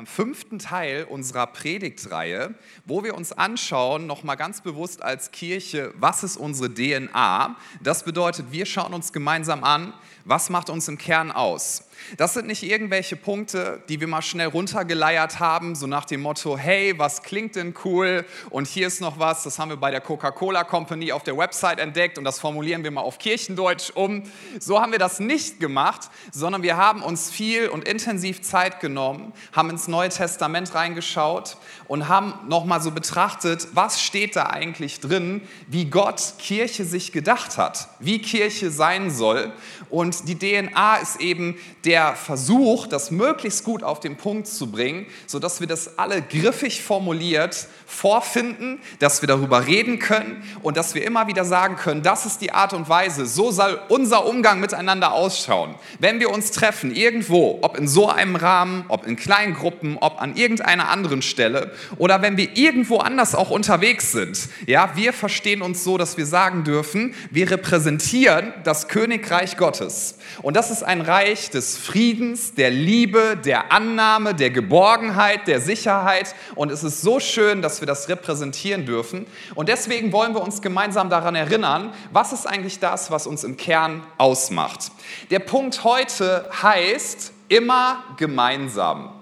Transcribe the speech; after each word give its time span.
am 0.00 0.06
fünften 0.06 0.58
Teil 0.58 1.04
unserer 1.04 1.46
Predigtreihe, 1.46 2.54
wo 2.86 3.04
wir 3.04 3.14
uns 3.14 3.32
anschauen, 3.32 4.06
nochmal 4.06 4.38
ganz 4.38 4.62
bewusst 4.62 5.02
als 5.02 5.30
Kirche, 5.30 5.92
was 5.94 6.24
ist 6.24 6.38
unsere 6.38 6.72
DNA? 6.72 7.54
Das 7.82 8.02
bedeutet, 8.02 8.46
wir 8.50 8.64
schauen 8.64 8.94
uns 8.94 9.12
gemeinsam 9.12 9.62
an, 9.62 9.92
was 10.24 10.48
macht 10.48 10.70
uns 10.70 10.88
im 10.88 10.96
Kern 10.96 11.30
aus? 11.30 11.84
Das 12.16 12.34
sind 12.34 12.46
nicht 12.46 12.62
irgendwelche 12.62 13.16
Punkte, 13.16 13.82
die 13.88 14.00
wir 14.00 14.06
mal 14.06 14.22
schnell 14.22 14.48
runtergeleiert 14.48 15.38
haben, 15.38 15.74
so 15.74 15.86
nach 15.86 16.04
dem 16.04 16.22
Motto, 16.22 16.56
hey, 16.56 16.94
was 16.98 17.22
klingt 17.22 17.56
denn 17.56 17.74
cool? 17.84 18.24
Und 18.48 18.66
hier 18.66 18.86
ist 18.86 19.00
noch 19.00 19.18
was, 19.18 19.42
das 19.42 19.58
haben 19.58 19.70
wir 19.70 19.76
bei 19.76 19.90
der 19.90 20.00
Coca-Cola 20.00 20.64
Company 20.64 21.12
auf 21.12 21.24
der 21.24 21.36
Website 21.36 21.78
entdeckt 21.78 22.16
und 22.16 22.24
das 22.24 22.38
formulieren 22.38 22.84
wir 22.84 22.90
mal 22.90 23.02
auf 23.02 23.18
Kirchendeutsch 23.18 23.90
um. 23.94 24.22
So 24.58 24.80
haben 24.80 24.92
wir 24.92 24.98
das 24.98 25.20
nicht 25.20 25.60
gemacht, 25.60 26.10
sondern 26.32 26.62
wir 26.62 26.76
haben 26.76 27.02
uns 27.02 27.30
viel 27.30 27.68
und 27.68 27.86
intensiv 27.86 28.42
Zeit 28.42 28.80
genommen, 28.80 29.32
haben 29.52 29.70
ins 29.70 29.88
Neue 29.90 30.08
Testament 30.08 30.74
reingeschaut 30.74 31.56
und 31.88 32.08
haben 32.08 32.34
nochmal 32.48 32.80
so 32.80 32.90
betrachtet, 32.90 33.68
was 33.74 34.00
steht 34.00 34.36
da 34.36 34.46
eigentlich 34.46 35.00
drin, 35.00 35.42
wie 35.66 35.86
Gott 35.86 36.34
Kirche 36.38 36.84
sich 36.84 37.12
gedacht 37.12 37.58
hat, 37.58 37.88
wie 37.98 38.20
Kirche 38.20 38.70
sein 38.70 39.10
soll. 39.10 39.52
Und 39.90 40.28
die 40.28 40.38
DNA 40.38 40.96
ist 40.96 41.20
eben 41.20 41.56
der 41.84 42.14
Versuch, 42.14 42.86
das 42.86 43.10
möglichst 43.10 43.64
gut 43.64 43.82
auf 43.82 44.00
den 44.00 44.16
Punkt 44.16 44.46
zu 44.46 44.70
bringen, 44.70 45.06
sodass 45.26 45.60
wir 45.60 45.66
das 45.66 45.98
alle 45.98 46.22
griffig 46.22 46.82
formuliert 46.82 47.66
vorfinden, 47.86 48.80
dass 49.00 49.20
wir 49.20 49.26
darüber 49.26 49.66
reden 49.66 49.98
können 49.98 50.42
und 50.62 50.76
dass 50.76 50.94
wir 50.94 51.04
immer 51.04 51.26
wieder 51.26 51.44
sagen 51.44 51.76
können, 51.76 52.02
das 52.02 52.24
ist 52.24 52.40
die 52.40 52.52
Art 52.52 52.72
und 52.72 52.88
Weise, 52.88 53.26
so 53.26 53.50
soll 53.50 53.80
unser 53.88 54.26
Umgang 54.26 54.60
miteinander 54.60 55.12
ausschauen. 55.12 55.74
Wenn 55.98 56.20
wir 56.20 56.30
uns 56.30 56.52
treffen, 56.52 56.94
irgendwo, 56.94 57.58
ob 57.62 57.76
in 57.76 57.88
so 57.88 58.08
einem 58.08 58.36
Rahmen, 58.36 58.84
ob 58.88 59.06
in 59.06 59.16
kleinen 59.16 59.54
Gruppen, 59.54 59.79
ob 60.00 60.20
an 60.20 60.36
irgendeiner 60.36 60.88
anderen 60.88 61.22
Stelle 61.22 61.72
oder 61.96 62.22
wenn 62.22 62.36
wir 62.36 62.56
irgendwo 62.56 62.98
anders 62.98 63.34
auch 63.34 63.50
unterwegs 63.50 64.12
sind, 64.12 64.48
ja, 64.66 64.92
wir 64.94 65.12
verstehen 65.12 65.62
uns 65.62 65.84
so, 65.84 65.98
dass 65.98 66.16
wir 66.16 66.26
sagen 66.26 66.64
dürfen, 66.64 67.14
wir 67.30 67.50
repräsentieren 67.50 68.52
das 68.64 68.88
Königreich 68.88 69.56
Gottes. 69.56 70.18
Und 70.42 70.56
das 70.56 70.70
ist 70.70 70.82
ein 70.82 71.00
Reich 71.00 71.50
des 71.50 71.76
Friedens, 71.76 72.54
der 72.54 72.70
Liebe, 72.70 73.36
der 73.44 73.72
Annahme, 73.72 74.34
der 74.34 74.50
Geborgenheit, 74.50 75.46
der 75.46 75.60
Sicherheit. 75.60 76.34
Und 76.54 76.70
es 76.70 76.84
ist 76.84 77.02
so 77.02 77.20
schön, 77.20 77.62
dass 77.62 77.80
wir 77.80 77.86
das 77.86 78.08
repräsentieren 78.08 78.86
dürfen. 78.86 79.26
Und 79.54 79.68
deswegen 79.68 80.12
wollen 80.12 80.34
wir 80.34 80.42
uns 80.42 80.62
gemeinsam 80.62 81.10
daran 81.10 81.34
erinnern, 81.34 81.92
was 82.12 82.32
ist 82.32 82.46
eigentlich 82.46 82.78
das, 82.78 83.10
was 83.10 83.26
uns 83.26 83.44
im 83.44 83.56
Kern 83.56 84.02
ausmacht. 84.18 84.90
Der 85.30 85.40
Punkt 85.40 85.84
heute 85.84 86.48
heißt 86.62 87.32
immer 87.48 88.04
gemeinsam. 88.16 89.19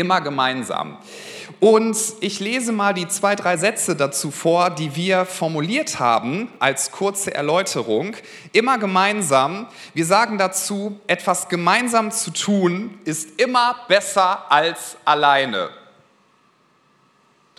Immer 0.00 0.22
gemeinsam. 0.22 0.96
Und 1.60 1.94
ich 2.20 2.40
lese 2.40 2.72
mal 2.72 2.94
die 2.94 3.06
zwei, 3.06 3.36
drei 3.36 3.58
Sätze 3.58 3.94
dazu 3.94 4.30
vor, 4.30 4.70
die 4.70 4.96
wir 4.96 5.26
formuliert 5.26 6.00
haben 6.00 6.48
als 6.58 6.90
kurze 6.90 7.34
Erläuterung. 7.34 8.16
Immer 8.52 8.78
gemeinsam. 8.78 9.66
Wir 9.92 10.06
sagen 10.06 10.38
dazu, 10.38 10.98
etwas 11.06 11.50
gemeinsam 11.50 12.12
zu 12.12 12.30
tun 12.30 12.98
ist 13.04 13.38
immer 13.38 13.76
besser 13.88 14.50
als 14.50 14.96
alleine. 15.04 15.68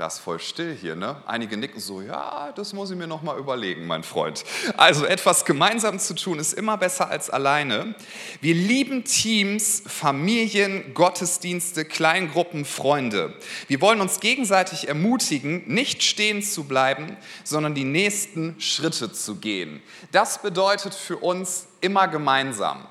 Das 0.01 0.15
ist 0.15 0.21
voll 0.21 0.39
still 0.39 0.75
hier, 0.75 0.95
ne? 0.95 1.21
Einige 1.27 1.57
nicken 1.57 1.79
so, 1.79 2.01
ja, 2.01 2.51
das 2.55 2.73
muss 2.73 2.89
ich 2.89 2.97
mir 2.97 3.05
noch 3.05 3.21
mal 3.21 3.37
überlegen, 3.37 3.85
mein 3.85 4.01
Freund. 4.01 4.43
Also 4.75 5.05
etwas 5.05 5.45
gemeinsam 5.45 5.99
zu 5.99 6.15
tun 6.15 6.39
ist 6.39 6.53
immer 6.53 6.75
besser 6.75 7.11
als 7.11 7.29
alleine. 7.29 7.93
Wir 8.41 8.55
lieben 8.55 9.03
Teams, 9.03 9.83
Familien, 9.85 10.95
Gottesdienste, 10.95 11.85
Kleingruppen, 11.85 12.65
Freunde. 12.65 13.35
Wir 13.67 13.79
wollen 13.79 14.01
uns 14.01 14.19
gegenseitig 14.19 14.87
ermutigen, 14.87 15.71
nicht 15.71 16.01
stehen 16.01 16.41
zu 16.41 16.63
bleiben, 16.63 17.15
sondern 17.43 17.75
die 17.75 17.83
nächsten 17.83 18.59
Schritte 18.59 19.11
zu 19.11 19.35
gehen. 19.35 19.83
Das 20.11 20.41
bedeutet 20.41 20.95
für 20.95 21.17
uns 21.17 21.67
immer 21.79 22.07
gemeinsam. 22.07 22.87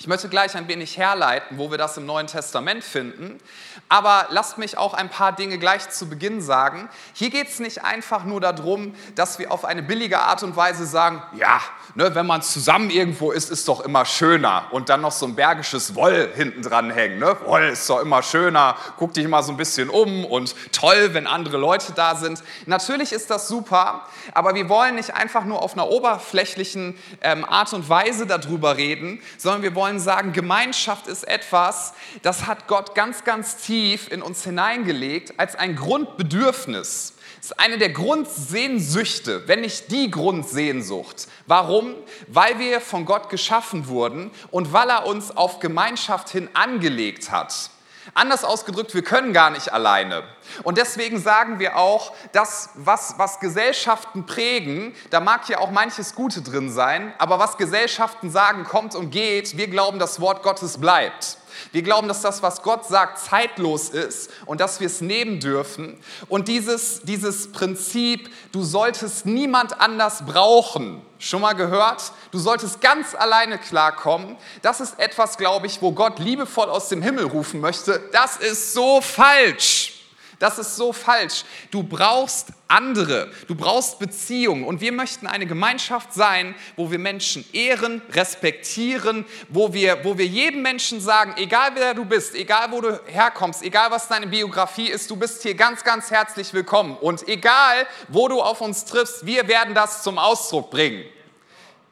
Ich 0.00 0.06
möchte 0.06 0.28
gleich 0.28 0.56
ein 0.56 0.68
wenig 0.68 0.96
herleiten, 0.96 1.58
wo 1.58 1.72
wir 1.72 1.78
das 1.78 1.96
im 1.96 2.06
Neuen 2.06 2.28
Testament 2.28 2.84
finden. 2.84 3.40
Aber 3.88 4.26
lasst 4.30 4.56
mich 4.56 4.78
auch 4.78 4.94
ein 4.94 5.08
paar 5.08 5.32
Dinge 5.32 5.58
gleich 5.58 5.90
zu 5.90 6.08
Beginn 6.08 6.40
sagen. 6.40 6.88
Hier 7.14 7.30
geht 7.30 7.48
es 7.48 7.58
nicht 7.58 7.84
einfach 7.84 8.22
nur 8.22 8.40
darum, 8.40 8.94
dass 9.16 9.40
wir 9.40 9.50
auf 9.50 9.64
eine 9.64 9.82
billige 9.82 10.20
Art 10.20 10.44
und 10.44 10.54
Weise 10.54 10.86
sagen, 10.86 11.20
ja, 11.36 11.60
ne, 11.96 12.14
wenn 12.14 12.26
man 12.26 12.42
zusammen 12.42 12.90
irgendwo 12.90 13.32
ist, 13.32 13.50
ist 13.50 13.66
doch 13.66 13.80
immer 13.80 14.04
schöner. 14.04 14.66
Und 14.70 14.88
dann 14.88 15.00
noch 15.00 15.10
so 15.10 15.26
ein 15.26 15.34
bergisches 15.34 15.96
Woll 15.96 16.30
hinten 16.32 16.62
dran 16.62 16.90
hängen. 16.90 17.18
Ne? 17.18 17.36
Woll 17.44 17.64
ist 17.64 17.90
doch 17.90 18.00
immer 18.00 18.22
schöner, 18.22 18.76
guck 18.98 19.14
dich 19.14 19.26
mal 19.26 19.42
so 19.42 19.52
ein 19.52 19.56
bisschen 19.56 19.90
um 19.90 20.24
und 20.24 20.54
toll, 20.70 21.10
wenn 21.12 21.26
andere 21.26 21.56
Leute 21.56 21.92
da 21.92 22.14
sind. 22.14 22.44
Natürlich 22.66 23.12
ist 23.12 23.30
das 23.30 23.48
super, 23.48 24.06
aber 24.32 24.54
wir 24.54 24.68
wollen 24.68 24.94
nicht 24.94 25.14
einfach 25.14 25.44
nur 25.44 25.60
auf 25.60 25.72
einer 25.72 25.88
oberflächlichen 25.88 26.96
ähm, 27.20 27.44
Art 27.44 27.72
und 27.72 27.88
Weise 27.88 28.26
darüber 28.26 28.76
reden, 28.76 29.20
sondern 29.38 29.62
wir 29.62 29.74
wollen 29.74 29.87
wollen 29.88 30.00
sagen, 30.00 30.34
Gemeinschaft 30.34 31.06
ist 31.06 31.26
etwas, 31.26 31.94
das 32.20 32.46
hat 32.46 32.68
Gott 32.68 32.94
ganz, 32.94 33.24
ganz 33.24 33.56
tief 33.56 34.12
in 34.12 34.20
uns 34.20 34.44
hineingelegt 34.44 35.40
als 35.40 35.56
ein 35.56 35.76
Grundbedürfnis. 35.76 37.14
Es 37.40 37.46
ist 37.46 37.58
eine 37.58 37.78
der 37.78 37.88
Grundsehnsüchte, 37.88 39.48
wenn 39.48 39.62
nicht 39.62 39.90
die 39.90 40.10
Grundsehnsucht. 40.10 41.26
Warum? 41.46 41.94
Weil 42.26 42.58
wir 42.58 42.82
von 42.82 43.06
Gott 43.06 43.30
geschaffen 43.30 43.88
wurden 43.88 44.30
und 44.50 44.74
weil 44.74 44.90
er 44.90 45.06
uns 45.06 45.34
auf 45.34 45.58
Gemeinschaft 45.58 46.28
hin 46.28 46.50
angelegt 46.52 47.30
hat. 47.30 47.70
Anders 48.14 48.44
ausgedrückt, 48.44 48.94
wir 48.94 49.02
können 49.02 49.32
gar 49.32 49.50
nicht 49.50 49.72
alleine. 49.72 50.22
Und 50.62 50.78
deswegen 50.78 51.20
sagen 51.20 51.58
wir 51.58 51.76
auch, 51.76 52.12
dass 52.32 52.70
was, 52.74 53.14
was 53.18 53.40
Gesellschaften 53.40 54.26
prägen, 54.26 54.94
da 55.10 55.20
mag 55.20 55.48
ja 55.48 55.58
auch 55.58 55.70
manches 55.70 56.14
Gute 56.14 56.42
drin 56.42 56.70
sein, 56.70 57.14
aber 57.18 57.38
was 57.38 57.56
Gesellschaften 57.56 58.30
sagen, 58.30 58.64
kommt 58.64 58.94
und 58.94 59.10
geht, 59.10 59.56
wir 59.56 59.68
glauben, 59.68 59.98
das 59.98 60.20
Wort 60.20 60.42
Gottes 60.42 60.78
bleibt. 60.78 61.37
Wir 61.72 61.82
glauben, 61.82 62.08
dass 62.08 62.22
das, 62.22 62.42
was 62.42 62.62
Gott 62.62 62.86
sagt, 62.86 63.18
zeitlos 63.18 63.88
ist 63.90 64.30
und 64.46 64.60
dass 64.60 64.80
wir 64.80 64.86
es 64.86 65.00
nehmen 65.00 65.40
dürfen. 65.40 65.98
Und 66.28 66.48
dieses, 66.48 67.02
dieses 67.02 67.52
Prinzip, 67.52 68.30
du 68.52 68.62
solltest 68.62 69.26
niemand 69.26 69.80
anders 69.80 70.24
brauchen, 70.26 71.02
schon 71.18 71.42
mal 71.42 71.54
gehört? 71.54 72.12
Du 72.30 72.38
solltest 72.38 72.80
ganz 72.80 73.14
alleine 73.14 73.58
klarkommen. 73.58 74.36
Das 74.62 74.80
ist 74.80 74.98
etwas, 74.98 75.36
glaube 75.36 75.66
ich, 75.66 75.82
wo 75.82 75.92
Gott 75.92 76.18
liebevoll 76.18 76.68
aus 76.68 76.88
dem 76.88 77.02
Himmel 77.02 77.24
rufen 77.24 77.60
möchte. 77.60 78.00
Das 78.12 78.36
ist 78.36 78.72
so 78.72 79.00
falsch. 79.00 79.97
Das 80.38 80.58
ist 80.58 80.76
so 80.76 80.92
falsch. 80.92 81.44
Du 81.72 81.82
brauchst 81.82 82.48
andere, 82.68 83.32
du 83.48 83.56
brauchst 83.56 83.98
Beziehungen 83.98 84.64
und 84.64 84.80
wir 84.80 84.92
möchten 84.92 85.26
eine 85.26 85.46
Gemeinschaft 85.46 86.12
sein, 86.12 86.54
wo 86.76 86.90
wir 86.90 86.98
Menschen 86.98 87.44
ehren, 87.52 88.02
respektieren, 88.12 89.24
wo 89.48 89.72
wir, 89.72 90.04
wo 90.04 90.16
wir 90.16 90.26
jedem 90.26 90.62
Menschen 90.62 91.00
sagen, 91.00 91.34
egal 91.38 91.72
wer 91.74 91.94
du 91.94 92.04
bist, 92.04 92.36
egal 92.36 92.70
wo 92.70 92.80
du 92.80 93.00
herkommst, 93.06 93.62
egal 93.62 93.90
was 93.90 94.06
deine 94.06 94.28
Biografie 94.28 94.88
ist, 94.88 95.10
du 95.10 95.16
bist 95.16 95.42
hier 95.42 95.54
ganz, 95.54 95.82
ganz 95.82 96.10
herzlich 96.10 96.54
willkommen 96.54 96.96
und 96.96 97.26
egal 97.26 97.86
wo 98.08 98.28
du 98.28 98.40
auf 98.40 98.60
uns 98.60 98.84
triffst, 98.84 99.26
wir 99.26 99.48
werden 99.48 99.74
das 99.74 100.04
zum 100.04 100.18
Ausdruck 100.18 100.70
bringen. 100.70 101.04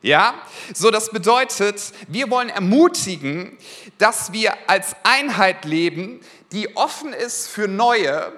Ja, 0.02 0.34
so 0.72 0.92
das 0.92 1.10
bedeutet, 1.10 1.80
wir 2.06 2.30
wollen 2.30 2.48
ermutigen, 2.48 3.58
dass 3.98 4.32
wir 4.32 4.54
als 4.68 4.94
Einheit 5.02 5.64
leben, 5.64 6.20
die 6.52 6.76
offen 6.76 7.12
ist 7.12 7.48
für 7.48 7.68
Neue 7.68 8.32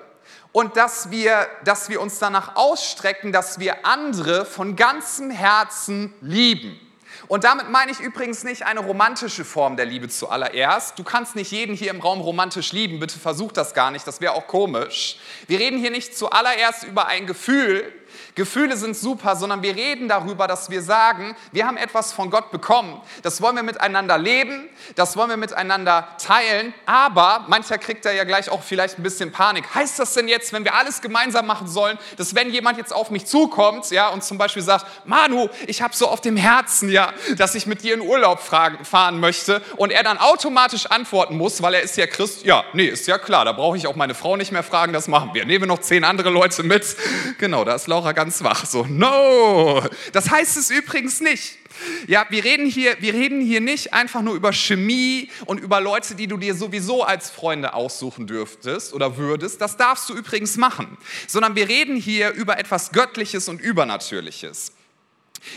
und 0.53 0.77
dass 0.77 1.11
wir, 1.11 1.47
dass 1.65 1.89
wir 1.89 2.01
uns 2.01 2.19
danach 2.19 2.57
ausstrecken, 2.57 3.33
dass 3.33 3.59
wir 3.59 3.87
andere 3.87 4.45
von 4.45 4.77
ganzem 4.77 5.31
Herzen 5.31 6.15
lieben. 6.21 6.81
Und 7.27 7.45
damit 7.45 7.69
meine 7.69 7.91
ich 7.91 8.01
übrigens 8.01 8.45
nicht 8.45 8.65
eine 8.65 8.81
romantische 8.81 9.45
Form 9.45 9.77
der 9.77 9.87
Liebe 9.87 10.09
zuallererst. 10.09 10.99
Du 10.99 11.05
kannst 11.05 11.37
nicht 11.37 11.51
jeden 11.51 11.75
hier 11.75 11.91
im 11.91 12.01
Raum 12.01 12.21
romantisch 12.21 12.73
lieben, 12.73 13.01
bitte 13.01 13.19
versuch 13.19 13.53
das 13.53 13.75
gar 13.75 13.91
nicht, 13.91 14.07
das 14.07 14.21
wäre 14.21 14.33
auch 14.33 14.47
komisch. 14.47 15.19
Wir 15.47 15.59
reden 15.59 15.79
hier 15.79 15.91
nicht 15.91 16.17
zuallererst 16.17 16.85
über 16.85 17.07
ein 17.07 17.27
Gefühl, 17.27 17.93
Gefühle 18.35 18.77
sind 18.77 18.97
super, 18.97 19.37
sondern 19.37 19.63
wir 19.63 19.75
reden 19.77 20.09
darüber, 20.09 20.47
dass 20.47 20.71
wir 20.71 20.83
sagen, 20.83 21.37
wir 21.53 21.67
haben 21.67 21.77
etwas 21.77 22.13
von 22.13 22.31
Gott 22.31 22.51
bekommen. 22.51 23.01
Das 23.23 23.41
wollen 23.43 23.57
wir 23.57 23.63
miteinander 23.63 24.19
leben, 24.19 24.69
das 24.95 25.17
wollen 25.17 25.31
wir 25.31 25.37
miteinander 25.37 26.09
teilen, 26.19 26.73
aber 26.87 27.45
mancher 27.49 27.79
kriegt 27.79 28.05
da 28.05 28.11
ja 28.11 28.25
gleich 28.25 28.51
auch 28.51 28.63
vielleicht 28.63 28.99
ein 28.99 29.03
bisschen 29.03 29.33
Panik. 29.33 29.75
Heißt 29.75 29.99
das 29.99 30.15
denn 30.15 30.29
jetzt, 30.29 30.53
wenn 30.53 30.65
wir 30.65 30.75
alles 30.75 31.01
gemeinsam 31.01 31.47
machen 31.47 31.69
sollen, 31.69 31.99
dass 32.17 32.35
wenn 32.35 32.51
jemand 32.51 32.79
jetzt 32.79 32.93
auf 32.93 33.11
mich 33.11 33.27
zukommt, 33.27 33.91
ja, 33.91 34.09
und 34.09 34.25
zum 34.25 34.39
Beispiel 34.39 34.63
sagt, 34.63 34.87
Manu, 35.07 35.49
ich 35.67 35.83
habe 35.83 35.95
so 35.95 36.09
auf 36.09 36.21
dem 36.21 36.37
Herzen, 36.37 36.91
ja, 36.91 37.13
dass 37.37 37.55
ich 37.55 37.67
mit 37.67 37.83
dir 37.83 37.95
in 37.95 38.01
Urlaub 38.01 38.41
fahren 38.41 39.21
möchte 39.21 39.63
und 39.77 39.91
er 39.91 40.03
dann 40.03 40.19
automatisch 40.19 40.87
antworten 40.87 41.37
muss, 41.37 41.63
weil 41.63 41.75
er 41.75 41.83
ist 41.83 41.97
ja 41.97 42.07
Christ, 42.07 42.45
ja, 42.45 42.65
nee, 42.73 42.87
ist 42.87 43.07
ja 43.07 43.19
klar, 43.19 43.45
da 43.45 43.53
brauche 43.53 43.77
ich 43.77 43.87
auch 43.87 43.97
meine 43.97 44.15
Frau 44.15 44.37
nicht 44.37 44.53
mehr 44.53 44.63
fragen, 44.63 44.93
das 44.93 45.09
machen 45.09 45.31
wir. 45.33 45.45
Nehmen 45.45 45.63
wir 45.63 45.69
noch 45.69 45.81
zehn 45.81 46.05
andere 46.05 46.31
Leute 46.31 46.63
mit. 46.63 46.97
Genau, 47.39 47.65
da 47.65 47.75
ist 47.75 47.87
Laura 47.99 48.13
ganz 48.13 48.45
wach. 48.45 48.65
So, 48.65 48.87
no, 48.89 49.83
das 50.13 50.31
heißt 50.31 50.57
es 50.57 50.71
übrigens 50.71 51.21
nicht. 51.21 51.59
Ja, 52.07 52.27
wir 52.31 52.45
reden, 52.45 52.67
hier, 52.67 52.97
wir 53.01 53.13
reden 53.13 53.41
hier 53.41 53.61
nicht 53.61 53.93
einfach 53.93 54.23
nur 54.23 54.37
über 54.37 54.53
Chemie 54.53 55.31
und 55.47 55.59
über 55.59 55.81
Leute, 55.81 56.15
die 56.15 56.29
du 56.29 56.37
dir 56.37 56.55
sowieso 56.55 57.03
als 57.03 57.29
Freunde 57.29 57.75
aussuchen 57.75 58.29
dürftest 58.29 58.95
oder 58.95 59.17
würdest. 59.17 59.61
Das 59.61 59.77
darfst 59.77 60.09
du 60.09 60.15
übrigens 60.15 60.57
machen. 60.57 60.97
Sondern 61.27 61.57
wir 61.57 61.69
reden 61.69 61.97
hier 61.97 62.31
über 62.31 62.59
etwas 62.59 62.93
Göttliches 62.93 63.49
und 63.49 63.61
Übernatürliches. 63.61 64.73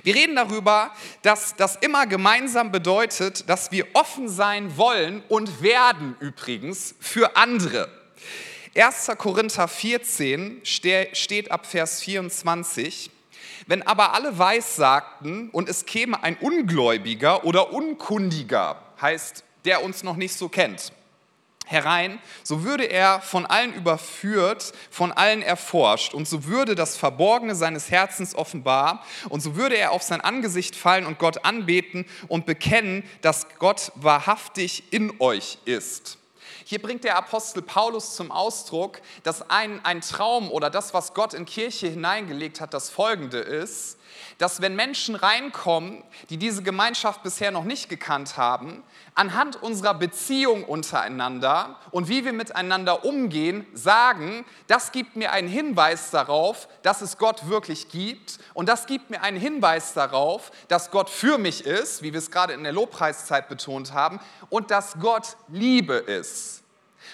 Wir 0.02 0.16
reden 0.16 0.36
darüber, 0.36 0.92
dass 1.22 1.56
das 1.56 1.76
immer 1.76 2.08
gemeinsam 2.08 2.72
bedeutet, 2.72 3.48
dass 3.50 3.72
wir 3.72 3.86
offen 3.94 4.30
sein 4.30 4.78
wollen 4.78 5.24
und 5.28 5.62
werden 5.62 6.16
übrigens 6.20 6.96
für 7.00 7.36
andere. 7.36 7.88
1. 8.74 9.12
Korinther 9.18 9.68
14 9.68 10.62
steht 10.64 11.52
ab 11.52 11.66
Vers 11.66 12.00
24. 12.02 13.12
Wenn 13.68 13.86
aber 13.86 14.14
alle 14.14 14.38
weissagten 14.38 15.50
und 15.50 15.68
es 15.68 15.86
käme 15.86 16.24
ein 16.24 16.38
Ungläubiger 16.38 17.44
oder 17.44 17.74
Unkundiger, 17.74 18.82
heißt 19.02 19.44
der 19.66 19.84
uns 19.84 20.04
noch 20.04 20.16
nicht 20.16 20.34
so 20.36 20.48
kennt, 20.48 20.94
herein, 21.66 22.20
so 22.44 22.64
würde 22.64 22.86
er 22.86 23.20
von 23.20 23.46
allen 23.46 23.74
überführt, 23.74 24.72
von 24.90 25.12
allen 25.12 25.42
erforscht 25.42 26.14
und 26.14 26.26
so 26.26 26.46
würde 26.46 26.74
das 26.74 26.96
Verborgene 26.96 27.56
seines 27.56 27.92
Herzens 27.92 28.36
offenbar 28.36 29.06
und 29.28 29.42
so 29.42 29.58
würde 29.58 29.76
er 29.76 29.92
auf 29.92 30.02
sein 30.02 30.22
Angesicht 30.22 30.78
fallen 30.78 31.06
und 31.06 31.20
Gott 31.20 31.44
anbeten 31.44 32.06
und 32.30 32.46
bekennen, 32.46 33.04
dass 33.22 33.48
Gott 33.60 33.92
wahrhaftig 33.96 34.84
in 34.92 35.20
euch 35.20 35.58
ist. 35.66 36.21
Hier 36.66 36.82
bringt 36.82 37.04
der 37.04 37.18
Apostel 37.18 37.62
Paulus 37.62 38.16
zum 38.16 38.32
Ausdruck, 38.32 39.02
dass 39.24 39.50
ein, 39.50 39.84
ein 39.84 40.02
Traum 40.02 40.52
oder 40.52 40.70
das, 40.70 40.94
was 40.94 41.14
Gott 41.14 41.34
in 41.34 41.46
Kirche 41.46 41.88
hineingelegt 41.88 42.62
hat, 42.62 42.74
das 42.74 42.90
folgende 42.90 43.40
ist, 43.40 43.98
dass 44.38 44.62
wenn 44.62 44.76
Menschen 44.76 45.16
reinkommen, 45.16 46.04
die 46.30 46.38
diese 46.38 46.64
Gemeinschaft 46.64 47.24
bisher 47.24 47.52
noch 47.52 47.64
nicht 47.64 47.90
gekannt 47.90 48.38
haben, 48.38 48.84
anhand 49.16 49.62
unserer 49.62 49.94
Beziehung 49.94 50.64
untereinander 50.64 51.78
und 51.92 52.08
wie 52.08 52.26
wir 52.26 52.34
miteinander 52.34 53.06
umgehen, 53.06 53.66
sagen, 53.74 54.46
das 54.68 54.92
gibt 54.92 55.16
mir 55.16 55.32
einen 55.32 55.48
Hinweis 55.48 56.12
darauf, 56.12 56.68
dass 56.82 57.02
es 57.02 57.18
Gott 57.18 57.48
wirklich 57.50 57.90
gibt 57.90 58.40
und 58.54 58.70
das 58.70 58.86
gibt 58.86 59.10
mir 59.10 59.22
einen 59.22 59.40
Hinweis 59.40 59.94
darauf, 59.94 60.52
dass 60.68 60.92
Gott 60.92 61.10
für 61.10 61.38
mich 61.38 61.66
ist, 61.66 62.02
wie 62.02 62.14
wir 62.14 62.20
es 62.20 62.32
gerade 62.32 62.54
in 62.54 62.64
der 62.64 62.74
Lobpreiszeit 62.74 63.50
betont 63.50 63.94
haben, 63.94 64.20
und 64.50 64.72
dass 64.72 65.00
Gott 65.00 65.38
Liebe 65.48 65.96
ist. 65.96 66.61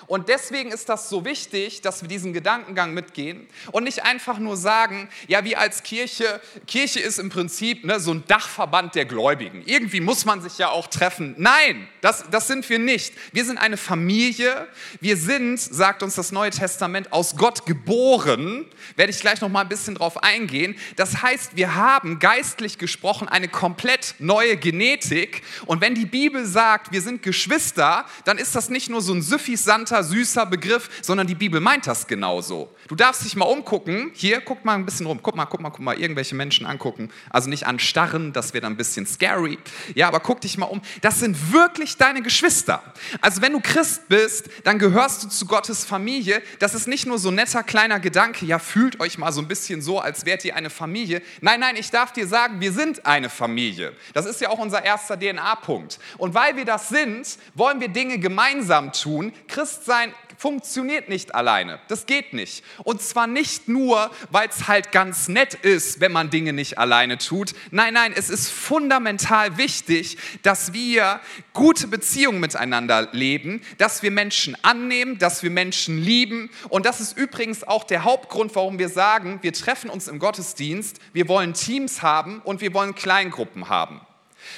Und 0.06 0.30
deswegen 0.30 0.72
ist 0.72 0.89
das 0.89 1.10
so 1.10 1.25
wichtig, 1.25 1.81
dass 1.81 2.01
wir 2.01 2.07
diesen 2.07 2.34
Gedankengang 2.34 2.94
mitgehen 2.94 3.48
und 3.72 3.84
nicht 3.84 4.04
einfach 4.04 4.38
nur 4.38 4.57
sagen, 4.57 5.10
ja, 5.28 5.44
wie 5.44 5.56
als 5.56 5.84
Kirche, 5.84 6.42
Kirche 6.68 7.00
ist 7.00 7.19
im 7.19 7.30
Prinzip 7.30 7.84
ne, 7.86 8.00
so 8.00 8.12
ein 8.12 8.24
Dachverband 8.28 8.95
der 8.95 9.06
Gläubigen. 9.06 9.63
Irgendwie 9.66 10.01
muss 10.01 10.25
man 10.25 10.42
sich 10.42 10.57
ja 10.57 10.69
auch 10.69 10.88
treffen. 10.88 11.36
Nein, 11.38 11.88
das, 12.01 12.25
das 12.30 12.48
sind 12.48 12.69
wir 12.69 12.80
nicht. 12.80 13.13
Wir 13.31 13.45
sind 13.45 13.57
eine 13.57 13.78
Familie. 13.78 14.68
Wir 15.01 15.18
sind, 15.18 15.60
sagt 15.60 16.04
uns 16.04 16.16
das 16.16 16.31
Neue 16.31 16.51
Testament, 16.51 17.12
aus 17.12 17.36
Gott 17.36 17.66
geboren. 17.66 18.66
Werde 18.95 19.12
ich 19.12 19.19
gleich 19.19 19.42
noch 19.42 19.50
mal 19.50 19.62
ein 19.62 19.69
bisschen 19.69 19.95
drauf 19.95 20.24
eingehen. 20.24 20.75
Das 20.95 21.22
heißt, 21.22 21.56
wir 21.56 21.75
haben 21.75 22.19
geistlich 22.19 22.78
gesprochen 22.78 23.28
eine 23.28 23.48
komplett 23.48 24.16
neue 24.19 24.57
Genetik. 24.57 25.44
Und 25.66 25.81
wenn 25.81 25.95
die 25.95 26.06
Bibel 26.06 26.45
sagt, 26.45 26.92
wir 26.92 27.01
sind 27.01 27.24
Geschwister, 27.24 28.06
dann 28.25 28.38
ist 28.38 28.56
das 28.56 28.69
nicht 28.69 28.89
nur 28.89 29.01
so 29.01 29.13
ein 29.13 29.22
süffisant 29.22 29.76
interessanter, 29.77 30.03
süßer 30.03 30.45
Begriff, 30.45 30.89
sondern 31.01 31.27
die 31.27 31.35
Bibel 31.35 31.62
meint 31.62 31.88
das 31.88 32.07
genauso. 32.07 32.74
Du 32.88 32.95
darfst 32.95 33.24
dich 33.24 33.35
mal 33.35 33.45
umgucken. 33.45 34.12
Hier, 34.13 34.41
guck 34.41 34.65
mal 34.65 34.74
ein 34.74 34.85
bisschen 34.85 35.06
rum. 35.06 35.19
Guck 35.21 35.35
mal, 35.35 35.45
guck 35.45 35.62
mal, 35.62 35.69
guck 35.69 35.81
mal, 35.81 36.00
irgendwelche 36.00 36.35
Menschen 36.35 36.65
angucken. 36.65 37.09
Also 37.29 37.50
nicht 37.50 37.68
anstarren, 37.68 38.33
das 38.33 38.53
wäre 38.53 38.62
dann 38.62 38.74
ein 38.74 38.77
bisschen 38.77 39.06
scary. 39.06 39.59
Ja, 39.94 40.07
aber 40.07 40.19
guck 40.19 40.41
dich 40.41 40.57
mal 40.57 40.65
um. 40.65 40.81
Das 41.01 41.19
sind 41.19 41.53
wirklich 41.53 41.97
deine 41.97 42.21
Geschwister. 42.21 42.81
Also 43.21 43.41
wenn 43.41 43.53
du 43.53 43.59
Christ 43.59 44.07
bist, 44.09 44.50
dann 44.63 44.79
gehörst 44.79 45.24
du 45.24 45.27
zu 45.27 45.45
Gottes 45.45 45.85
Familie. 45.85 46.41
Das 46.59 46.74
ist 46.74 46.88
nicht 46.88 47.06
nur 47.06 47.19
so 47.19 47.29
ein 47.29 47.35
netter 47.35 47.63
kleiner 47.63 48.00
Gedanke, 48.00 48.45
ja, 48.45 48.59
fühlt 48.59 49.00
euch 49.00 49.18
mal 49.18 49.31
so 49.31 49.41
ein 49.41 49.47
bisschen 49.47 49.81
so, 49.81 50.00
als 50.00 50.25
wärt 50.25 50.44
ihr 50.45 50.56
eine 50.56 50.69
Familie. 50.69 51.21
Nein, 51.41 51.59
nein, 51.59 51.75
ich 51.75 51.91
darf 51.91 52.13
dir 52.13 52.27
sagen, 52.27 52.62
wir 52.62 52.71
sind 52.71 53.06
eine 53.06 53.29
Familie. 53.29 53.94
Das 54.13 54.25
ist 54.25 54.41
ja 54.41 54.50
auch 54.50 54.59
unser 54.59 54.83
erster 54.83 55.19
DNA-Punkt. 55.19 56.00
Und 56.18 56.33
weil 56.33 56.56
wir 56.56 56.65
das 56.65 56.89
sind, 56.89 57.38
wollen 57.53 57.79
wir 57.79 57.89
Dinge 57.89 58.19
gemeinsam 58.19 58.91
tun. 58.91 59.33
Christsein 59.68 60.14
funktioniert 60.38 61.10
nicht 61.10 61.36
alleine. 61.36 61.81
Das 61.90 62.06
geht 62.06 62.31
nicht. 62.31 62.64
Und 62.86 63.02
zwar 63.02 63.28
nicht 63.28 63.68
nur, 63.68 64.12
weil 64.31 64.48
es 64.48 64.69
halt 64.69 64.94
ganz 64.94 65.28
nett 65.28 65.56
ist, 65.56 66.00
wenn 66.00 66.14
man 66.14 66.30
Dinge 66.30 66.54
nicht 66.54 66.78
alleine 66.78 67.18
tut. 67.18 67.54
Nein, 67.72 67.94
nein, 67.94 68.14
es 68.16 68.30
ist 68.30 68.50
fundamental 68.50 69.58
wichtig, 69.58 70.18
dass 70.44 70.72
wir 70.72 71.19
gute 71.52 71.88
Beziehungen 71.88 72.40
miteinander 72.40 73.10
leben, 73.12 73.62
dass 73.78 74.04
wir 74.04 74.12
Menschen 74.12 74.56
annehmen, 74.64 75.18
dass 75.18 75.44
wir 75.44 75.50
Menschen 75.50 76.02
lieben. 76.02 76.50
Und 76.70 76.86
das 76.86 77.02
ist 77.02 77.18
übrigens 77.18 77.66
auch 77.66 77.84
der 77.84 78.06
Hauptgrund, 78.06 78.56
warum 78.56 78.80
wir 78.80 78.88
sagen, 78.88 79.40
wir 79.42 79.52
treffen 79.52 79.90
uns 79.90 80.08
im 80.08 80.18
Gottesdienst, 80.18 81.00
wir 81.12 81.28
wollen 81.28 81.54
Teams 81.54 82.02
haben 82.02 82.40
und 82.46 82.62
wir 82.62 82.74
wollen 82.74 82.96
Kleingruppen 82.96 83.68
haben. 83.68 84.00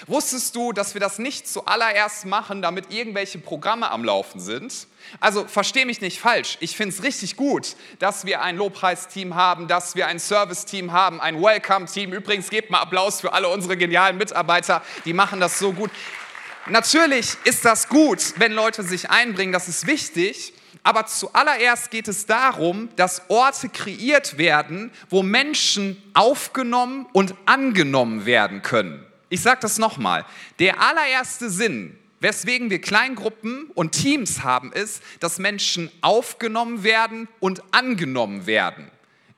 Wusstest 0.08 0.56
du, 0.56 0.72
dass 0.72 0.94
wir 0.94 1.02
das 1.02 1.20
nicht 1.20 1.48
zuallererst 1.48 2.26
machen, 2.26 2.62
damit 2.62 2.92
irgendwelche 2.92 3.40
Programme 3.40 3.92
am 3.92 4.04
Laufen 4.04 4.40
sind? 4.40 4.88
Also 5.20 5.46
verstehe 5.48 5.86
mich 5.86 6.02
nicht 6.02 6.20
falsch. 6.20 6.58
Ich 6.60 6.76
finde 6.76 6.96
es 6.96 7.04
richtig 7.04 7.36
gut, 7.36 7.76
dass 8.00 8.26
wir 8.26 8.42
ein 8.42 8.58
Lobpreisteam 8.58 9.36
haben, 9.36 9.68
dass 9.68 9.96
wir 9.96 10.08
ein 10.08 10.20
Serviceteam 10.20 10.92
haben, 10.92 11.20
ein 11.22 11.42
Welcome-Team. 11.42 12.14
Übrigens 12.14 12.50
gebt 12.50 12.70
mal 12.70 12.80
Applaus 12.80 13.22
für 13.22 13.34
alle 13.34 13.50
unsere 13.50 13.78
genialen 13.78 14.18
Mitarbeiter, 14.18 14.82
die 15.06 15.14
machen 15.14 15.40
das 15.40 15.60
so 15.60 15.74
gut. 15.74 15.92
Natürlich 16.68 17.36
ist 17.46 17.66
das 17.66 17.88
gut, 17.90 18.34
wenn 18.38 18.52
Leute 18.52 18.84
sich 18.84 19.10
einbringen, 19.10 19.54
das 19.54 19.68
ist 19.68 19.88
wichtig. 19.88 20.54
Aber 20.84 21.06
zuallererst 21.06 21.92
geht 21.92 22.08
es 22.08 22.26
darum, 22.26 22.90
dass 22.96 23.30
Orte 23.30 23.70
kreiert 23.70 24.38
werden, 24.38 24.92
wo 25.10 25.24
Menschen 25.24 26.02
aufgenommen 26.14 27.06
und 27.12 27.36
angenommen 27.46 28.26
werden 28.26 28.62
können. 28.62 29.06
Ich 29.30 29.42
sage 29.42 29.62
das 29.62 29.78
nochmal. 29.78 30.26
Der 30.60 30.82
allererste 30.82 31.50
Sinn, 31.50 31.98
weswegen 32.20 32.70
wir 32.70 32.82
Kleingruppen 32.82 33.70
und 33.76 33.92
Teams 33.92 34.44
haben, 34.44 34.74
ist, 34.74 35.02
dass 35.20 35.40
Menschen 35.40 35.92
aufgenommen 36.02 36.84
werden 36.84 37.28
und 37.40 37.62
angenommen 37.72 38.46
werden. 38.46 38.90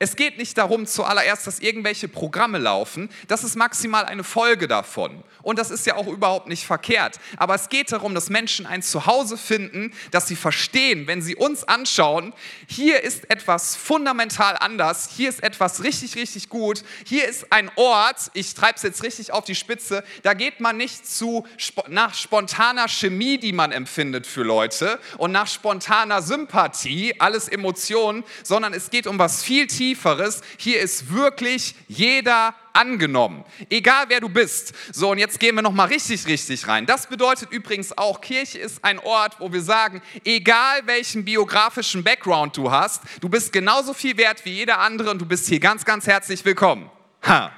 Es 0.02 0.16
geht 0.16 0.36
nicht 0.36 0.58
darum 0.58 0.84
zuallererst, 0.84 1.46
dass 1.46 1.60
irgendwelche 1.60 2.08
Programme 2.08 2.58
laufen. 2.58 3.08
Das 3.28 3.44
ist 3.44 3.54
maximal 3.54 4.04
eine 4.04 4.24
Folge 4.24 4.66
davon. 4.66 5.22
Und 5.42 5.60
das 5.60 5.70
ist 5.70 5.86
ja 5.86 5.94
auch 5.94 6.08
überhaupt 6.08 6.48
nicht 6.48 6.66
verkehrt. 6.66 7.20
Aber 7.36 7.54
es 7.54 7.68
geht 7.68 7.92
darum, 7.92 8.12
dass 8.12 8.28
Menschen 8.28 8.66
ein 8.66 8.82
Zuhause 8.82 9.38
finden, 9.38 9.92
dass 10.10 10.26
sie 10.26 10.34
verstehen, 10.34 11.06
wenn 11.06 11.22
sie 11.22 11.36
uns 11.36 11.62
anschauen, 11.62 12.32
hier 12.66 13.00
ist 13.04 13.30
etwas 13.30 13.76
fundamental 13.76 14.56
anders, 14.58 15.08
hier 15.16 15.28
ist 15.28 15.40
etwas 15.40 15.84
richtig, 15.84 16.16
richtig 16.16 16.48
gut, 16.48 16.82
hier 17.06 17.28
ist 17.28 17.52
ein 17.52 17.70
Ort, 17.76 18.32
ich 18.34 18.54
treibe 18.54 18.74
es 18.78 18.82
jetzt 18.82 19.04
richtig 19.04 19.32
auf 19.32 19.44
die 19.44 19.54
Spitze, 19.54 20.02
da 20.24 20.34
geht 20.34 20.58
man 20.58 20.78
nicht 20.78 21.06
zu, 21.06 21.46
nach 21.86 22.14
spontaner 22.14 22.88
Chemie, 22.88 23.38
die 23.38 23.52
man 23.52 23.70
empfindet 23.70 24.26
für 24.26 24.42
Leute 24.42 24.98
und 25.18 25.30
nach 25.30 25.46
spontaner 25.46 26.22
Sympathie, 26.22 27.14
alles 27.20 27.46
Emotionen, 27.46 28.24
sondern 28.42 28.74
es 28.74 28.90
geht 28.90 29.06
um 29.06 29.20
was 29.20 29.44
viel 29.44 29.68
tiefer 29.68 29.91
Tieferes. 29.92 30.40
Hier 30.56 30.80
ist 30.80 31.12
wirklich 31.12 31.74
jeder 31.86 32.54
angenommen, 32.72 33.44
egal 33.68 34.06
wer 34.08 34.20
du 34.20 34.30
bist. 34.30 34.72
So, 34.90 35.10
und 35.10 35.18
jetzt 35.18 35.38
gehen 35.38 35.54
wir 35.54 35.62
noch 35.62 35.72
mal 35.72 35.84
richtig, 35.84 36.26
richtig 36.26 36.66
rein. 36.66 36.86
Das 36.86 37.06
bedeutet 37.06 37.52
übrigens 37.52 37.96
auch, 37.98 38.22
Kirche 38.22 38.58
ist 38.58 38.82
ein 38.82 38.98
Ort, 38.98 39.38
wo 39.40 39.52
wir 39.52 39.60
sagen, 39.60 40.00
egal 40.24 40.86
welchen 40.86 41.26
biografischen 41.26 42.02
Background 42.02 42.56
du 42.56 42.70
hast, 42.70 43.02
du 43.20 43.28
bist 43.28 43.52
genauso 43.52 43.92
viel 43.92 44.16
wert 44.16 44.42
wie 44.46 44.52
jeder 44.52 44.78
andere 44.78 45.10
und 45.10 45.18
du 45.18 45.26
bist 45.26 45.46
hier 45.46 45.60
ganz, 45.60 45.84
ganz 45.84 46.06
herzlich 46.06 46.42
willkommen. 46.46 46.90
Ha. 47.26 47.52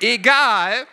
Egal, 0.00 0.86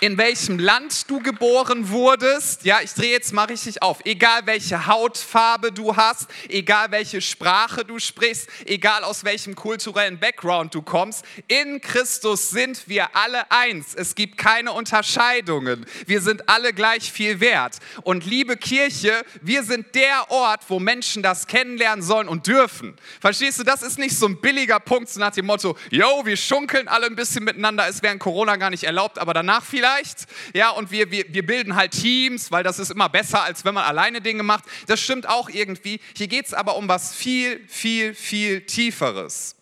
in 0.00 0.16
welchem 0.16 0.58
Land 0.58 1.10
du 1.10 1.20
geboren 1.20 1.88
wurdest. 1.88 2.64
Ja, 2.64 2.80
ich 2.82 2.92
drehe 2.92 3.10
jetzt 3.10 3.32
mal 3.32 3.44
richtig 3.44 3.82
auf. 3.82 3.98
Egal 4.04 4.42
welche 4.44 4.86
Hautfarbe 4.86 5.72
du 5.72 5.96
hast, 5.96 6.28
egal 6.48 6.90
welche 6.90 7.20
Sprache 7.20 7.84
du 7.84 7.98
sprichst, 7.98 8.48
egal 8.64 9.02
aus 9.02 9.24
welchem 9.24 9.56
kulturellen 9.56 10.18
Background 10.20 10.74
du 10.74 10.82
kommst, 10.82 11.24
in 11.48 11.80
Christus 11.80 12.50
sind 12.50 12.88
wir 12.88 13.16
alle 13.16 13.50
eins. 13.50 13.94
Es 13.94 14.14
gibt 14.14 14.38
keine 14.38 14.72
Unterscheidungen. 14.72 15.84
Wir 16.06 16.20
sind 16.20 16.48
alle 16.48 16.72
gleich 16.72 17.10
viel 17.10 17.40
wert. 17.40 17.78
Und 18.02 18.24
liebe 18.24 18.56
Kirche, 18.56 19.24
wir 19.42 19.64
sind 19.64 19.94
der 19.96 20.30
Ort, 20.30 20.60
wo 20.68 20.78
Menschen 20.78 21.22
das 21.22 21.46
kennenlernen 21.48 22.02
sollen 22.04 22.28
und 22.28 22.46
dürfen. 22.46 22.96
Verstehst 23.20 23.58
du, 23.58 23.64
das 23.64 23.82
ist 23.82 23.98
nicht 23.98 24.16
so 24.16 24.26
ein 24.26 24.40
billiger 24.40 24.78
Punkt 24.78 25.08
so 25.08 25.18
nach 25.18 25.32
dem 25.32 25.46
Motto, 25.46 25.76
yo, 25.90 26.24
wir 26.24 26.36
schunkeln 26.36 26.86
alle 26.86 27.06
ein 27.06 27.16
bisschen 27.16 27.42
miteinander, 27.44 27.88
es 27.88 28.02
wäre 28.02 28.12
in 28.12 28.18
Corona 28.20 28.56
gar 28.56 28.70
nicht 28.70 28.84
erlaubt, 28.84 29.18
aber 29.18 29.34
danach 29.34 29.64
vielleicht 29.64 29.87
vielleicht. 29.88 30.26
Ja, 30.54 30.70
und 30.70 30.90
wir, 30.90 31.10
wir, 31.10 31.24
wir 31.28 31.44
bilden 31.44 31.74
halt 31.74 31.92
Teams, 31.92 32.50
weil 32.50 32.62
das 32.62 32.78
ist 32.78 32.90
immer 32.90 33.08
besser, 33.08 33.42
als 33.42 33.64
wenn 33.64 33.74
man 33.74 33.84
alleine 33.84 34.20
Dinge 34.20 34.42
macht. 34.42 34.64
Das 34.86 35.00
stimmt 35.00 35.28
auch 35.28 35.48
irgendwie. 35.48 36.00
Hier 36.16 36.28
geht 36.28 36.46
es 36.46 36.54
aber 36.54 36.76
um 36.76 36.88
was 36.88 37.14
viel, 37.14 37.66
viel, 37.68 38.14
viel 38.14 38.62
Tieferes. 38.62 39.56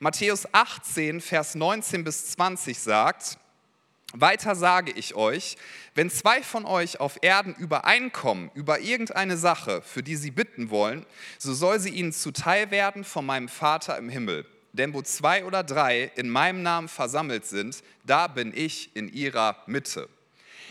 Matthäus 0.00 0.46
18, 0.52 1.20
Vers 1.20 1.54
19 1.54 2.04
bis 2.04 2.30
20 2.32 2.78
sagt, 2.78 3.38
weiter 4.14 4.54
sage 4.54 4.92
ich 4.92 5.14
euch, 5.14 5.56
wenn 5.94 6.08
zwei 6.08 6.42
von 6.42 6.64
euch 6.64 7.00
auf 7.00 7.18
Erden 7.20 7.54
übereinkommen 7.54 8.50
über 8.54 8.78
irgendeine 8.78 9.36
Sache, 9.36 9.82
für 9.82 10.02
die 10.02 10.16
sie 10.16 10.30
bitten 10.30 10.70
wollen, 10.70 11.04
so 11.38 11.52
soll 11.52 11.80
sie 11.80 11.90
ihnen 11.90 12.12
zuteil 12.12 12.70
werden 12.70 13.04
von 13.04 13.26
meinem 13.26 13.48
Vater 13.48 13.98
im 13.98 14.08
Himmel. 14.08 14.46
Denn 14.78 14.94
wo 14.94 15.02
zwei 15.02 15.44
oder 15.44 15.64
drei 15.64 16.10
in 16.14 16.30
meinem 16.30 16.62
Namen 16.62 16.88
versammelt 16.88 17.44
sind, 17.44 17.82
da 18.04 18.28
bin 18.28 18.52
ich 18.56 18.94
in 18.96 19.12
ihrer 19.12 19.62
Mitte. 19.66 20.08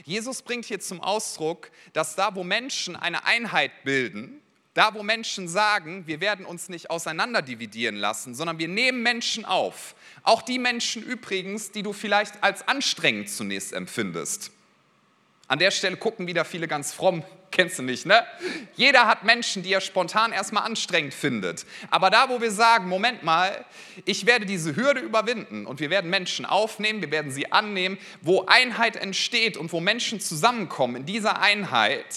Jesus 0.06 0.42
bringt 0.42 0.66
hier 0.66 0.80
zum 0.80 1.02
Ausdruck, 1.02 1.70
dass 1.94 2.16
da, 2.16 2.34
wo 2.34 2.44
Menschen 2.44 2.96
eine 2.96 3.26
Einheit 3.26 3.84
bilden, 3.84 4.42
da, 4.74 4.94
wo 4.94 5.02
Menschen 5.02 5.48
sagen, 5.48 6.06
wir 6.06 6.22
werden 6.22 6.46
uns 6.46 6.70
nicht 6.70 6.92
auseinanderdividieren 6.92 7.96
lassen, 7.96 8.36
sondern 8.36 8.60
wir 8.60 8.68
nehmen 8.68 9.02
Menschen 9.02 9.44
auf. 9.44 9.96
Auch 10.22 10.44
die 10.44 10.60
Menschen 10.60 11.04
übrigens, 11.04 11.72
die 11.72 11.82
du 11.82 11.94
vielleicht 11.94 12.44
als 12.44 12.68
anstrengend 12.68 13.30
zunächst 13.30 13.74
empfindest. 13.74 14.52
An 15.48 15.60
der 15.60 15.72
Stelle 15.72 15.98
gucken 15.98 16.28
wieder 16.28 16.46
viele 16.46 16.68
ganz 16.68 16.94
fromm, 16.94 17.24
kennst 17.52 17.80
du 17.80 17.84
nicht, 17.84 18.06
ne? 18.06 18.26
Jeder 18.76 19.08
hat 19.08 19.24
Menschen, 19.24 19.64
die 19.64 19.74
er 19.74 19.82
spontan 19.82 20.32
erstmal 20.32 20.64
anstrengend 20.64 21.14
findet. 21.14 21.66
Aber 21.90 22.10
da, 22.10 22.30
wo 22.30 22.42
wir 22.42 22.52
sagen, 22.52 22.88
Moment 22.88 23.24
mal, 23.24 23.66
ich 24.06 24.26
werde 24.26 24.46
diese 24.46 24.76
Hürde 24.76 25.02
überwinden 25.02 25.66
und 25.66 25.80
wir 25.80 25.90
werden 25.90 26.10
Menschen 26.10 26.46
aufnehmen, 26.46 27.02
wir 27.02 27.12
werden 27.12 27.32
sie 27.32 27.52
annehmen, 27.52 27.98
wo 28.22 28.46
Einheit 28.46 28.96
entsteht 28.96 29.58
und 29.58 29.72
wo 29.72 29.80
Menschen 29.80 30.20
zusammenkommen 30.20 30.98
in 30.98 31.06
dieser 31.06 31.42
Einheit, 31.42 32.16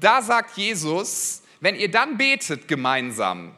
da 0.00 0.22
sagt 0.22 0.56
Jesus, 0.56 1.42
wenn 1.60 1.76
ihr 1.76 1.90
dann 1.90 2.16
betet 2.16 2.68
gemeinsam 2.68 3.54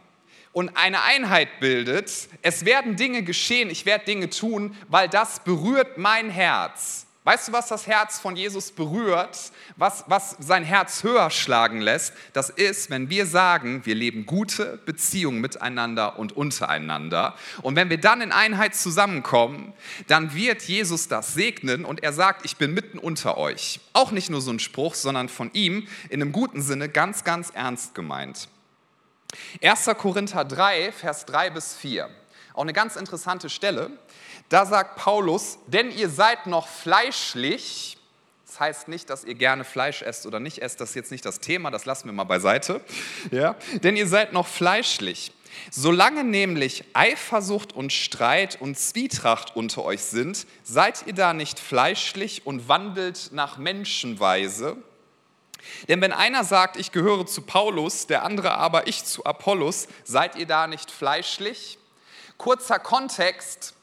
und 0.52 0.76
eine 0.76 1.02
Einheit 1.02 1.60
bildet, 1.60 2.10
es 2.42 2.64
werden 2.64 2.96
Dinge 2.96 3.22
geschehen, 3.22 3.68
ich 3.68 3.84
werde 3.84 4.04
Dinge 4.06 4.30
tun, 4.30 4.76
weil 4.88 5.08
das 5.08 5.40
berührt 5.40 5.98
mein 5.98 6.30
Herz. 6.30 7.05
Weißt 7.26 7.48
du, 7.48 7.52
was 7.52 7.66
das 7.66 7.88
Herz 7.88 8.20
von 8.20 8.36
Jesus 8.36 8.70
berührt, 8.70 9.50
was, 9.74 10.04
was 10.06 10.36
sein 10.38 10.62
Herz 10.62 11.02
höher 11.02 11.28
schlagen 11.30 11.80
lässt? 11.80 12.12
Das 12.32 12.50
ist, 12.50 12.88
wenn 12.88 13.10
wir 13.10 13.26
sagen, 13.26 13.84
wir 13.84 13.96
leben 13.96 14.26
gute 14.26 14.78
Beziehungen 14.86 15.40
miteinander 15.40 16.20
und 16.20 16.36
untereinander. 16.36 17.34
Und 17.62 17.74
wenn 17.74 17.90
wir 17.90 17.98
dann 17.98 18.20
in 18.20 18.30
Einheit 18.30 18.76
zusammenkommen, 18.76 19.72
dann 20.06 20.36
wird 20.36 20.62
Jesus 20.62 21.08
das 21.08 21.34
segnen 21.34 21.84
und 21.84 22.00
er 22.04 22.12
sagt, 22.12 22.44
ich 22.44 22.58
bin 22.58 22.72
mitten 22.72 22.96
unter 22.96 23.36
euch. 23.38 23.80
Auch 23.92 24.12
nicht 24.12 24.30
nur 24.30 24.40
so 24.40 24.52
ein 24.52 24.60
Spruch, 24.60 24.94
sondern 24.94 25.28
von 25.28 25.50
ihm 25.52 25.88
in 26.10 26.22
einem 26.22 26.30
guten 26.30 26.62
Sinne 26.62 26.88
ganz, 26.88 27.24
ganz 27.24 27.50
ernst 27.50 27.96
gemeint. 27.96 28.46
1. 29.60 29.86
Korinther 29.98 30.44
3, 30.44 30.92
Vers 30.92 31.26
3 31.26 31.50
bis 31.50 31.74
4. 31.74 32.08
Auch 32.54 32.62
eine 32.62 32.72
ganz 32.72 32.94
interessante 32.94 33.50
Stelle. 33.50 33.90
Da 34.48 34.64
sagt 34.64 34.96
Paulus, 34.96 35.58
denn 35.66 35.90
ihr 35.90 36.08
seid 36.08 36.46
noch 36.46 36.68
fleischlich. 36.68 37.98
Das 38.46 38.60
heißt 38.60 38.88
nicht, 38.88 39.10
dass 39.10 39.24
ihr 39.24 39.34
gerne 39.34 39.64
Fleisch 39.64 40.02
esst 40.02 40.24
oder 40.24 40.40
nicht 40.40 40.62
esst, 40.62 40.80
das 40.80 40.90
ist 40.90 40.94
jetzt 40.94 41.10
nicht 41.10 41.26
das 41.26 41.40
Thema, 41.40 41.70
das 41.70 41.84
lassen 41.84 42.06
wir 42.06 42.12
mal 42.12 42.24
beiseite. 42.24 42.80
Ja? 43.30 43.56
Denn 43.82 43.96
ihr 43.96 44.06
seid 44.06 44.32
noch 44.32 44.46
fleischlich. 44.46 45.32
Solange 45.70 46.22
nämlich 46.24 46.84
Eifersucht 46.92 47.72
und 47.72 47.92
Streit 47.92 48.58
und 48.60 48.78
Zwietracht 48.78 49.56
unter 49.56 49.84
euch 49.84 50.02
sind, 50.02 50.46
seid 50.62 51.06
ihr 51.06 51.14
da 51.14 51.32
nicht 51.32 51.58
fleischlich 51.58 52.46
und 52.46 52.68
wandelt 52.68 53.30
nach 53.32 53.56
Menschenweise. 53.58 54.76
Denn 55.88 56.00
wenn 56.00 56.12
einer 56.12 56.44
sagt, 56.44 56.76
ich 56.76 56.92
gehöre 56.92 57.26
zu 57.26 57.42
Paulus, 57.42 58.06
der 58.06 58.22
andere 58.22 58.52
aber 58.52 58.86
ich 58.86 59.04
zu 59.04 59.24
Apollos, 59.24 59.88
seid 60.04 60.36
ihr 60.36 60.46
da 60.46 60.66
nicht 60.66 60.90
fleischlich? 60.90 61.78
Kurzer 62.38 62.78
Kontext, 62.78 63.74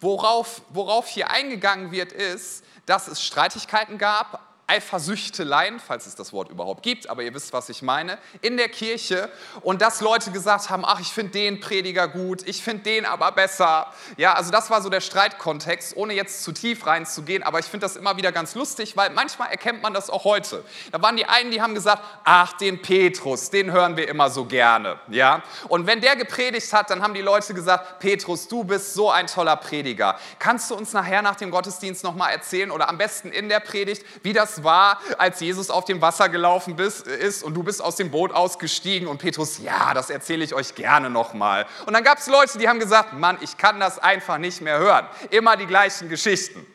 Worauf, 0.00 0.62
worauf 0.70 1.08
hier 1.08 1.30
eingegangen 1.30 1.90
wird, 1.90 2.12
ist, 2.12 2.64
dass 2.86 3.08
es 3.08 3.22
Streitigkeiten 3.22 3.98
gab, 3.98 4.49
Eifersüchteleien, 4.70 5.80
falls 5.80 6.06
es 6.06 6.14
das 6.14 6.32
Wort 6.32 6.48
überhaupt 6.48 6.84
gibt, 6.84 7.10
aber 7.10 7.22
ihr 7.22 7.34
wisst, 7.34 7.52
was 7.52 7.68
ich 7.68 7.82
meine, 7.82 8.18
in 8.40 8.56
der 8.56 8.68
Kirche 8.68 9.28
und 9.62 9.82
dass 9.82 10.00
Leute 10.00 10.30
gesagt 10.30 10.70
haben, 10.70 10.84
ach, 10.84 11.00
ich 11.00 11.08
finde 11.08 11.32
den 11.32 11.58
Prediger 11.58 12.06
gut, 12.06 12.46
ich 12.46 12.62
finde 12.62 12.84
den 12.84 13.04
aber 13.04 13.32
besser. 13.32 13.92
Ja, 14.16 14.34
also 14.34 14.52
das 14.52 14.70
war 14.70 14.80
so 14.80 14.88
der 14.88 15.00
Streitkontext, 15.00 15.96
ohne 15.96 16.14
jetzt 16.14 16.44
zu 16.44 16.52
tief 16.52 16.86
reinzugehen, 16.86 17.42
aber 17.42 17.58
ich 17.58 17.66
finde 17.66 17.84
das 17.84 17.96
immer 17.96 18.16
wieder 18.16 18.30
ganz 18.30 18.54
lustig, 18.54 18.96
weil 18.96 19.10
manchmal 19.10 19.50
erkennt 19.50 19.82
man 19.82 19.92
das 19.92 20.08
auch 20.08 20.22
heute. 20.22 20.64
Da 20.92 21.02
waren 21.02 21.16
die 21.16 21.26
einen, 21.26 21.50
die 21.50 21.60
haben 21.60 21.74
gesagt, 21.74 22.04
ach, 22.22 22.52
den 22.52 22.80
Petrus, 22.80 23.50
den 23.50 23.72
hören 23.72 23.96
wir 23.96 24.08
immer 24.08 24.30
so 24.30 24.44
gerne, 24.44 25.00
ja? 25.08 25.42
Und 25.66 25.88
wenn 25.88 26.00
der 26.00 26.14
gepredigt 26.14 26.72
hat, 26.72 26.90
dann 26.90 27.02
haben 27.02 27.14
die 27.14 27.22
Leute 27.22 27.54
gesagt, 27.54 27.98
Petrus, 27.98 28.46
du 28.46 28.62
bist 28.62 28.94
so 28.94 29.10
ein 29.10 29.26
toller 29.26 29.56
Prediger. 29.56 30.16
Kannst 30.38 30.70
du 30.70 30.76
uns 30.76 30.92
nachher 30.92 31.22
nach 31.22 31.34
dem 31.34 31.50
Gottesdienst 31.50 32.04
noch 32.04 32.14
mal 32.14 32.30
erzählen 32.30 32.70
oder 32.70 32.88
am 32.88 32.98
besten 32.98 33.32
in 33.32 33.48
der 33.48 33.58
Predigt, 33.58 34.04
wie 34.22 34.32
das 34.32 34.59
war, 34.64 35.00
als 35.18 35.40
Jesus 35.40 35.70
auf 35.70 35.84
dem 35.84 36.00
Wasser 36.00 36.28
gelaufen 36.28 36.78
ist 36.78 37.42
und 37.42 37.54
du 37.54 37.62
bist 37.62 37.82
aus 37.82 37.96
dem 37.96 38.10
Boot 38.10 38.32
ausgestiegen 38.32 39.08
und 39.08 39.18
Petrus, 39.18 39.58
ja, 39.58 39.94
das 39.94 40.10
erzähle 40.10 40.44
ich 40.44 40.54
euch 40.54 40.74
gerne 40.74 41.10
nochmal. 41.10 41.66
Und 41.86 41.94
dann 41.94 42.04
gab 42.04 42.18
es 42.18 42.26
Leute, 42.26 42.58
die 42.58 42.68
haben 42.68 42.78
gesagt, 42.78 43.12
Mann, 43.12 43.38
ich 43.40 43.56
kann 43.56 43.80
das 43.80 43.98
einfach 43.98 44.38
nicht 44.38 44.60
mehr 44.60 44.78
hören. 44.78 45.06
Immer 45.30 45.56
die 45.56 45.66
gleichen 45.66 46.08
Geschichten. 46.08 46.66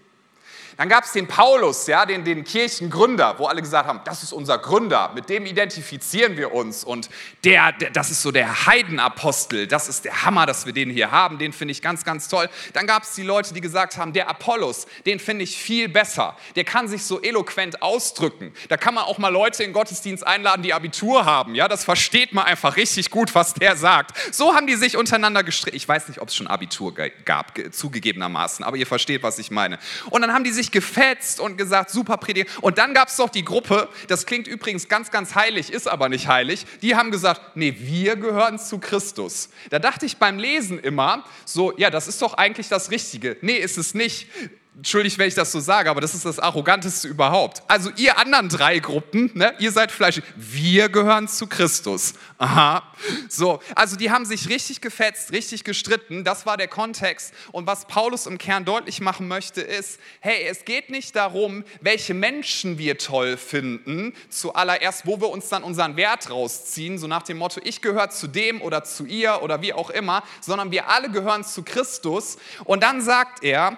Dann 0.78 0.90
gab 0.90 1.06
es 1.06 1.14
den 1.14 1.28
Paulus, 1.28 1.88
ja, 1.88 2.06
den, 2.06 2.24
den 2.24 2.44
Kirchengründer, 2.44 3.36
wo 3.38 3.46
alle 3.46 3.62
gesagt 3.62 3.88
haben, 3.88 4.02
das 4.04 4.24
ist 4.24 4.34
unser 4.34 4.58
Gründer, 4.58 5.12
mit 5.16 5.30
dem 5.30 5.46
identifizieren 5.46 6.38
wir 6.38 6.54
uns. 6.54 6.84
Und 6.84 7.10
der, 7.44 7.72
der, 7.72 7.92
das 7.92 8.12
ist 8.12 8.22
so 8.22 8.32
der 8.32 8.66
Heidenapostel, 8.66 9.68
das 9.68 9.88
ist 9.88 10.06
der 10.06 10.26
Hammer, 10.26 10.46
dass 10.46 10.66
wir 10.66 10.74
den 10.74 10.90
hier 10.90 11.12
haben, 11.12 11.38
den 11.38 11.54
finde 11.54 11.72
ich 11.72 11.82
ganz, 11.82 12.04
ganz 12.04 12.28
toll. 12.28 12.50
Dann 12.74 12.88
gab 12.88 13.04
es 13.04 13.14
die 13.16 13.24
Leute, 13.24 13.54
die 13.54 13.62
gesagt 13.62 13.98
haben, 13.98 14.14
der 14.14 14.30
Apollos, 14.30 14.88
den 15.06 15.20
finde 15.20 15.44
ich 15.44 15.58
viel 15.58 15.88
besser. 15.88 16.36
Der 16.56 16.64
kann 16.64 16.88
sich 16.88 17.06
so 17.06 17.22
eloquent 17.22 17.82
ausdrücken. 17.82 18.54
Da 18.70 18.78
kann 18.78 18.94
man 18.94 19.06
auch 19.06 19.18
mal 19.18 19.30
Leute 19.30 19.64
in 19.64 19.74
Gottesdienst 19.74 20.26
einladen, 20.26 20.62
die 20.62 20.74
Abitur 20.74 21.26
haben. 21.26 21.56
Ja, 21.56 21.68
das 21.68 21.86
versteht 21.86 22.34
man 22.34 22.46
einfach 22.46 22.76
richtig 22.76 23.12
gut, 23.12 23.34
was 23.34 23.54
der 23.54 23.76
sagt. 23.76 24.14
So 24.34 24.54
haben 24.56 24.68
die 24.68 24.76
sich 24.76 24.98
untereinander 24.98 25.44
gestritten. 25.44 25.78
Ich 25.78 25.88
weiß 25.88 26.08
nicht, 26.10 26.20
ob 26.20 26.30
es 26.30 26.36
schon 26.36 26.48
Abitur 26.48 26.94
gab, 27.26 27.54
zugegebenermaßen, 27.72 28.66
aber 28.66 28.78
ihr 28.78 28.88
versteht, 28.88 29.24
was 29.24 29.40
ich 29.40 29.52
meine. 29.52 29.80
Und 30.10 30.22
dann 30.22 30.34
haben 30.34 30.44
die 30.44 30.52
sich 30.52 30.65
sich 30.66 30.72
gefetzt 30.72 31.40
und 31.40 31.58
gesagt, 31.58 31.90
super 31.90 32.18
Prediger. 32.18 32.50
Und 32.62 32.78
dann 32.78 32.94
gab 32.94 33.08
es 33.08 33.18
doch 33.18 33.30
die 33.30 33.46
Gruppe, 33.46 33.90
das 34.08 34.26
klingt 34.26 34.48
übrigens 34.48 34.88
ganz, 34.90 35.12
ganz 35.12 35.36
heilig, 35.36 35.72
ist 35.72 35.88
aber 35.88 36.10
nicht 36.10 36.28
heilig, 36.28 36.66
die 36.82 36.96
haben 36.96 37.12
gesagt, 37.12 37.56
nee, 37.56 37.76
wir 37.78 38.16
gehören 38.16 38.60
zu 38.60 38.80
Christus. 38.80 39.50
Da 39.70 39.80
dachte 39.80 40.06
ich 40.06 40.18
beim 40.18 40.40
Lesen 40.40 40.80
immer 40.80 41.24
so, 41.46 41.76
ja, 41.78 41.90
das 41.90 42.08
ist 42.08 42.22
doch 42.22 42.34
eigentlich 42.36 42.68
das 42.68 42.92
Richtige. 42.92 43.38
Nee, 43.42 43.58
ist 43.58 43.78
es 43.78 43.94
nicht. 43.94 44.28
Entschuldigt, 44.78 45.18
wenn 45.18 45.30
ich 45.30 45.36
das 45.36 45.54
so 45.54 45.62
sage, 45.62 45.90
aber 45.90 46.02
das 46.02 46.14
ist 46.14 46.26
das 46.26 46.38
Arroganteste 46.38 47.08
überhaupt. 47.08 47.64
Also 47.70 47.92
ihr 47.96 48.18
anderen 48.18 48.50
drei 48.50 48.80
Gruppen, 48.80 49.32
ne, 49.34 49.54
ihr 49.60 49.72
seid 49.72 49.90
Fleisch, 49.90 50.22
wir 50.36 50.90
gehören 50.90 51.30
zu 51.30 51.48
Christus. 51.48 52.14
Aha. 52.38 52.84
So, 53.30 53.62
also 53.74 53.96
die 53.96 54.12
haben 54.12 54.26
sich 54.26 54.50
richtig 54.50 54.82
gefetzt, 54.82 55.32
richtig 55.32 55.64
gestritten. 55.64 56.26
Das 56.26 56.46
war 56.46 56.58
der 56.58 56.68
Kontext. 56.68 57.34
Und 57.54 57.68
was 57.68 57.86
Paulus 57.86 58.26
im 58.26 58.38
Kern 58.38 58.66
deutlich 58.66 59.00
machen 59.00 59.30
möchte, 59.30 59.62
ist, 59.62 59.98
hey, 60.20 60.46
es 60.46 60.66
geht 60.66 60.90
nicht 60.90 61.16
darum, 61.16 61.64
welche 61.80 62.14
Menschen 62.14 62.78
wir 62.78 62.98
toll 62.98 63.38
finden, 63.38 64.14
zuallererst, 64.28 65.08
wo 65.08 65.22
wir 65.22 65.30
uns 65.30 65.48
dann 65.48 65.64
unseren 65.64 65.96
Wert 65.96 66.30
rausziehen, 66.30 66.98
so 66.98 67.08
nach 67.08 67.24
dem 67.24 67.38
Motto, 67.38 67.62
ich 67.64 67.82
gehöre 67.82 68.10
zu 68.10 68.28
dem 68.28 68.62
oder 68.62 68.84
zu 68.84 69.06
ihr 69.06 69.42
oder 69.42 69.62
wie 69.62 69.72
auch 69.72 69.90
immer, 69.90 70.22
sondern 70.42 70.72
wir 70.72 70.90
alle 70.90 71.10
gehören 71.10 71.46
zu 71.46 71.64
Christus. 71.64 72.36
Und 72.66 72.84
dann 72.84 73.00
sagt 73.00 73.42
er, 73.42 73.78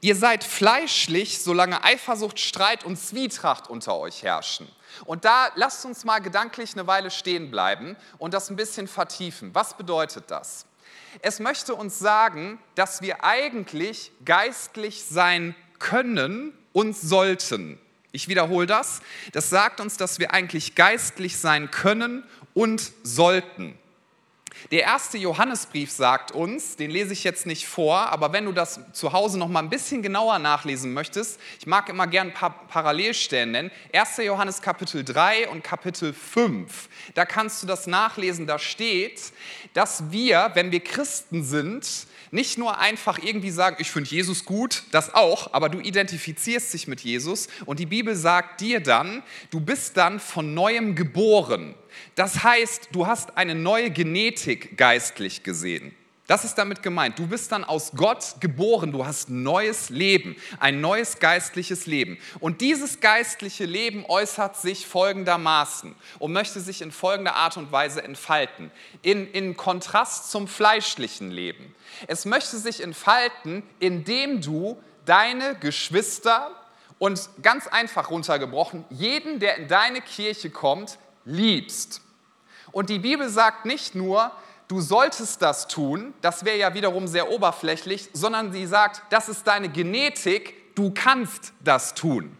Ihr 0.00 0.16
seid 0.16 0.44
fleischlich, 0.44 1.42
solange 1.42 1.84
Eifersucht, 1.84 2.40
Streit 2.40 2.84
und 2.84 2.96
Zwietracht 2.96 3.68
unter 3.68 3.96
euch 3.96 4.22
herrschen. 4.22 4.68
Und 5.04 5.24
da 5.24 5.50
lasst 5.54 5.84
uns 5.84 6.04
mal 6.04 6.18
gedanklich 6.18 6.72
eine 6.72 6.86
Weile 6.86 7.10
stehen 7.10 7.50
bleiben 7.50 7.96
und 8.18 8.34
das 8.34 8.50
ein 8.50 8.56
bisschen 8.56 8.88
vertiefen. 8.88 9.54
Was 9.54 9.76
bedeutet 9.76 10.24
das? 10.30 10.66
Es 11.20 11.40
möchte 11.40 11.74
uns 11.74 11.98
sagen, 11.98 12.58
dass 12.74 13.02
wir 13.02 13.24
eigentlich 13.24 14.12
geistlich 14.24 15.04
sein 15.04 15.54
können 15.78 16.52
und 16.72 16.96
sollten. 16.96 17.78
Ich 18.12 18.28
wiederhole 18.28 18.66
das. 18.66 19.00
Das 19.32 19.50
sagt 19.50 19.80
uns, 19.80 19.96
dass 19.96 20.18
wir 20.18 20.32
eigentlich 20.32 20.74
geistlich 20.74 21.38
sein 21.38 21.70
können 21.70 22.24
und 22.54 22.92
sollten. 23.02 23.78
Der 24.70 24.82
erste 24.82 25.18
Johannesbrief 25.18 25.90
sagt 25.90 26.30
uns, 26.32 26.76
den 26.76 26.90
lese 26.90 27.12
ich 27.12 27.24
jetzt 27.24 27.46
nicht 27.46 27.66
vor, 27.66 27.96
aber 27.96 28.32
wenn 28.32 28.44
du 28.44 28.52
das 28.52 28.80
zu 28.92 29.12
Hause 29.12 29.38
noch 29.38 29.48
mal 29.48 29.60
ein 29.60 29.70
bisschen 29.70 30.02
genauer 30.02 30.38
nachlesen 30.38 30.92
möchtest, 30.92 31.40
ich 31.58 31.66
mag 31.66 31.88
immer 31.88 32.06
gern 32.06 32.28
ein 32.28 32.34
paar 32.34 32.66
Parallelstellen 32.68 33.52
nennen. 33.52 33.70
1. 33.92 34.18
Johannes 34.18 34.62
Kapitel 34.62 35.04
3 35.04 35.48
und 35.48 35.64
Kapitel 35.64 36.12
5. 36.12 36.88
Da 37.14 37.24
kannst 37.24 37.62
du 37.62 37.66
das 37.66 37.86
nachlesen, 37.86 38.46
da 38.46 38.58
steht, 38.58 39.32
dass 39.74 40.10
wir, 40.10 40.50
wenn 40.54 40.70
wir 40.70 40.80
Christen 40.80 41.42
sind, 41.42 42.06
nicht 42.30 42.56
nur 42.56 42.78
einfach 42.78 43.18
irgendwie 43.22 43.50
sagen, 43.50 43.76
ich 43.78 43.90
finde 43.90 44.08
Jesus 44.08 44.46
gut, 44.46 44.84
das 44.90 45.14
auch, 45.14 45.52
aber 45.52 45.68
du 45.68 45.80
identifizierst 45.80 46.72
dich 46.72 46.88
mit 46.88 47.00
Jesus 47.02 47.48
und 47.66 47.78
die 47.78 47.86
Bibel 47.86 48.16
sagt 48.16 48.60
dir 48.62 48.80
dann, 48.80 49.22
du 49.50 49.60
bist 49.60 49.98
dann 49.98 50.18
von 50.18 50.54
neuem 50.54 50.94
geboren. 50.94 51.74
Das 52.14 52.42
heißt, 52.42 52.88
du 52.92 53.06
hast 53.06 53.36
eine 53.36 53.54
neue 53.54 53.90
Genetik 53.90 54.76
geistlich 54.76 55.42
gesehen. 55.42 55.94
Das 56.28 56.44
ist 56.44 56.54
damit 56.54 56.82
gemeint. 56.82 57.18
Du 57.18 57.26
bist 57.26 57.50
dann 57.50 57.64
aus 57.64 57.92
Gott 57.96 58.36
geboren, 58.40 58.92
du 58.92 59.04
hast 59.04 59.28
neues 59.28 59.90
Leben, 59.90 60.36
ein 60.60 60.80
neues 60.80 61.18
geistliches 61.18 61.86
Leben. 61.86 62.16
Und 62.38 62.60
dieses 62.60 63.00
geistliche 63.00 63.64
Leben 63.64 64.06
äußert 64.06 64.56
sich 64.56 64.86
folgendermaßen 64.86 65.94
und 66.20 66.32
möchte 66.32 66.60
sich 66.60 66.80
in 66.80 66.92
folgender 66.92 67.34
Art 67.34 67.56
und 67.56 67.72
Weise 67.72 68.02
entfalten. 68.04 68.70
In, 69.02 69.30
in 69.30 69.56
Kontrast 69.56 70.30
zum 70.30 70.46
fleischlichen 70.48 71.30
Leben. 71.30 71.74
Es 72.06 72.24
möchte 72.24 72.56
sich 72.56 72.82
entfalten, 72.82 73.64
indem 73.80 74.40
du 74.40 74.80
deine 75.04 75.56
Geschwister 75.56 76.52
und 76.98 77.28
ganz 77.42 77.66
einfach 77.66 78.10
runtergebrochen, 78.10 78.84
jeden, 78.90 79.40
der 79.40 79.56
in 79.56 79.66
deine 79.66 80.00
Kirche 80.00 80.50
kommt, 80.50 80.98
liebst. 81.24 82.00
Und 82.72 82.90
die 82.90 82.98
Bibel 82.98 83.28
sagt 83.28 83.66
nicht 83.66 83.94
nur, 83.94 84.32
du 84.68 84.80
solltest 84.80 85.42
das 85.42 85.68
tun, 85.68 86.14
das 86.22 86.44
wäre 86.44 86.58
ja 86.58 86.74
wiederum 86.74 87.06
sehr 87.06 87.30
oberflächlich, 87.30 88.08
sondern 88.12 88.52
sie 88.52 88.66
sagt, 88.66 89.02
das 89.10 89.28
ist 89.28 89.46
deine 89.46 89.68
Genetik, 89.68 90.74
du 90.74 90.90
kannst 90.90 91.52
das 91.60 91.94
tun. 91.94 92.36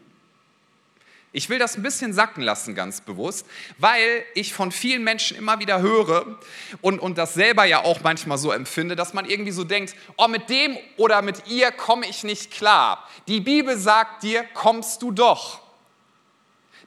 Ich 1.34 1.48
will 1.48 1.58
das 1.58 1.76
ein 1.76 1.82
bisschen 1.82 2.12
sacken 2.12 2.42
lassen, 2.42 2.74
ganz 2.74 3.00
bewusst, 3.00 3.46
weil 3.78 4.22
ich 4.34 4.52
von 4.52 4.70
vielen 4.70 5.02
Menschen 5.02 5.38
immer 5.38 5.58
wieder 5.60 5.80
höre 5.80 6.38
und, 6.82 6.98
und 6.98 7.16
das 7.16 7.32
selber 7.32 7.64
ja 7.64 7.84
auch 7.84 8.00
manchmal 8.02 8.36
so 8.36 8.52
empfinde, 8.52 8.96
dass 8.96 9.14
man 9.14 9.24
irgendwie 9.24 9.50
so 9.50 9.64
denkt, 9.64 9.94
oh, 10.18 10.28
mit 10.28 10.50
dem 10.50 10.76
oder 10.98 11.22
mit 11.22 11.46
ihr 11.48 11.72
komme 11.72 12.06
ich 12.06 12.22
nicht 12.22 12.50
klar. 12.50 13.08
Die 13.28 13.40
Bibel 13.40 13.78
sagt 13.78 14.22
dir, 14.24 14.44
kommst 14.52 15.00
du 15.00 15.10
doch. 15.10 15.61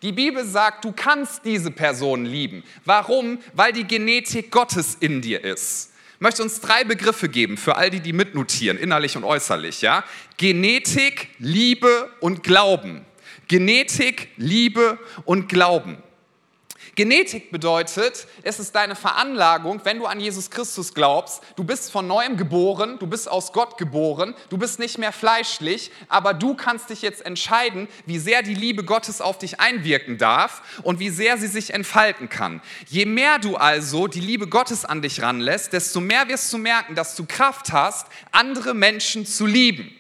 Die 0.02 0.12
Bibel 0.12 0.46
sagt, 0.46 0.86
du 0.86 0.92
kannst 0.92 1.46
diese 1.46 1.72
Person 1.72 2.26
lieben. 2.26 2.64
Warum? 2.84 3.40
Weil 3.54 3.74
die 3.74 3.86
Genetik 3.86 4.52
Gottes 4.52 4.98
in 5.00 5.22
dir 5.22 5.44
ist. 5.44 5.92
Ich 6.16 6.22
möchte 6.22 6.44
uns 6.44 6.62
drei 6.62 6.84
Begriffe 6.84 7.28
geben 7.28 7.58
für 7.58 7.76
all 7.76 7.90
die, 7.90 8.00
die 8.00 8.14
mitnotieren, 8.14 8.78
innerlich 8.78 9.18
und 9.18 9.24
äußerlich. 9.24 9.82
Ja? 9.82 10.04
Genetik, 10.38 11.30
Liebe 11.40 12.10
und 12.22 12.44
Glauben. 12.44 13.06
Genetik, 13.48 14.30
Liebe 14.38 14.98
und 15.26 15.50
Glauben. 15.50 15.98
Genetik 16.96 17.52
bedeutet, 17.52 18.26
es 18.44 18.58
ist 18.58 18.74
deine 18.74 18.96
Veranlagung, 18.96 19.82
wenn 19.84 20.00
du 20.00 20.06
an 20.06 20.22
Jesus 20.22 20.50
Christus 20.50 20.94
glaubst, 20.94 21.44
du 21.58 21.66
bist 21.66 21.92
von 21.92 22.08
neuem 22.08 22.38
geboren, 22.38 22.98
du 23.00 23.08
bist 23.08 23.30
aus 23.30 23.52
Gott 23.52 23.78
geboren, 23.78 24.34
du 24.50 24.58
bist 24.58 24.80
nicht 24.80 24.98
mehr 24.98 25.12
fleischlich, 25.12 25.92
aber 26.08 26.34
du 26.34 26.56
kannst 26.56 26.90
dich 26.90 27.02
jetzt 27.02 27.26
entscheiden, 27.26 27.90
wie 28.06 28.18
sehr 28.18 28.44
die 28.44 28.54
Liebe 28.54 28.86
Gottes 28.86 29.20
auf 29.20 29.38
dich 29.38 29.60
einwirken 29.60 30.18
darf 30.18 30.62
und 30.84 31.00
wie 31.00 31.10
sehr 31.10 31.38
sie 31.38 31.48
sich 31.48 31.74
entfalten 31.74 32.30
kann. 32.30 32.62
Je 32.88 33.06
mehr 33.06 33.40
du 33.40 33.58
also 33.58 34.08
die 34.08 34.22
Liebe 34.22 34.48
Gottes 34.48 34.86
an 34.86 35.02
dich 35.02 35.22
ranlässt, 35.22 35.74
desto 35.74 36.00
mehr 36.00 36.30
wirst 36.30 36.54
du 36.54 36.58
merken, 36.58 36.96
dass 36.96 37.18
du 37.18 37.26
Kraft 37.26 37.74
hast, 37.74 38.08
andere 38.32 38.74
Menschen 38.74 39.26
zu 39.26 39.46
lieben. 39.46 39.94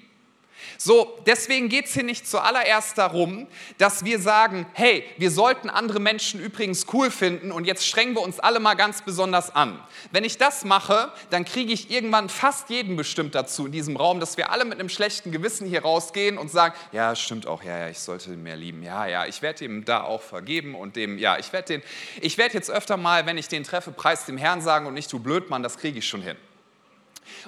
So, 0.77 1.19
deswegen 1.25 1.69
geht 1.69 1.85
es 1.85 1.93
hier 1.93 2.03
nicht 2.03 2.27
zuallererst 2.27 2.97
darum, 2.97 3.47
dass 3.77 4.05
wir 4.05 4.19
sagen, 4.19 4.65
hey, 4.73 5.03
wir 5.17 5.31
sollten 5.31 5.69
andere 5.69 5.99
Menschen 5.99 6.39
übrigens 6.39 6.87
cool 6.93 7.11
finden 7.11 7.51
und 7.51 7.65
jetzt 7.65 7.85
strengen 7.87 8.15
wir 8.15 8.21
uns 8.21 8.39
alle 8.39 8.59
mal 8.59 8.75
ganz 8.75 9.01
besonders 9.01 9.53
an. 9.55 9.79
Wenn 10.11 10.23
ich 10.23 10.37
das 10.37 10.65
mache, 10.65 11.11
dann 11.29 11.45
kriege 11.45 11.73
ich 11.73 11.91
irgendwann 11.91 12.29
fast 12.29 12.69
jeden 12.69 12.95
bestimmt 12.95 13.35
dazu 13.35 13.65
in 13.65 13.71
diesem 13.71 13.95
Raum, 13.95 14.19
dass 14.19 14.37
wir 14.37 14.51
alle 14.51 14.65
mit 14.65 14.79
einem 14.79 14.89
schlechten 14.89 15.31
Gewissen 15.31 15.67
hier 15.67 15.81
rausgehen 15.81 16.37
und 16.37 16.51
sagen, 16.51 16.75
ja, 16.91 17.15
stimmt 17.15 17.47
auch, 17.47 17.63
ja, 17.63 17.77
ja, 17.77 17.89
ich 17.89 17.99
sollte 17.99 18.33
ihn 18.33 18.43
mehr 18.43 18.55
lieben, 18.55 18.83
ja, 18.83 19.05
ja, 19.05 19.25
ich 19.25 19.41
werde 19.41 19.65
ihm 19.65 19.85
da 19.85 20.01
auch 20.03 20.21
vergeben 20.21 20.75
und 20.75 20.95
dem, 20.95 21.17
ja, 21.17 21.37
ich 21.37 21.51
werde 21.53 21.67
den, 21.67 21.83
ich 22.21 22.37
werde 22.37 22.55
jetzt 22.55 22.69
öfter 22.69 22.97
mal, 22.97 23.25
wenn 23.25 23.37
ich 23.37 23.47
den 23.47 23.63
treffe, 23.63 23.91
Preis 23.91 24.25
dem 24.25 24.37
Herrn 24.37 24.61
sagen 24.61 24.85
und 24.85 24.93
nicht 24.93 25.11
du 25.11 25.19
Blödmann, 25.19 25.63
das 25.63 25.77
kriege 25.77 25.99
ich 25.99 26.07
schon 26.07 26.21
hin. 26.21 26.37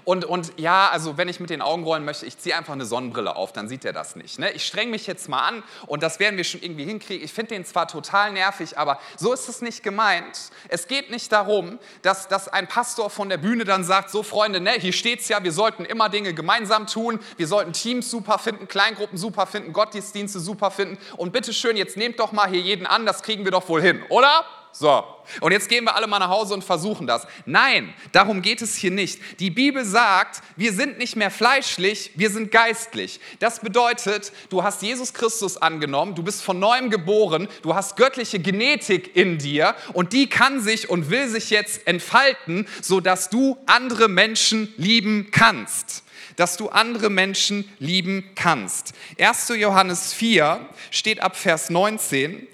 Und, 0.04 0.26
und 0.26 0.54
ja, 0.58 0.90
also 0.90 1.18
wenn 1.18 1.28
ich 1.28 1.40
mit 1.40 1.50
den 1.50 1.62
Augen 1.62 1.84
rollen 1.84 2.06
möchte, 2.06 2.26
ich 2.26 2.38
ziehe 2.38 2.56
einfach 2.56 2.74
eine 2.74 2.86
Sonnenbrille 2.86 3.36
auf, 3.36 3.54
dann 3.54 3.68
sieht 3.68 3.86
er 3.86 3.94
das 3.94 4.16
nicht. 4.16 4.40
Ne? 4.40 4.52
Ich 4.52 4.66
streng 4.66 4.90
mich 4.90 5.08
jetzt 5.08 5.30
mal 5.30 5.42
an 5.48 5.64
und 5.86 6.04
das 6.04 6.20
werden 6.20 6.38
wir 6.38 6.44
schon 6.44 6.62
irgendwie 6.62 6.86
hinkriegen. 6.86 7.24
Ich 7.24 7.34
finde 7.34 7.56
den 7.56 7.66
zwar 7.66 7.88
total 7.88 8.32
nervig, 8.32 8.78
aber 8.78 9.00
so 9.18 9.34
ist 9.34 9.50
es 9.50 9.62
nicht 9.62 9.84
gemeint. 9.84 10.52
Es 10.70 10.88
geht 10.88 11.12
nicht 11.12 11.32
darum, 11.32 11.80
dass, 12.02 12.28
dass 12.28 12.48
ein 12.48 12.68
Pastor 12.68 13.10
von 13.10 13.30
der 13.30 13.38
Bühne 13.38 13.64
dann 13.66 13.84
sagt, 13.84 14.10
so 14.10 14.24
Freunde, 14.24 14.60
ne, 14.60 14.72
hier 14.72 14.94
es 14.94 15.28
ja, 15.30 15.44
wir 15.44 15.52
sollten 15.52 15.86
immer 15.86 16.10
Dinge 16.10 16.34
gemeinsam 16.34 16.88
tun, 16.88 17.20
wir 17.38 17.48
sollten 17.48 17.74
Teams 17.74 18.10
super 18.12 18.40
finden, 18.40 18.68
Kleingruppen 18.68 19.18
super 19.18 19.46
finden, 19.46 19.74
Gottesdienste 19.74 20.40
super 20.40 20.72
finden 20.72 20.98
und 21.18 21.32
bitteschön, 21.34 21.78
jetzt 21.78 21.98
nehmt 21.98 22.20
doch 22.20 22.32
mal 22.32 22.50
hier 22.50 22.62
jeden 22.62 22.86
an, 22.86 23.06
das 23.06 23.24
kriegen 23.24 23.44
wir 23.46 23.52
doch 23.52 23.68
wohl 23.70 23.82
hin, 23.82 24.04
oder? 24.10 24.46
So, 24.80 25.04
und 25.42 25.52
jetzt 25.54 25.70
gehen 25.70 25.86
wir 25.86 25.96
alle 25.96 26.06
mal 26.06 26.20
nach 26.20 26.30
Hause 26.30 26.54
und 26.54 26.64
versuchen 26.64 27.08
das. 27.08 27.26
Nein, 27.48 27.96
darum 28.12 28.44
geht 28.44 28.62
es 28.62 28.76
hier 28.76 28.92
nicht. 28.92 29.20
Die 29.40 29.50
Bibel 29.50 29.84
sagt, 29.84 30.44
wir 30.56 30.72
sind 30.72 31.00
nicht 31.00 31.16
mehr 31.16 31.32
fleischlich, 31.32 32.12
wir 32.14 32.30
sind 32.30 32.52
geistlich. 32.52 33.20
Das 33.40 33.60
bedeutet, 33.60 34.32
du 34.52 34.62
hast 34.62 34.84
Jesus 34.84 35.16
Christus 35.16 35.58
angenommen, 35.58 36.14
du 36.14 36.22
bist 36.22 36.44
von 36.44 36.60
neuem 36.60 36.92
geboren, 36.92 37.48
du 37.64 37.74
hast 37.74 37.98
göttliche 37.98 38.38
Genetik 38.38 39.16
in 39.16 39.40
dir 39.40 39.74
und 39.94 40.14
die 40.14 40.30
kann 40.30 40.62
sich 40.62 40.92
und 40.92 41.10
will 41.10 41.28
sich 41.28 41.50
jetzt 41.50 41.88
entfalten, 41.88 42.68
sodass 42.84 43.32
du 43.32 43.58
andere 43.66 44.08
Menschen 44.08 44.72
lieben 44.78 45.30
kannst 45.32 46.04
dass 46.36 46.56
du 46.56 46.70
andere 46.70 47.10
Menschen 47.10 47.68
lieben 47.80 48.30
kannst. 48.36 48.94
1. 49.20 49.54
Johannes 49.58 50.14
4 50.14 50.70
steht 50.92 51.20
ab 51.20 51.36
Vers 51.36 51.72
19. 51.72 52.48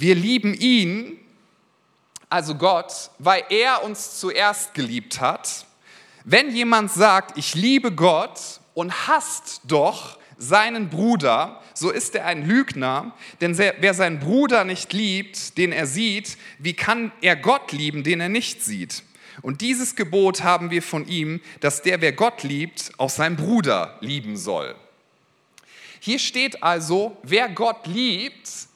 Wir 0.00 0.14
lieben 0.14 0.54
ihn, 0.54 1.18
also 2.30 2.54
Gott, 2.54 3.10
weil 3.18 3.44
er 3.50 3.84
uns 3.84 4.18
zuerst 4.18 4.72
geliebt 4.72 5.20
hat. 5.20 5.66
Wenn 6.24 6.56
jemand 6.56 6.90
sagt, 6.90 7.36
ich 7.36 7.54
liebe 7.54 7.92
Gott 7.92 8.40
und 8.72 9.08
hasst 9.08 9.60
doch 9.64 10.18
seinen 10.38 10.88
Bruder, 10.88 11.60
so 11.74 11.90
ist 11.90 12.14
er 12.14 12.24
ein 12.24 12.48
Lügner, 12.48 13.14
denn 13.42 13.58
wer 13.58 13.92
seinen 13.92 14.20
Bruder 14.20 14.64
nicht 14.64 14.94
liebt, 14.94 15.58
den 15.58 15.70
er 15.70 15.86
sieht, 15.86 16.38
wie 16.58 16.72
kann 16.72 17.12
er 17.20 17.36
Gott 17.36 17.72
lieben, 17.72 18.02
den 18.02 18.22
er 18.22 18.30
nicht 18.30 18.64
sieht? 18.64 19.02
Und 19.42 19.60
dieses 19.60 19.96
Gebot 19.96 20.42
haben 20.42 20.70
wir 20.70 20.82
von 20.82 21.06
ihm, 21.08 21.42
dass 21.60 21.82
der, 21.82 22.00
wer 22.00 22.12
Gott 22.12 22.42
liebt, 22.42 22.92
auch 22.96 23.10
seinen 23.10 23.36
Bruder 23.36 23.98
lieben 24.00 24.38
soll. 24.38 24.74
Hier 25.98 26.18
steht 26.18 26.62
also, 26.62 27.18
wer 27.22 27.50
Gott 27.50 27.86
liebt, 27.86 28.69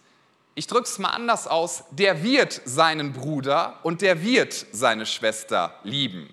ich 0.54 0.66
drücke 0.66 0.84
es 0.84 0.98
mal 0.98 1.10
anders 1.10 1.46
aus, 1.46 1.84
der 1.90 2.22
wird 2.22 2.60
seinen 2.64 3.12
Bruder 3.12 3.80
und 3.82 4.02
der 4.02 4.22
wird 4.22 4.66
seine 4.72 5.06
Schwester 5.06 5.74
lieben. 5.82 6.28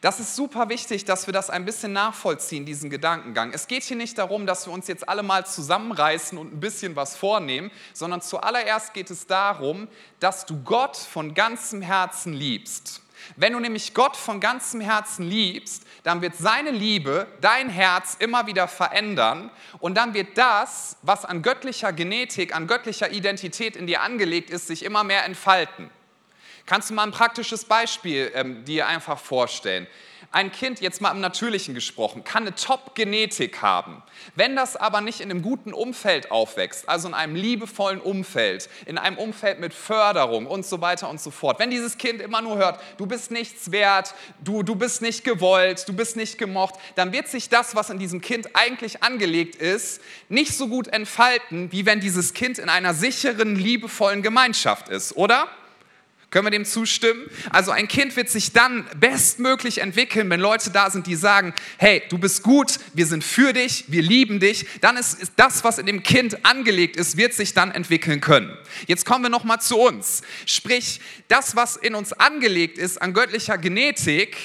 Das 0.00 0.20
ist 0.20 0.36
super 0.36 0.68
wichtig, 0.68 1.04
dass 1.04 1.26
wir 1.26 1.32
das 1.32 1.48
ein 1.48 1.64
bisschen 1.64 1.92
nachvollziehen, 1.92 2.66
diesen 2.66 2.90
Gedankengang. 2.90 3.52
Es 3.52 3.66
geht 3.66 3.82
hier 3.82 3.96
nicht 3.96 4.18
darum, 4.18 4.46
dass 4.46 4.66
wir 4.66 4.72
uns 4.72 4.88
jetzt 4.88 5.08
alle 5.08 5.22
mal 5.22 5.46
zusammenreißen 5.46 6.36
und 6.36 6.52
ein 6.52 6.60
bisschen 6.60 6.96
was 6.96 7.16
vornehmen, 7.16 7.70
sondern 7.94 8.20
zuallererst 8.20 8.92
geht 8.92 9.10
es 9.10 9.26
darum, 9.26 9.88
dass 10.20 10.44
du 10.44 10.62
Gott 10.62 10.96
von 10.96 11.34
ganzem 11.34 11.82
Herzen 11.82 12.34
liebst. 12.34 13.00
Wenn 13.34 13.52
du 13.52 13.60
nämlich 13.60 13.94
Gott 13.94 14.16
von 14.16 14.40
ganzem 14.40 14.80
Herzen 14.80 15.28
liebst, 15.28 15.84
dann 16.04 16.22
wird 16.22 16.36
seine 16.36 16.70
Liebe 16.70 17.26
dein 17.40 17.68
Herz 17.68 18.16
immer 18.18 18.46
wieder 18.46 18.68
verändern 18.68 19.50
und 19.80 19.96
dann 19.96 20.14
wird 20.14 20.38
das, 20.38 20.96
was 21.02 21.24
an 21.24 21.42
göttlicher 21.42 21.92
Genetik, 21.92 22.54
an 22.54 22.66
göttlicher 22.66 23.10
Identität 23.10 23.74
in 23.74 23.86
dir 23.86 24.02
angelegt 24.02 24.50
ist, 24.50 24.68
sich 24.68 24.84
immer 24.84 25.02
mehr 25.02 25.24
entfalten. 25.24 25.90
Kannst 26.66 26.90
du 26.90 26.94
mal 26.94 27.04
ein 27.04 27.12
praktisches 27.12 27.64
Beispiel 27.64 28.32
ähm, 28.34 28.64
dir 28.64 28.88
einfach 28.88 29.20
vorstellen? 29.20 29.86
Ein 30.32 30.50
Kind, 30.50 30.80
jetzt 30.80 31.00
mal 31.00 31.12
im 31.12 31.20
Natürlichen 31.20 31.74
gesprochen, 31.74 32.24
kann 32.24 32.42
eine 32.42 32.56
Top-Genetik 32.56 33.62
haben. 33.62 34.02
Wenn 34.34 34.56
das 34.56 34.74
aber 34.74 35.00
nicht 35.00 35.20
in 35.20 35.30
einem 35.30 35.42
guten 35.42 35.72
Umfeld 35.72 36.32
aufwächst, 36.32 36.88
also 36.88 37.06
in 37.06 37.14
einem 37.14 37.36
liebevollen 37.36 38.00
Umfeld, 38.00 38.68
in 38.86 38.98
einem 38.98 39.16
Umfeld 39.16 39.60
mit 39.60 39.72
Förderung 39.72 40.46
und 40.46 40.66
so 40.66 40.80
weiter 40.80 41.08
und 41.08 41.20
so 41.20 41.30
fort, 41.30 41.60
wenn 41.60 41.70
dieses 41.70 41.96
Kind 41.96 42.20
immer 42.20 42.42
nur 42.42 42.56
hört, 42.56 42.80
du 42.98 43.06
bist 43.06 43.30
nichts 43.30 43.70
wert, 43.70 44.14
du, 44.40 44.64
du 44.64 44.74
bist 44.74 45.00
nicht 45.00 45.22
gewollt, 45.22 45.88
du 45.88 45.92
bist 45.92 46.16
nicht 46.16 46.36
gemocht, 46.36 46.74
dann 46.96 47.12
wird 47.12 47.28
sich 47.28 47.48
das, 47.48 47.76
was 47.76 47.90
in 47.90 48.00
diesem 48.00 48.20
Kind 48.20 48.56
eigentlich 48.56 49.04
angelegt 49.04 49.54
ist, 49.54 50.00
nicht 50.28 50.52
so 50.52 50.66
gut 50.66 50.88
entfalten, 50.88 51.70
wie 51.70 51.86
wenn 51.86 52.00
dieses 52.00 52.34
Kind 52.34 52.58
in 52.58 52.68
einer 52.68 52.94
sicheren, 52.94 53.54
liebevollen 53.54 54.22
Gemeinschaft 54.22 54.88
ist, 54.88 55.16
oder? 55.16 55.46
Können 56.36 56.48
wir 56.48 56.50
dem 56.50 56.66
zustimmen? 56.66 57.30
Also 57.48 57.70
ein 57.70 57.88
Kind 57.88 58.14
wird 58.14 58.28
sich 58.28 58.52
dann 58.52 58.84
bestmöglich 59.00 59.78
entwickeln, 59.78 60.28
wenn 60.28 60.38
Leute 60.38 60.68
da 60.68 60.90
sind, 60.90 61.06
die 61.06 61.14
sagen, 61.14 61.54
hey, 61.78 62.02
du 62.10 62.18
bist 62.18 62.42
gut, 62.42 62.78
wir 62.92 63.06
sind 63.06 63.24
für 63.24 63.54
dich, 63.54 63.86
wir 63.88 64.02
lieben 64.02 64.38
dich. 64.38 64.66
Dann 64.82 64.98
ist, 64.98 65.18
ist 65.18 65.32
das, 65.36 65.64
was 65.64 65.78
in 65.78 65.86
dem 65.86 66.02
Kind 66.02 66.44
angelegt 66.44 66.96
ist, 66.96 67.16
wird 67.16 67.32
sich 67.32 67.54
dann 67.54 67.70
entwickeln 67.70 68.20
können. 68.20 68.54
Jetzt 68.86 69.06
kommen 69.06 69.24
wir 69.24 69.30
nochmal 69.30 69.62
zu 69.62 69.78
uns. 69.78 70.20
Sprich, 70.44 71.00
das, 71.28 71.56
was 71.56 71.76
in 71.76 71.94
uns 71.94 72.12
angelegt 72.12 72.76
ist 72.76 73.00
an 73.00 73.14
göttlicher 73.14 73.56
Genetik, 73.56 74.36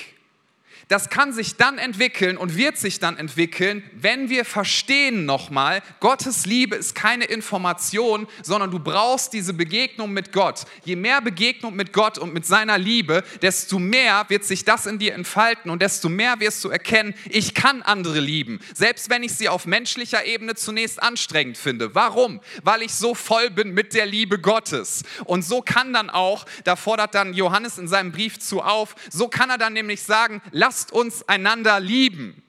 das 0.92 1.10
kann 1.10 1.32
sich 1.32 1.56
dann 1.56 1.78
entwickeln 1.78 2.36
und 2.36 2.58
wird 2.58 2.78
sich 2.78 3.00
dann 3.00 3.16
entwickeln, 3.16 3.82
wenn 3.94 4.30
wir 4.30 4.44
verstehen 4.44 5.26
nochmal, 5.26 5.82
Gottes 6.02 6.46
Liebe 6.46 6.76
ist 6.76 6.96
keine 6.96 7.24
Information, 7.24 8.28
sondern 8.44 8.72
du 8.72 8.80
brauchst 8.80 9.32
diese 9.32 9.54
Begegnung 9.54 10.12
mit 10.12 10.34
Gott. 10.34 10.66
Je 10.84 10.98
mehr 10.98 11.22
Begegnung 11.22 11.78
mit 11.78 11.94
Gott 11.94 12.18
und 12.18 12.34
mit 12.34 12.46
seiner 12.46 12.78
Liebe, 12.78 13.24
desto 13.42 13.80
mehr 13.80 14.26
wird 14.28 14.44
sich 14.44 14.66
das 14.66 14.86
in 14.86 15.00
dir 15.00 15.14
entfalten 15.14 15.72
und 15.72 15.82
desto 15.82 16.10
mehr 16.10 16.42
wirst 16.42 16.62
du 16.66 16.68
erkennen, 16.68 17.14
ich 17.30 17.54
kann 17.54 17.82
andere 17.84 18.20
lieben, 18.20 18.60
selbst 18.74 19.10
wenn 19.10 19.24
ich 19.24 19.34
sie 19.34 19.48
auf 19.48 19.66
menschlicher 19.66 20.26
Ebene 20.26 20.56
zunächst 20.56 21.02
anstrengend 21.02 21.58
finde. 21.58 21.96
Warum? 21.96 22.42
Weil 22.64 22.82
ich 22.82 22.94
so 22.94 23.16
voll 23.16 23.50
bin 23.50 23.74
mit 23.74 23.94
der 23.94 24.08
Liebe 24.08 24.40
Gottes. 24.40 25.04
Und 25.24 25.46
so 25.46 25.62
kann 25.62 25.94
dann 25.94 26.10
auch, 26.10 26.46
da 26.66 26.76
fordert 26.76 27.16
dann 27.16 27.34
Johannes 27.34 27.78
in 27.78 27.88
seinem 27.88 28.12
Brief 28.12 28.40
zu 28.40 28.62
auf, 28.62 28.96
so 29.10 29.30
kann 29.30 29.50
er 29.50 29.58
dann 29.58 29.72
nämlich 29.72 30.04
sagen, 30.04 30.42
lass 30.52 30.81
lasst 30.82 30.92
uns 30.92 31.22
einander 31.30 31.80
lieben. 31.80 32.42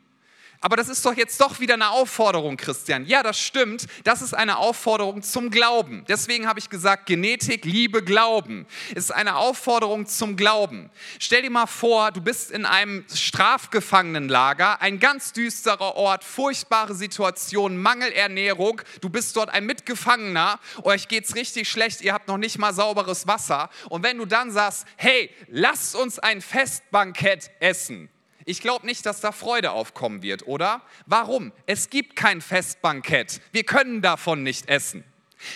Aber 0.64 0.76
das 0.76 0.88
ist 0.88 1.04
doch 1.04 1.16
jetzt 1.16 1.40
doch 1.40 1.58
wieder 1.58 1.74
eine 1.74 1.90
Aufforderung, 1.90 2.56
Christian. 2.56 3.04
Ja, 3.04 3.24
das 3.24 3.36
stimmt. 3.36 3.88
Das 4.04 4.22
ist 4.22 4.32
eine 4.32 4.58
Aufforderung 4.58 5.20
zum 5.22 5.50
Glauben. 5.50 6.04
Deswegen 6.08 6.46
habe 6.46 6.60
ich 6.60 6.70
gesagt, 6.70 7.06
Genetik, 7.06 7.64
Liebe, 7.64 8.04
Glauben 8.04 8.66
ist 8.94 9.12
eine 9.12 9.34
Aufforderung 9.34 10.06
zum 10.06 10.36
Glauben. 10.36 10.88
Stell 11.18 11.42
dir 11.42 11.50
mal 11.50 11.66
vor, 11.66 12.12
du 12.12 12.20
bist 12.20 12.52
in 12.52 12.64
einem 12.64 13.04
Strafgefangenenlager, 13.12 14.80
ein 14.80 15.00
ganz 15.00 15.32
düsterer 15.32 15.96
Ort, 15.96 16.22
furchtbare 16.22 16.94
Situation, 16.94 17.76
Mangelernährung. 17.76 18.82
Du 19.00 19.08
bist 19.08 19.36
dort 19.36 19.50
ein 19.50 19.66
Mitgefangener, 19.66 20.60
euch 20.84 21.08
geht's 21.08 21.34
richtig 21.34 21.68
schlecht, 21.68 22.02
ihr 22.02 22.14
habt 22.14 22.28
noch 22.28 22.38
nicht 22.38 22.58
mal 22.58 22.72
sauberes 22.72 23.26
Wasser. 23.26 23.68
Und 23.88 24.04
wenn 24.04 24.16
du 24.16 24.26
dann 24.26 24.52
sagst, 24.52 24.86
hey, 24.94 25.28
lasst 25.48 25.96
uns 25.96 26.20
ein 26.20 26.40
Festbankett 26.40 27.50
essen, 27.58 28.11
ich 28.44 28.60
glaube 28.60 28.86
nicht, 28.86 29.06
dass 29.06 29.20
da 29.20 29.32
Freude 29.32 29.72
aufkommen 29.72 30.22
wird, 30.22 30.46
oder? 30.46 30.82
Warum? 31.06 31.52
Es 31.66 31.90
gibt 31.90 32.16
kein 32.16 32.40
Festbankett. 32.40 33.40
Wir 33.52 33.64
können 33.64 34.02
davon 34.02 34.42
nicht 34.42 34.68
essen. 34.68 35.04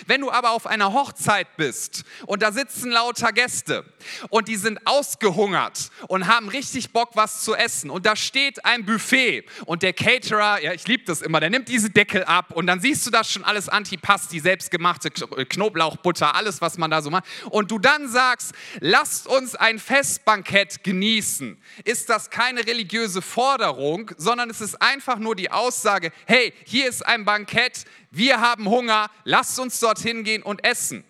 Wenn 0.06 0.20
du 0.20 0.30
aber 0.30 0.50
auf 0.50 0.66
einer 0.66 0.92
Hochzeit 0.92 1.56
bist 1.56 2.04
und 2.26 2.42
da 2.42 2.52
sitzen 2.52 2.90
lauter 2.90 3.32
Gäste 3.32 3.84
und 4.28 4.48
die 4.48 4.56
sind 4.56 4.86
ausgehungert 4.86 5.90
und 6.08 6.26
haben 6.26 6.48
richtig 6.48 6.92
Bock, 6.92 7.10
was 7.14 7.42
zu 7.42 7.54
essen 7.54 7.90
und 7.90 8.06
da 8.06 8.16
steht 8.16 8.64
ein 8.64 8.84
Buffet 8.84 9.44
und 9.66 9.82
der 9.82 9.92
Caterer, 9.92 10.62
ja, 10.62 10.72
ich 10.72 10.86
liebe 10.86 11.04
das 11.04 11.22
immer, 11.22 11.40
der 11.40 11.50
nimmt 11.50 11.68
diese 11.68 11.90
Deckel 11.90 12.24
ab 12.24 12.52
und 12.52 12.66
dann 12.66 12.80
siehst 12.80 13.06
du 13.06 13.10
das 13.10 13.30
schon 13.30 13.44
alles 13.44 13.68
Antipasti, 13.68 14.40
selbstgemachte 14.40 15.10
Knoblauchbutter, 15.10 16.34
alles, 16.34 16.60
was 16.60 16.78
man 16.78 16.90
da 16.90 17.02
so 17.02 17.10
macht. 17.10 17.24
Und 17.50 17.70
du 17.70 17.78
dann 17.78 18.08
sagst, 18.08 18.52
lasst 18.80 19.26
uns 19.26 19.54
ein 19.54 19.78
Festbankett 19.78 20.84
genießen, 20.84 21.60
ist 21.84 22.08
das 22.08 22.30
keine 22.30 22.66
religiöse 22.66 23.22
Forderung, 23.22 24.10
sondern 24.16 24.50
es 24.50 24.60
ist 24.60 24.80
einfach 24.80 25.18
nur 25.18 25.36
die 25.36 25.50
Aussage, 25.50 26.12
hey, 26.26 26.52
hier 26.64 26.88
ist 26.88 27.04
ein 27.04 27.24
Bankett, 27.24 27.84
wir 28.16 28.40
haben 28.40 28.68
Hunger, 28.68 29.10
lasst 29.24 29.58
uns 29.58 29.78
dorthin 29.80 30.24
gehen 30.24 30.42
und 30.42 30.64
essen. 30.64 31.04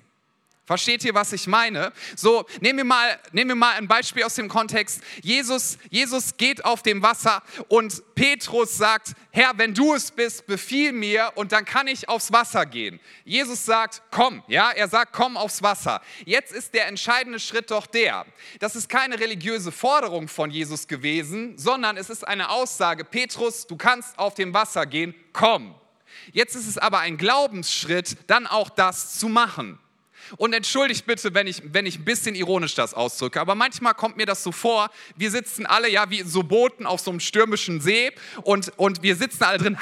Versteht 0.67 1.05
ihr, 1.05 1.15
was 1.15 1.33
ich 1.33 1.47
meine? 1.47 1.93
So, 2.17 2.45
nehmen 2.61 2.79
wir 2.79 2.85
mal, 2.85 3.21
nehmen 3.31 3.51
wir 3.51 3.55
mal 3.55 3.77
ein 3.77 3.87
Beispiel 3.87 4.25
aus 4.25 4.35
dem 4.35 4.49
Kontext. 4.49 5.01
Jesus, 5.23 5.79
Jesus 5.91 6.37
geht 6.37 6.65
auf 6.65 6.83
dem 6.83 7.03
Wasser 7.03 7.41
und 7.69 8.03
Petrus 8.17 8.77
sagt, 8.77 9.13
Herr, 9.31 9.53
wenn 9.59 9.75
du 9.75 9.95
es 9.95 10.11
bist, 10.11 10.45
befiehl 10.49 10.91
mir 10.91 11.31
und 11.37 11.53
dann 11.53 11.65
kann 11.65 11.87
ich 11.87 12.09
aufs 12.09 12.33
Wasser 12.33 12.67
gehen. 12.67 12.99
Jesus 13.25 13.65
sagt, 13.65 14.03
komm, 14.11 14.43
ja, 14.49 14.73
er 14.73 14.89
sagt, 14.89 15.13
komm 15.13 15.37
aufs 15.37 15.63
Wasser. 15.63 16.03
Jetzt 16.25 16.53
ist 16.53 16.75
der 16.75 16.89
entscheidende 16.89 17.39
Schritt 17.39 17.71
doch 17.71 17.87
der. 17.87 18.27
Das 18.59 18.75
ist 18.75 18.89
keine 18.89 19.21
religiöse 19.21 19.71
Forderung 19.71 20.27
von 20.27 20.51
Jesus 20.51 20.89
gewesen, 20.89 21.57
sondern 21.57 21.97
es 21.97 22.11
ist 22.11 22.27
eine 22.27 22.51
Aussage, 22.51 23.05
Petrus, 23.05 23.69
du 23.69 23.77
kannst 23.77 24.19
auf 24.19 24.35
dem 24.35 24.53
Wasser 24.53 24.85
gehen, 24.85 25.15
komm. 25.33 25.77
Jetzt 26.33 26.55
ist 26.55 26.67
es 26.67 26.79
aber 26.79 27.01
ein 27.01 27.17
Glaubensschritt, 27.17 28.17
dann 28.27 28.47
auch 28.47 28.71
das 28.71 29.19
zu 29.19 29.29
machen. 29.29 29.79
Und 30.37 30.53
entschuldigt 30.53 31.07
bitte, 31.07 31.35
wenn 31.35 31.47
ich, 31.47 31.63
wenn 31.73 31.87
ich 31.87 31.99
ein 31.99 32.05
bisschen 32.05 32.35
ironisch 32.35 32.75
das 32.75 32.95
ausdrücke, 32.95 33.41
aber 33.41 33.55
manchmal 33.55 33.95
kommt 33.95 34.17
mir 34.17 34.27
das 34.27 34.43
so 34.43 34.53
vor, 34.53 34.91
wir 35.17 35.31
sitzen 35.31 35.67
alle 35.67 35.89
ja 35.89 36.11
wie 36.11 36.23
so 36.23 36.43
Booten 36.43 36.87
auf 36.87 37.01
so 37.01 37.11
einem 37.11 37.21
stürmischen 37.21 37.81
See 37.81 38.13
und, 38.43 38.73
und 38.77 39.03
wir 39.03 39.17
sitzen 39.17 39.45
alle 39.45 39.59
drin, 39.59 39.79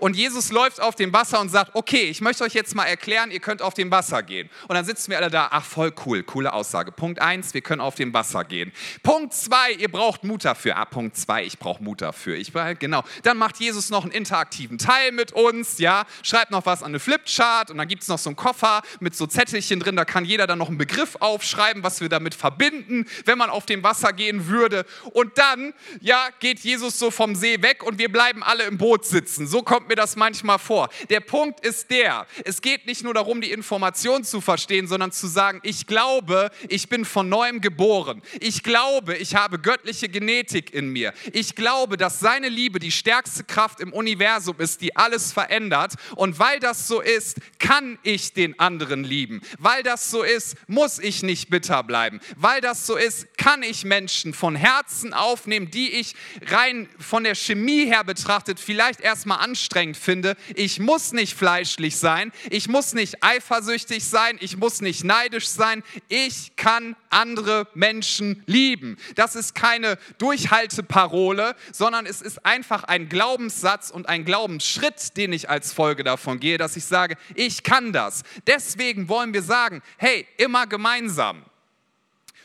und 0.00 0.16
Jesus 0.16 0.50
läuft 0.50 0.80
auf 0.80 0.94
dem 0.94 1.12
Wasser 1.12 1.40
und 1.40 1.48
sagt, 1.48 1.74
okay, 1.74 2.04
ich 2.04 2.20
möchte 2.20 2.44
euch 2.44 2.54
jetzt 2.54 2.74
mal 2.74 2.84
erklären, 2.84 3.30
ihr 3.30 3.40
könnt 3.40 3.62
auf 3.62 3.74
dem 3.74 3.90
Wasser 3.90 4.22
gehen. 4.22 4.50
Und 4.68 4.74
dann 4.74 4.84
sitzen 4.84 5.10
wir 5.10 5.18
alle 5.18 5.30
da, 5.30 5.48
ach 5.50 5.64
voll 5.64 5.92
cool, 6.06 6.22
coole 6.22 6.52
Aussage. 6.52 6.92
Punkt 6.92 7.20
eins, 7.20 7.54
wir 7.54 7.60
können 7.60 7.80
auf 7.80 7.94
dem 7.94 8.12
Wasser 8.12 8.44
gehen. 8.44 8.72
Punkt 9.02 9.34
zwei, 9.34 9.72
ihr 9.72 9.90
braucht 9.90 10.24
Mut 10.24 10.44
dafür. 10.44 10.76
Ah, 10.76 10.84
Punkt 10.84 11.16
zwei, 11.16 11.44
ich 11.44 11.58
brauche 11.58 11.82
Mut 11.82 12.02
dafür. 12.02 12.36
Ich 12.36 12.52
genau. 12.78 13.04
Dann 13.22 13.38
macht 13.38 13.58
Jesus 13.58 13.90
noch 13.90 14.02
einen 14.02 14.12
interaktiven 14.12 14.78
Teil 14.78 15.12
mit 15.12 15.32
uns, 15.32 15.78
ja, 15.78 16.04
schreibt 16.22 16.50
noch 16.50 16.66
was 16.66 16.82
an 16.82 16.90
eine 16.90 17.00
Flipchart 17.00 17.70
und 17.70 17.78
dann 17.78 17.88
gibt 17.88 18.02
es 18.02 18.08
noch 18.08 18.18
so 18.18 18.30
einen 18.30 18.36
Koffer 18.36 18.82
mit 19.00 19.14
so 19.14 19.26
Zettelchen 19.26 19.69
Zettelchen 19.70 19.80
drin, 19.80 19.96
da 19.96 20.04
kann 20.04 20.24
jeder 20.24 20.46
dann 20.46 20.58
noch 20.58 20.68
einen 20.68 20.78
Begriff 20.78 21.16
aufschreiben, 21.20 21.82
was 21.82 22.00
wir 22.00 22.08
damit 22.08 22.34
verbinden, 22.34 23.06
wenn 23.24 23.38
man 23.38 23.50
auf 23.50 23.66
dem 23.66 23.82
Wasser 23.82 24.12
gehen 24.12 24.48
würde. 24.48 24.84
Und 25.12 25.38
dann, 25.38 25.72
ja, 26.00 26.28
geht 26.40 26.60
Jesus 26.60 26.98
so 26.98 27.10
vom 27.10 27.34
See 27.34 27.62
weg 27.62 27.82
und 27.84 27.98
wir 27.98 28.10
bleiben 28.10 28.42
alle 28.42 28.64
im 28.64 28.78
Boot 28.78 29.04
sitzen. 29.04 29.46
So 29.46 29.62
kommt 29.62 29.88
mir 29.88 29.94
das 29.94 30.16
manchmal 30.16 30.58
vor. 30.58 30.88
Der 31.08 31.20
Punkt 31.20 31.64
ist 31.64 31.90
der, 31.90 32.26
es 32.44 32.60
geht 32.60 32.86
nicht 32.86 33.04
nur 33.04 33.14
darum, 33.14 33.40
die 33.40 33.52
Information 33.52 34.24
zu 34.24 34.40
verstehen, 34.40 34.86
sondern 34.88 35.12
zu 35.12 35.26
sagen, 35.26 35.60
ich 35.62 35.86
glaube, 35.86 36.50
ich 36.68 36.88
bin 36.88 37.04
von 37.04 37.28
neuem 37.28 37.60
geboren. 37.60 38.22
Ich 38.40 38.62
glaube, 38.62 39.16
ich 39.16 39.34
habe 39.34 39.58
göttliche 39.58 40.08
Genetik 40.08 40.74
in 40.74 40.88
mir. 40.88 41.12
Ich 41.32 41.54
glaube, 41.54 41.96
dass 41.96 42.18
seine 42.18 42.48
Liebe 42.48 42.78
die 42.78 42.90
stärkste 42.90 43.44
Kraft 43.44 43.80
im 43.80 43.92
Universum 43.92 44.56
ist, 44.58 44.80
die 44.80 44.96
alles 44.96 45.32
verändert. 45.32 45.94
Und 46.16 46.38
weil 46.38 46.58
das 46.58 46.88
so 46.88 47.00
ist, 47.00 47.38
kann 47.58 47.98
ich 48.02 48.32
den 48.32 48.58
anderen 48.58 49.04
lieben. 49.04 49.40
Weil 49.60 49.82
das 49.82 50.10
so 50.10 50.22
ist, 50.22 50.56
muss 50.68 50.98
ich 50.98 51.22
nicht 51.22 51.50
bitter 51.50 51.82
bleiben. 51.82 52.18
Weil 52.34 52.62
das 52.62 52.86
so 52.86 52.96
ist, 52.96 53.36
kann 53.36 53.62
ich 53.62 53.84
Menschen 53.84 54.32
von 54.32 54.56
Herzen 54.56 55.12
aufnehmen, 55.12 55.70
die 55.70 55.90
ich 55.90 56.14
rein 56.46 56.88
von 56.98 57.24
der 57.24 57.34
Chemie 57.34 57.84
her 57.84 58.02
betrachtet 58.02 58.58
vielleicht 58.58 59.00
erstmal 59.02 59.38
anstrengend 59.38 59.98
finde. 59.98 60.34
Ich 60.54 60.80
muss 60.80 61.12
nicht 61.12 61.34
fleischlich 61.34 61.98
sein. 61.98 62.32
Ich 62.48 62.68
muss 62.68 62.94
nicht 62.94 63.22
eifersüchtig 63.22 64.02
sein. 64.04 64.38
Ich 64.40 64.56
muss 64.56 64.80
nicht 64.80 65.04
neidisch 65.04 65.48
sein. 65.48 65.82
Ich 66.08 66.56
kann 66.56 66.96
andere 67.10 67.68
Menschen 67.74 68.42
lieben. 68.46 68.96
Das 69.14 69.36
ist 69.36 69.54
keine 69.54 69.98
Durchhalteparole, 70.16 71.54
sondern 71.70 72.06
es 72.06 72.22
ist 72.22 72.46
einfach 72.46 72.84
ein 72.84 73.10
Glaubenssatz 73.10 73.90
und 73.90 74.08
ein 74.08 74.24
Glaubensschritt, 74.24 75.18
den 75.18 75.34
ich 75.34 75.50
als 75.50 75.74
Folge 75.74 76.02
davon 76.02 76.40
gehe, 76.40 76.56
dass 76.56 76.76
ich 76.76 76.86
sage, 76.86 77.16
ich 77.34 77.62
kann 77.62 77.92
das. 77.92 78.22
Deswegen 78.46 79.08
wollen 79.08 79.34
wir 79.34 79.42
sagen, 79.50 79.82
hey, 79.98 80.28
immer 80.36 80.68
gemeinsam. 80.68 81.44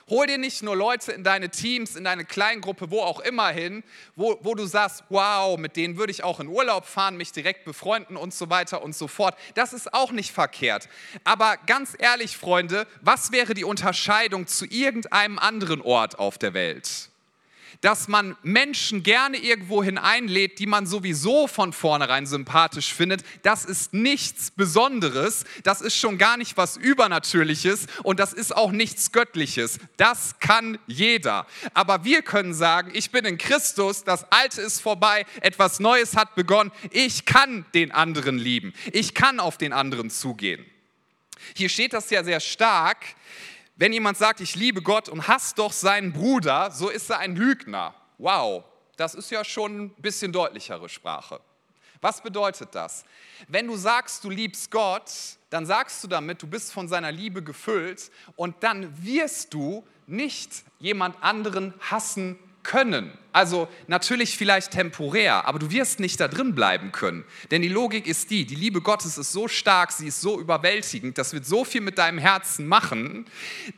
Hol 0.09 0.25
dir 0.25 0.39
nicht 0.39 0.63
nur 0.63 0.75
Leute 0.75 1.11
in 1.11 1.23
deine 1.23 1.49
Teams, 1.49 1.95
in 1.95 2.03
deine 2.03 2.25
Kleingruppe, 2.25 2.89
wo 2.89 3.01
auch 3.01 3.19
immer 3.19 3.49
hin, 3.49 3.83
wo, 4.15 4.39
wo 4.41 4.55
du 4.55 4.65
sagst, 4.65 5.03
wow, 5.09 5.57
mit 5.57 5.75
denen 5.75 5.97
würde 5.97 6.11
ich 6.11 6.23
auch 6.23 6.39
in 6.39 6.47
Urlaub 6.47 6.85
fahren, 6.85 7.15
mich 7.17 7.31
direkt 7.31 7.63
befreunden 7.63 8.17
und 8.17 8.33
so 8.33 8.49
weiter 8.49 8.83
und 8.83 8.95
so 8.95 9.07
fort. 9.07 9.35
Das 9.53 9.71
ist 9.71 9.93
auch 9.93 10.11
nicht 10.11 10.31
verkehrt. 10.31 10.89
Aber 11.23 11.57
ganz 11.57 11.95
ehrlich, 11.97 12.37
Freunde, 12.37 12.87
was 13.01 13.31
wäre 13.31 13.53
die 13.53 13.63
Unterscheidung 13.63 14.47
zu 14.47 14.65
irgendeinem 14.65 15.37
anderen 15.37 15.81
Ort 15.81 16.17
auf 16.17 16.37
der 16.39 16.53
Welt? 16.53 17.09
Dass 17.81 18.07
man 18.07 18.35
Menschen 18.43 19.03
gerne 19.03 19.37
irgendwo 19.37 19.83
hineinlädt, 19.83 20.59
die 20.59 20.65
man 20.65 20.85
sowieso 20.85 21.47
von 21.47 21.73
vornherein 21.73 22.25
sympathisch 22.25 22.93
findet, 22.93 23.23
das 23.43 23.65
ist 23.65 23.93
nichts 23.93 24.51
Besonderes, 24.51 25.45
das 25.63 25.81
ist 25.81 25.95
schon 25.97 26.17
gar 26.17 26.37
nicht 26.37 26.57
was 26.57 26.77
Übernatürliches 26.77 27.87
und 28.03 28.19
das 28.19 28.33
ist 28.33 28.55
auch 28.55 28.71
nichts 28.71 29.11
Göttliches. 29.11 29.79
Das 29.97 30.39
kann 30.39 30.77
jeder. 30.87 31.45
Aber 31.73 32.03
wir 32.03 32.21
können 32.21 32.53
sagen, 32.53 32.91
ich 32.93 33.11
bin 33.11 33.25
in 33.25 33.37
Christus, 33.37 34.03
das 34.03 34.31
Alte 34.31 34.61
ist 34.61 34.81
vorbei, 34.81 35.25
etwas 35.41 35.79
Neues 35.79 36.15
hat 36.15 36.35
begonnen, 36.35 36.71
ich 36.91 37.25
kann 37.25 37.65
den 37.73 37.91
anderen 37.91 38.37
lieben, 38.37 38.73
ich 38.91 39.13
kann 39.13 39.39
auf 39.39 39.57
den 39.57 39.73
anderen 39.73 40.09
zugehen. 40.09 40.65
Hier 41.53 41.69
steht 41.69 41.93
das 41.93 42.09
ja 42.09 42.23
sehr 42.23 42.39
stark, 42.39 42.97
wenn 43.75 43.91
jemand 43.91 44.17
sagt, 44.17 44.39
ich 44.39 44.55
liebe 44.55 44.81
Gott 44.81 45.09
und 45.09 45.27
hasst 45.27 45.59
doch 45.59 45.73
seinen 45.73 46.13
Bruder, 46.13 46.71
so 46.71 46.89
ist 46.89 47.09
er 47.09 47.19
ein 47.19 47.35
Lügner. 47.35 47.93
Wow, 48.17 48.63
das 48.95 49.15
ist 49.15 49.31
ja 49.31 49.43
schon 49.43 49.85
ein 49.85 49.89
bisschen 50.01 50.31
deutlichere 50.31 50.87
Sprache. 50.87 51.41
Was 52.01 52.21
bedeutet 52.21 52.69
das? 52.73 53.03
Wenn 53.47 53.67
du 53.67 53.75
sagst, 53.75 54.23
du 54.23 54.29
liebst 54.29 54.71
Gott, 54.71 55.11
dann 55.49 55.65
sagst 55.65 56.03
du 56.03 56.07
damit, 56.07 56.41
du 56.41 56.47
bist 56.47 56.71
von 56.71 56.87
seiner 56.87 57.11
Liebe 57.11 57.41
gefüllt 57.41 58.11
und 58.35 58.55
dann 58.61 59.03
wirst 59.03 59.53
du 59.53 59.85
nicht 60.07 60.63
jemand 60.79 61.21
anderen 61.23 61.73
hassen 61.79 62.37
können. 62.65 63.11
Also 63.31 63.67
natürlich 63.87 64.37
vielleicht 64.37 64.71
temporär, 64.71 65.45
aber 65.45 65.59
du 65.59 65.69
wirst 65.69 65.99
nicht 65.99 66.19
da 66.19 66.27
drin 66.27 66.55
bleiben 66.55 66.91
können. 66.91 67.25
Denn 67.51 67.61
die 67.61 67.67
Logik 67.67 68.07
ist 68.07 68.29
die, 68.31 68.45
die 68.45 68.55
Liebe 68.55 68.81
Gottes 68.81 69.17
ist 69.17 69.33
so 69.33 69.47
stark, 69.47 69.91
sie 69.91 70.07
ist 70.07 70.21
so 70.21 70.39
überwältigend, 70.39 71.17
das 71.17 71.33
wird 71.33 71.45
so 71.45 71.65
viel 71.65 71.81
mit 71.81 71.97
deinem 71.97 72.17
Herzen 72.17 72.65
machen, 72.65 73.25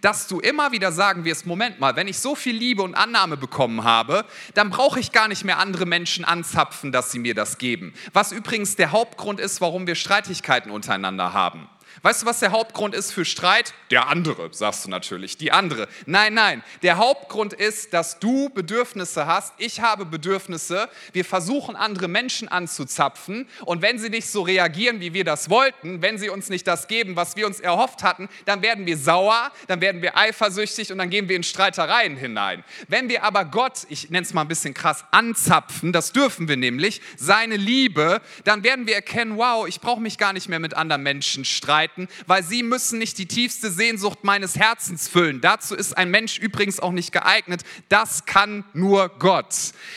dass 0.02 0.28
du 0.28 0.40
immer 0.40 0.72
wieder 0.72 0.92
sagen 0.92 1.26
wirst, 1.26 1.48
Moment 1.48 1.80
mal, 1.80 1.96
wenn 1.96 2.08
ich 2.08 2.20
so 2.20 2.36
viel 2.36 2.56
Liebe 2.56 2.84
und 2.84 2.96
Annahme 2.96 3.36
bekommen 3.36 3.84
habe, 3.84 4.26
dann 4.54 4.70
brauche 4.70 5.00
ich 5.00 5.12
gar 5.12 5.28
nicht 5.28 5.44
mehr 5.44 5.58
andere 5.58 5.86
Menschen 5.86 6.24
anzapfen, 6.24 6.92
dass 6.92 7.12
sie 7.12 7.20
mir 7.20 7.34
das 7.34 7.58
geben. 7.58 7.94
Was 8.14 8.32
übrigens 8.32 8.76
der 8.76 8.92
Hauptgrund 8.92 9.40
ist, 9.40 9.60
warum 9.60 9.88
wir 9.88 9.96
Streitigkeiten 9.96 10.72
untereinander 10.72 11.34
haben. 11.34 11.68
Weißt 12.04 12.22
du, 12.22 12.26
was 12.28 12.40
der 12.40 12.52
Hauptgrund 12.52 12.94
ist 12.94 13.12
für 13.12 13.26
Streit? 13.26 13.74
Der 13.90 14.08
andere, 14.08 14.54
sagst 14.54 14.86
du 14.86 14.90
natürlich, 14.90 15.38
die 15.38 15.52
andere. 15.52 15.88
Nein, 16.06 16.36
nein, 16.36 16.64
der 16.84 16.98
Hauptgrund 16.98 17.54
ist, 17.54 17.94
dass 17.94 18.20
du 18.20 18.50
Bedürfnisse 18.50 19.26
hast, 19.26 19.54
ich 19.58 19.82
habe 19.82 20.06
Bedürfnisse, 20.06 20.90
wir 21.14 21.26
versuchen 21.26 21.76
andere 21.76 22.08
Menschen 22.08 22.48
anzuzapfen 22.48 23.48
und 23.66 23.82
wenn 23.82 23.98
sie 23.98 24.10
nicht 24.10 24.28
so 24.30 24.44
reagieren, 24.44 25.00
wie 25.00 25.14
wir 25.14 25.24
das 25.24 25.50
wollten, 25.50 26.02
wenn 26.02 26.20
sie 26.20 26.30
uns 26.30 26.50
nicht 26.50 26.68
das 26.68 26.88
geben, 26.88 27.16
was 27.16 27.36
wir 27.36 27.48
uns 27.48 27.60
erhofft 27.60 28.04
hatten, 28.04 28.30
dann 28.46 28.62
werden 28.62 28.86
wir 28.86 28.98
sauer, 28.98 29.52
dann 29.68 29.82
werden 29.82 30.02
wir 30.02 30.18
eifersüchtig 30.18 30.92
und 30.92 31.00
dann 31.00 31.10
gehen 31.10 31.30
wir 31.30 31.36
in 31.36 31.44
Streitereien 31.44 32.16
hinein. 32.16 32.64
Wenn 32.88 33.10
wir 33.10 33.24
aber 33.24 33.46
Gott, 33.46 33.88
ich 33.90 34.12
nenne 34.12 34.24
es 34.24 34.34
mal 34.34 34.42
ein 34.42 34.48
bisschen 34.48 34.76
krass, 34.76 35.04
anzapfen, 35.10 35.94
das 35.94 36.12
dürfen 36.12 36.48
wir 36.48 36.58
nämlich, 36.58 37.02
seine 37.18 37.58
Liebe, 37.58 38.22
dann 38.44 38.64
werden 38.64 38.86
wir 38.86 38.94
erkennen, 38.94 39.38
wow, 39.38 39.68
ich 39.68 39.82
brauche 39.82 40.02
mich 40.02 40.20
gar 40.20 40.34
nicht 40.34 40.48
mehr 40.48 40.60
mit 40.60 40.76
anderen 40.76 41.02
Menschen 41.02 41.44
streiten 41.44 41.87
streiten, 41.88 42.08
weil 42.26 42.44
sie 42.44 42.64
müssen 42.64 43.00
nicht 43.00 43.18
die 43.18 43.28
tiefste 43.28 43.72
Sehnsucht 43.72 44.24
meines 44.24 44.58
Herzens 44.58 45.08
füllen. 45.08 45.42
Dazu 45.42 45.76
ist 45.76 45.98
ein 45.98 46.10
Mensch 46.12 46.38
übrigens 46.38 46.80
auch 46.80 46.92
nicht 46.92 47.12
geeignet. 47.12 47.64
Das 47.90 48.26
kann 48.26 48.64
nur 48.74 49.10
Gott. 49.10 49.54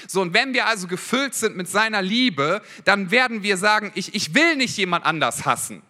So, 0.06 0.20
und 0.20 0.34
wenn 0.34 0.54
wir 0.54 0.66
also 0.66 0.86
gefüllt 0.86 1.34
sind 1.34 1.56
mit 1.56 1.68
seiner 1.68 2.02
Liebe, 2.02 2.62
dann 2.84 3.10
werden 3.10 3.42
wir 3.42 3.56
sagen, 3.56 3.92
ich, 3.94 4.14
ich 4.14 4.34
will 4.34 4.56
nicht 4.56 4.76
jemand 4.76 5.04
anders 5.04 5.44
hassen. 5.44 5.82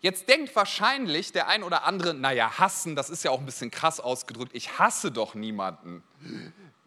Jetzt 0.00 0.28
denkt 0.28 0.54
wahrscheinlich 0.54 1.32
der 1.32 1.48
ein 1.48 1.62
oder 1.62 1.84
andere, 1.84 2.12
naja, 2.12 2.58
hassen, 2.58 2.94
das 2.94 3.08
ist 3.08 3.24
ja 3.24 3.30
auch 3.30 3.40
ein 3.40 3.46
bisschen 3.46 3.70
krass 3.70 4.00
ausgedrückt, 4.00 4.50
ich 4.54 4.78
hasse 4.78 5.10
doch 5.10 5.34
niemanden. 5.34 6.02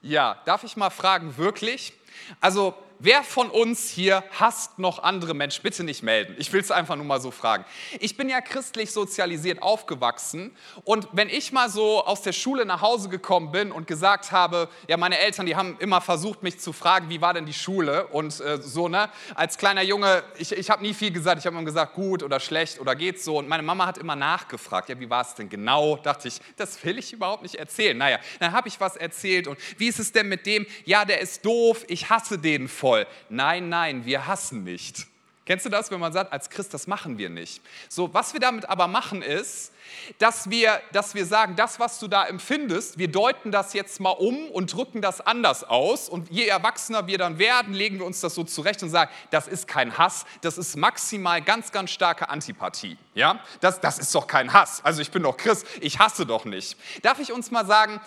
Ja, 0.04 0.40
darf 0.46 0.64
ich 0.64 0.78
mal 0.78 0.92
fragen, 0.92 1.36
wirklich? 1.36 1.94
Also 2.42 2.76
wer 3.00 3.24
von 3.24 3.50
uns 3.50 3.90
hier 3.90 4.24
hasst 4.32 4.80
noch 4.80 5.04
andere 5.04 5.34
Menschen? 5.34 5.62
Bitte 5.64 5.84
nicht 5.84 6.04
melden. 6.04 6.36
Ich 6.38 6.52
will 6.54 6.62
es 6.62 6.72
einfach 6.72 6.96
nur 6.96 7.06
mal 7.06 7.22
so 7.22 7.32
fragen. 7.32 7.66
Ich 8.00 8.18
bin 8.18 8.30
ja 8.30 8.42
christlich 8.42 8.92
sozialisiert 8.92 9.62
aufgewachsen 9.62 10.56
und 10.84 11.08
wenn 11.12 11.30
ich 11.30 11.52
mal 11.52 11.70
so 11.70 12.04
aus 12.06 12.22
der 12.22 12.34
Schule 12.34 12.66
nach 12.66 12.82
Hause 12.82 13.10
gekommen 13.10 13.52
bin 13.52 13.72
und 13.72 13.88
gesagt 13.88 14.32
habe, 14.32 14.70
ja, 14.88 14.98
meine 14.98 15.20
Eltern, 15.20 15.46
die 15.46 15.56
haben 15.56 15.78
immer 15.80 16.02
versucht, 16.02 16.44
mich 16.44 16.60
zu 16.60 16.74
fragen, 16.74 17.10
wie 17.10 17.22
war 17.22 17.34
denn 17.34 17.46
die 17.46 17.54
Schule 17.54 18.08
und 18.08 18.40
äh, 18.40 18.62
so, 18.62 18.88
ne? 18.88 19.10
Als 19.36 19.58
kleiner 19.58 19.84
Junge, 19.84 20.24
ich, 20.38 20.52
ich 20.52 20.70
habe 20.70 20.82
nie 20.82 20.94
viel 20.94 21.12
gesagt. 21.12 21.40
Ich 21.40 21.46
habe 21.46 21.56
immer 21.56 21.66
gesagt, 21.66 21.94
gut 21.94 22.24
oder 22.24 22.40
schlecht 22.40 22.80
oder 22.80 22.96
geht's 22.96 23.24
so. 23.24 23.38
Und 23.38 23.48
meine 23.48 23.64
Mama 23.64 23.86
hat 23.86 23.98
immer 23.98 24.16
nachgefragt, 24.16 24.90
ja, 24.90 25.00
wie 25.00 25.10
war 25.10 25.22
es 25.22 25.36
denn 25.36 25.50
genau? 25.50 25.98
Dachte 25.98 26.28
ich, 26.28 26.40
das 26.56 26.84
will 26.84 26.98
ich 26.98 27.14
überhaupt 27.14 27.44
nicht 27.44 27.56
erzählen. 27.56 27.98
Naja, 27.98 28.20
dann 28.40 28.52
habe 28.52 28.68
ich 28.68 28.80
was 28.80 28.96
erzählt 28.96 29.48
und 29.48 29.58
wie 29.78 29.88
ist 29.88 30.00
es 30.00 30.12
denn 30.12 30.28
mit 30.28 30.46
dem? 30.46 30.66
Ja, 30.86 31.06
der 31.06 31.22
ist 31.22 31.46
doof, 31.46 31.86
ich 31.88 32.10
hasse 32.10 32.40
den 32.40 32.68
voll 32.68 32.87
voll. 32.88 33.08
Nein, 33.30 33.70
nein, 33.70 34.06
wir 34.06 34.28
hassen 34.28 34.64
nicht. 34.64 35.08
Kennst 35.46 35.66
du 35.66 35.70
das, 35.70 35.92
wenn 35.92 36.00
man 36.00 36.14
sagt, 36.14 36.32
als 36.32 36.50
Christ, 36.50 36.74
das 36.74 36.88
machen 36.88 37.18
wir 37.18 37.30
nicht? 37.30 37.62
So, 37.90 38.14
was 38.14 38.34
wir 38.34 38.40
damit 38.40 38.68
aber 38.70 38.88
machen 38.88 39.22
ist, 39.22 39.74
dass 40.20 40.50
wir, 40.50 40.82
dass 40.92 41.16
wir 41.16 41.26
sagen, 41.26 41.56
das, 41.56 41.80
was 41.80 42.00
du 42.00 42.08
da 42.08 42.26
empfindest, 42.26 42.98
wir 42.98 43.08
deuten 43.10 43.52
das 43.52 43.74
jetzt 43.74 44.00
mal 44.00 44.12
um 44.12 44.50
und 44.50 44.74
drücken 44.74 45.02
das 45.02 45.22
anders 45.22 45.64
aus. 45.64 46.10
Und 46.10 46.30
je 46.30 46.48
erwachsener 46.48 47.08
wir 47.08 47.18
dann 47.18 47.40
werden, 47.40 47.74
legen 47.74 48.00
wir 48.00 48.06
uns 48.06 48.22
das 48.22 48.36
so 48.36 48.44
zurecht 48.44 48.84
und 48.84 48.90
sagen, 48.90 49.12
das 49.32 49.48
ist 49.48 49.68
kein 49.68 49.98
Hass, 49.98 50.26
das 50.42 50.58
ist 50.58 50.76
maximal 50.76 51.42
ganz, 51.42 51.72
ganz 51.72 51.92
starke 51.92 52.30
Antipathie. 52.30 52.98
Ja? 53.14 53.40
Das, 53.60 53.82
das 53.82 54.00
ist 54.00 54.14
doch 54.14 54.28
kein 54.28 54.54
Hass. 54.54 54.82
Also 54.84 55.02
ich 55.02 55.12
bin 55.12 55.24
doch 55.24 55.38
Christ, 55.38 55.66
ich 55.82 56.00
hasse 56.00 56.26
doch 56.26 56.46
nicht. 56.46 56.78
Darf 57.02 57.20
ich 57.20 57.32
uns 57.32 57.52
mal 57.52 57.66
sagen, 57.66 58.00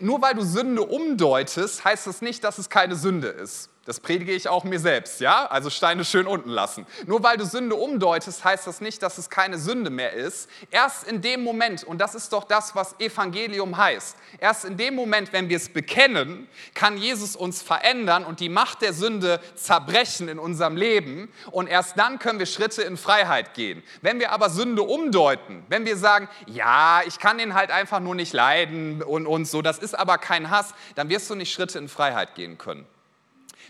nur 0.00 0.20
weil 0.22 0.34
du 0.34 0.42
Sünde 0.42 0.82
umdeutest, 0.82 1.84
heißt 1.84 2.06
das 2.06 2.22
nicht, 2.22 2.44
dass 2.44 2.58
es 2.58 2.68
keine 2.68 2.96
Sünde 2.96 3.28
ist. 3.28 3.70
Das 3.86 3.98
predige 3.98 4.32
ich 4.32 4.46
auch 4.46 4.62
mir 4.62 4.78
selbst, 4.78 5.20
ja? 5.20 5.46
Also 5.46 5.70
Steine 5.70 6.04
schön 6.04 6.26
unten 6.26 6.50
lassen. 6.50 6.86
Nur 7.06 7.22
weil 7.22 7.38
du 7.38 7.46
Sünde 7.46 7.74
umdeutest, 7.76 8.44
heißt 8.44 8.66
das 8.66 8.80
nicht, 8.80 9.02
dass 9.02 9.16
es 9.16 9.30
keine 9.30 9.58
Sünde 9.58 9.90
mehr 9.90 10.12
ist. 10.12 10.50
Erst 10.70 11.08
in 11.10 11.20
dem 11.20 11.42
Moment, 11.42 11.82
und 11.82 12.00
das 12.00 12.14
ist 12.14 12.32
doch 12.32 12.44
das, 12.44 12.76
was 12.76 12.94
Evangelium 13.00 13.76
heißt, 13.76 14.16
erst 14.38 14.64
in 14.64 14.76
dem 14.76 14.94
Moment, 14.94 15.32
wenn 15.32 15.48
wir 15.48 15.56
es 15.56 15.68
bekennen, 15.68 16.48
kann 16.72 16.96
Jesus 16.96 17.34
uns 17.34 17.62
verändern 17.62 18.24
und 18.24 18.38
die 18.38 18.48
Macht 18.48 18.80
der 18.80 18.92
Sünde 18.92 19.40
zerbrechen 19.56 20.28
in 20.28 20.38
unserem 20.38 20.76
Leben. 20.76 21.28
Und 21.50 21.66
erst 21.66 21.98
dann 21.98 22.20
können 22.20 22.38
wir 22.38 22.46
Schritte 22.46 22.82
in 22.82 22.96
Freiheit 22.96 23.54
gehen. 23.54 23.82
Wenn 24.02 24.20
wir 24.20 24.30
aber 24.30 24.50
Sünde 24.50 24.82
umdeuten, 24.82 25.64
wenn 25.68 25.84
wir 25.84 25.96
sagen, 25.96 26.28
ja, 26.46 27.02
ich 27.04 27.18
kann 27.18 27.38
den 27.38 27.54
halt 27.54 27.72
einfach 27.72 27.98
nur 27.98 28.14
nicht 28.14 28.32
leiden 28.32 29.02
und, 29.02 29.26
und 29.26 29.46
so, 29.46 29.62
das 29.62 29.78
ist 29.78 29.98
aber 29.98 30.16
kein 30.16 30.48
Hass, 30.48 30.74
dann 30.94 31.08
wirst 31.08 31.28
du 31.28 31.34
nicht 31.34 31.52
Schritte 31.52 31.78
in 31.78 31.88
Freiheit 31.88 32.36
gehen 32.36 32.56
können. 32.56 32.86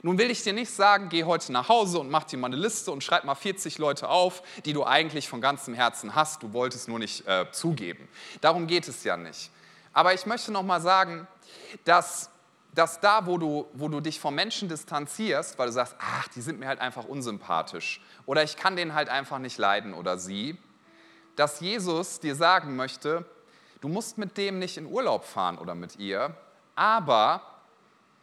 Nun 0.03 0.17
will 0.17 0.31
ich 0.31 0.43
dir 0.43 0.55
nicht 0.55 0.71
sagen, 0.71 1.11
geh 1.11 1.25
heute 1.25 1.53
nach 1.53 1.69
Hause 1.69 1.99
und 1.99 2.11
mach 2.11 2.25
dir 2.25 2.39
mal 2.39 2.47
eine 2.47 2.57
Liste 2.57 2.91
und 2.91 3.05
schreib 3.05 3.25
mal 3.25 3.35
40 3.35 3.77
Leute 3.79 4.09
auf, 4.09 4.43
die 4.65 4.73
du 4.73 4.85
eigentlich 4.85 5.29
von 5.29 5.43
ganzem 5.43 5.75
Herzen 5.75 6.15
hast. 6.15 6.43
Du 6.43 6.53
wolltest 6.55 6.89
nur 6.89 6.99
nicht 6.99 7.27
äh, 7.27 7.47
zugeben. 7.53 8.09
Darum 8.41 8.67
geht 8.67 8.89
es 8.89 9.05
ja 9.05 9.19
nicht. 9.19 9.51
Aber 9.93 10.15
ich 10.15 10.25
möchte 10.25 10.53
noch 10.53 10.63
mal 10.63 10.81
sagen, 10.81 11.27
dass, 11.85 12.31
dass 12.75 13.01
da, 13.01 13.27
wo 13.27 13.37
du, 13.37 13.67
wo 13.75 13.89
du 13.89 14.01
dich 14.01 14.21
vom 14.21 14.35
Menschen 14.35 14.69
distanzierst, 14.69 15.59
weil 15.59 15.67
du 15.67 15.73
sagst, 15.73 15.97
ach, 15.99 16.29
die 16.29 16.41
sind 16.41 16.61
mir 16.61 16.69
halt 16.69 16.81
einfach 16.81 17.05
unsympathisch 17.05 18.01
oder 18.25 18.43
ich 18.43 18.57
kann 18.57 18.77
den 18.77 18.95
halt 18.95 19.11
einfach 19.11 19.39
nicht 19.39 19.59
leiden 19.59 19.93
oder 19.93 20.17
sie, 20.17 20.57
dass 21.37 21.61
Jesus 21.61 22.21
dir 22.21 22.35
sagen 22.35 22.77
möchte, 22.77 23.27
du 23.81 23.89
musst 23.89 24.17
mit 24.17 24.39
dem 24.39 24.59
nicht 24.59 24.77
in 24.77 24.87
Urlaub 24.87 25.25
fahren 25.25 25.59
oder 25.59 25.75
mit 25.75 25.97
ihr, 25.97 26.35
aber 26.75 27.43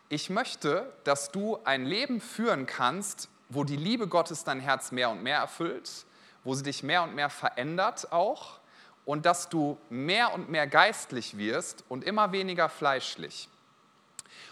ich 0.10 0.30
möchte, 0.30 0.92
dass 1.04 1.32
du 1.32 1.60
ein 1.64 1.86
Leben 1.86 2.22
führen 2.22 2.66
kannst, 2.66 3.30
wo 3.50 3.64
die 3.64 3.76
Liebe 3.76 4.08
Gottes 4.08 4.44
dein 4.44 4.60
Herz 4.60 4.92
mehr 4.92 5.10
und 5.10 5.24
mehr 5.24 5.40
erfüllt, 5.40 6.06
wo 6.44 6.54
sie 6.54 6.64
dich 6.64 6.84
mehr 6.84 7.04
und 7.04 7.16
mehr 7.16 7.30
verändert 7.30 8.12
auch 8.12 8.60
und 9.06 9.26
dass 9.26 9.50
du 9.50 9.78
mehr 9.90 10.34
und 10.34 10.50
mehr 10.50 10.68
geistlich 10.68 11.38
wirst 11.38 11.84
und 11.90 12.04
immer 12.04 12.32
weniger 12.32 12.70
fleischlich. 12.70 13.50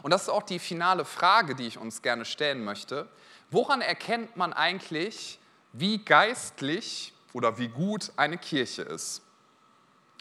Und 0.02 0.12
das 0.12 0.24
ist 0.24 0.30
auch 0.30 0.44
die 0.44 0.60
finale 0.60 1.06
Frage, 1.06 1.56
die 1.56 1.68
ich 1.68 1.78
uns 1.78 2.02
gerne 2.02 2.26
stellen 2.26 2.64
möchte. 2.64 3.08
Woran 3.50 3.82
erkennt 3.82 4.36
man 4.38 4.54
eigentlich, 4.54 5.40
wie 5.74 5.98
geistlich 5.98 7.14
oder 7.34 7.58
wie 7.58 7.68
gut 7.68 8.12
eine 8.16 8.38
Kirche 8.38 8.84
ist? 8.84 9.25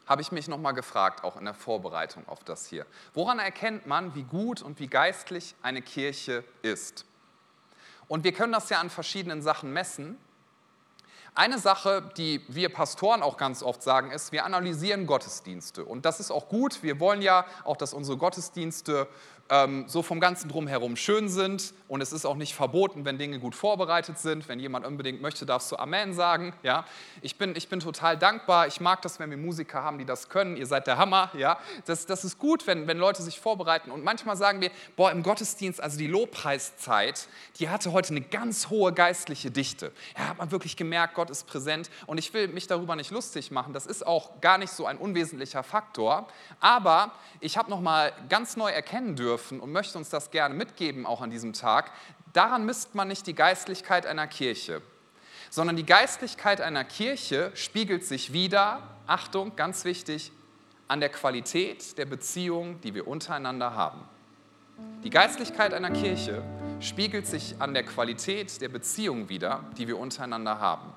Habe 0.06 0.22
ich 0.22 0.32
mich 0.32 0.48
nochmal 0.48 0.74
gefragt, 0.74 1.24
auch 1.24 1.36
in 1.36 1.44
der 1.44 1.54
Vorbereitung 1.54 2.28
auf 2.28 2.44
das 2.44 2.66
hier. 2.66 2.86
Woran 3.14 3.38
erkennt 3.38 3.86
man, 3.86 4.14
wie 4.14 4.24
gut 4.24 4.62
und 4.62 4.78
wie 4.80 4.88
geistlich 4.88 5.54
eine 5.62 5.82
Kirche 5.82 6.44
ist? 6.62 7.04
Und 8.08 8.24
wir 8.24 8.32
können 8.32 8.52
das 8.52 8.68
ja 8.68 8.80
an 8.80 8.90
verschiedenen 8.90 9.42
Sachen 9.42 9.72
messen. 9.72 10.18
Eine 11.36 11.58
Sache, 11.58 12.12
die 12.16 12.42
wir 12.46 12.68
Pastoren 12.68 13.22
auch 13.22 13.36
ganz 13.36 13.64
oft 13.64 13.82
sagen, 13.82 14.12
ist, 14.12 14.30
wir 14.30 14.44
analysieren 14.44 15.06
Gottesdienste. 15.06 15.84
Und 15.84 16.04
das 16.04 16.20
ist 16.20 16.30
auch 16.30 16.48
gut. 16.48 16.82
Wir 16.84 17.00
wollen 17.00 17.22
ja 17.22 17.44
auch, 17.64 17.76
dass 17.76 17.92
unsere 17.92 18.16
Gottesdienste 18.16 19.08
ähm, 19.50 19.85
so 19.87 20.02
vom 20.02 20.20
ganzen 20.20 20.48
Drumherum 20.48 20.96
schön 20.96 21.28
sind 21.28 21.74
und 21.87 22.00
es 22.00 22.12
ist 22.12 22.24
auch 22.24 22.37
nicht 22.37 22.54
verboten, 22.54 23.04
wenn 23.04 23.18
Dinge 23.18 23.38
gut 23.38 23.54
vorbereitet 23.54 24.18
sind. 24.18 24.48
Wenn 24.48 24.59
jemand 24.59 24.87
unbedingt 24.87 25.20
möchte, 25.20 25.44
darfst 25.44 25.70
du 25.70 25.76
Amen 25.76 26.14
sagen. 26.14 26.54
Ja? 26.62 26.87
Ich, 27.20 27.37
bin, 27.37 27.54
ich 27.54 27.68
bin 27.68 27.80
total 27.80 28.16
dankbar. 28.16 28.66
Ich 28.66 28.80
mag 28.80 29.02
das, 29.02 29.20
wenn 29.20 29.30
wir 29.30 29.37
Musiker 29.37 29.83
haben, 29.83 29.98
die 29.98 30.07
das 30.07 30.30
können. 30.30 30.57
Ihr 30.57 30.66
seid 30.66 30.87
der 30.87 30.96
Hammer. 30.96 31.30
Ja? 31.35 31.59
Das, 31.85 32.07
das 32.07 32.24
ist 32.24 32.38
gut, 32.38 32.66
wenn, 32.66 32.87
wenn 32.87 32.98
Leute 32.98 33.22
sich 33.22 33.38
vorbereiten. 33.38 33.90
Und 33.90 34.02
manchmal 34.02 34.37
sagen 34.37 34.62
wir, 34.62 34.70
boah, 34.96 35.12
im 35.12 35.22
Gottesdienst, 35.22 35.80
also 35.80 35.98
die 35.98 36.07
Lobpreiszeit, 36.07 37.28
die 37.59 37.68
hatte 37.68 37.92
heute 37.92 38.11
eine 38.11 38.22
ganz 38.22 38.70
hohe 38.70 38.92
geistliche 38.92 39.50
Dichte. 39.50 39.92
Ja, 40.16 40.28
hat 40.28 40.38
man 40.38 40.50
wirklich 40.50 40.76
gemerkt, 40.76 41.14
Gott 41.14 41.28
ist 41.28 41.46
präsent. 41.46 41.90
Und 42.07 42.18
ich 42.18 42.33
will 42.33 42.48
mich 42.48 42.66
darüber 42.66 42.96
nicht 42.96 43.11
lustig 43.11 43.50
machen. 43.50 43.74
Das 43.74 43.85
ist 43.85 44.07
auch 44.07 44.40
gar 44.40 44.57
nicht 44.57 44.72
so 44.72 44.87
ein 44.87 44.96
unwesentlicher 44.96 45.62
Faktor. 45.62 46.28
Aber 46.61 47.12
ich 47.40 47.59
habe 47.59 47.68
noch 47.68 47.80
mal 47.80 48.12
ganz 48.30 48.57
neu 48.57 48.70
erkennen 48.70 49.16
dürfen, 49.16 49.34
dürfen 49.35 49.59
und 49.59 49.73
möchte 49.73 49.99
uns 49.99 50.11
das 50.11 50.31
gerne 50.31 50.55
mitgeben, 50.55 51.07
auch 51.07 51.20
an 51.20 51.31
diesem 51.31 51.53
Tag, 51.53 51.90
daran 52.33 52.64
misst 52.64 52.94
man 52.94 53.09
nicht 53.09 53.27
die 53.27 53.35
Geistlichkeit 53.35 54.07
einer 54.07 54.29
Kirche, 54.29 54.81
sondern 55.51 55.75
die 55.75 55.85
Geistlichkeit 55.85 56.61
einer 56.61 56.85
Kirche 56.85 57.51
spiegelt 57.55 58.05
sich 58.05 58.33
wieder, 58.33 58.83
Achtung, 59.09 59.57
ganz 59.57 59.85
wichtig, 59.85 60.31
an 60.87 61.01
der 61.01 61.09
Qualität 61.09 61.99
der 61.99 62.07
Beziehung, 62.07 62.81
die 62.83 62.94
wir 62.94 63.09
untereinander 63.09 63.75
haben. 63.75 64.03
Die 65.03 65.11
Geistlichkeit 65.11 65.75
einer 65.75 65.90
Kirche 65.90 66.42
spiegelt 66.79 67.27
sich 67.27 67.57
an 67.59 67.75
der 67.75 67.83
Qualität 67.83 68.61
der 68.61 68.68
Beziehung 68.68 69.29
wider, 69.29 69.64
die 69.77 69.88
wir 69.88 69.99
untereinander 69.99 70.61
haben. 70.61 70.92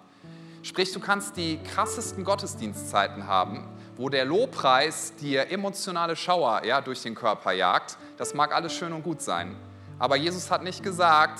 Sprich, 0.62 0.92
du 0.92 1.00
kannst 1.00 1.38
die 1.38 1.60
krassesten 1.64 2.24
Gottesdienstzeiten 2.24 3.26
haben, 3.26 3.68
wo 3.96 4.10
der 4.10 4.26
Lobpreis 4.26 5.16
dir 5.16 5.50
emotionale 5.50 6.16
Schauer 6.16 6.64
ja, 6.66 6.82
durch 6.82 7.02
den 7.02 7.16
Körper 7.16 7.52
jagt. 7.52 7.98
Das 8.18 8.34
mag 8.34 8.54
alles 8.54 8.74
schön 8.74 8.94
und 8.94 9.04
gut 9.04 9.22
sein. 9.22 9.56
Aber 10.00 10.16
Jesus 10.16 10.52
hat 10.52 10.64
nicht 10.64 10.84
gesagt, 10.84 11.40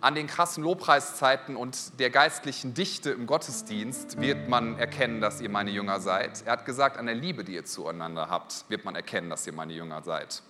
an 0.00 0.14
den 0.14 0.26
krassen 0.26 0.62
Lobpreiszeiten 0.62 1.56
und 1.56 1.98
der 1.98 2.10
geistlichen 2.10 2.74
Dichte 2.74 3.10
im 3.10 3.26
Gottesdienst 3.26 4.20
wird 4.20 4.50
man 4.50 4.78
erkennen, 4.78 5.22
dass 5.22 5.40
ihr 5.40 5.48
meine 5.48 5.70
Jünger 5.70 5.98
seid. 6.00 6.42
Er 6.44 6.52
hat 6.52 6.66
gesagt, 6.66 6.98
an 6.98 7.06
der 7.06 7.14
Liebe, 7.14 7.42
die 7.42 7.54
ihr 7.54 7.64
zueinander 7.64 8.28
habt, 8.28 8.66
wird 8.68 8.84
man 8.84 8.94
erkennen, 8.94 9.30
dass 9.30 9.46
ihr 9.46 9.54
meine 9.54 9.72
Jünger 9.72 10.02
seid. 10.02 10.42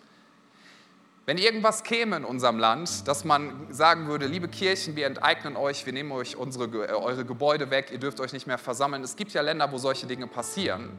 Wenn 1.26 1.38
irgendwas 1.38 1.84
käme 1.84 2.16
in 2.16 2.24
unserem 2.24 2.58
Land, 2.58 3.06
dass 3.06 3.24
man 3.24 3.72
sagen 3.72 4.08
würde, 4.08 4.26
liebe 4.26 4.48
Kirchen, 4.48 4.96
wir 4.96 5.06
enteignen 5.06 5.56
euch, 5.56 5.86
wir 5.86 5.92
nehmen 5.92 6.10
euch 6.10 6.36
unsere, 6.36 6.64
äh, 6.64 6.92
eure 6.92 7.24
Gebäude 7.24 7.70
weg, 7.70 7.90
ihr 7.92 7.98
dürft 7.98 8.20
euch 8.20 8.32
nicht 8.32 8.46
mehr 8.46 8.58
versammeln. 8.58 9.02
Es 9.04 9.16
gibt 9.16 9.32
ja 9.32 9.40
Länder, 9.40 9.70
wo 9.70 9.78
solche 9.78 10.06
Dinge 10.06 10.26
passieren 10.26 10.98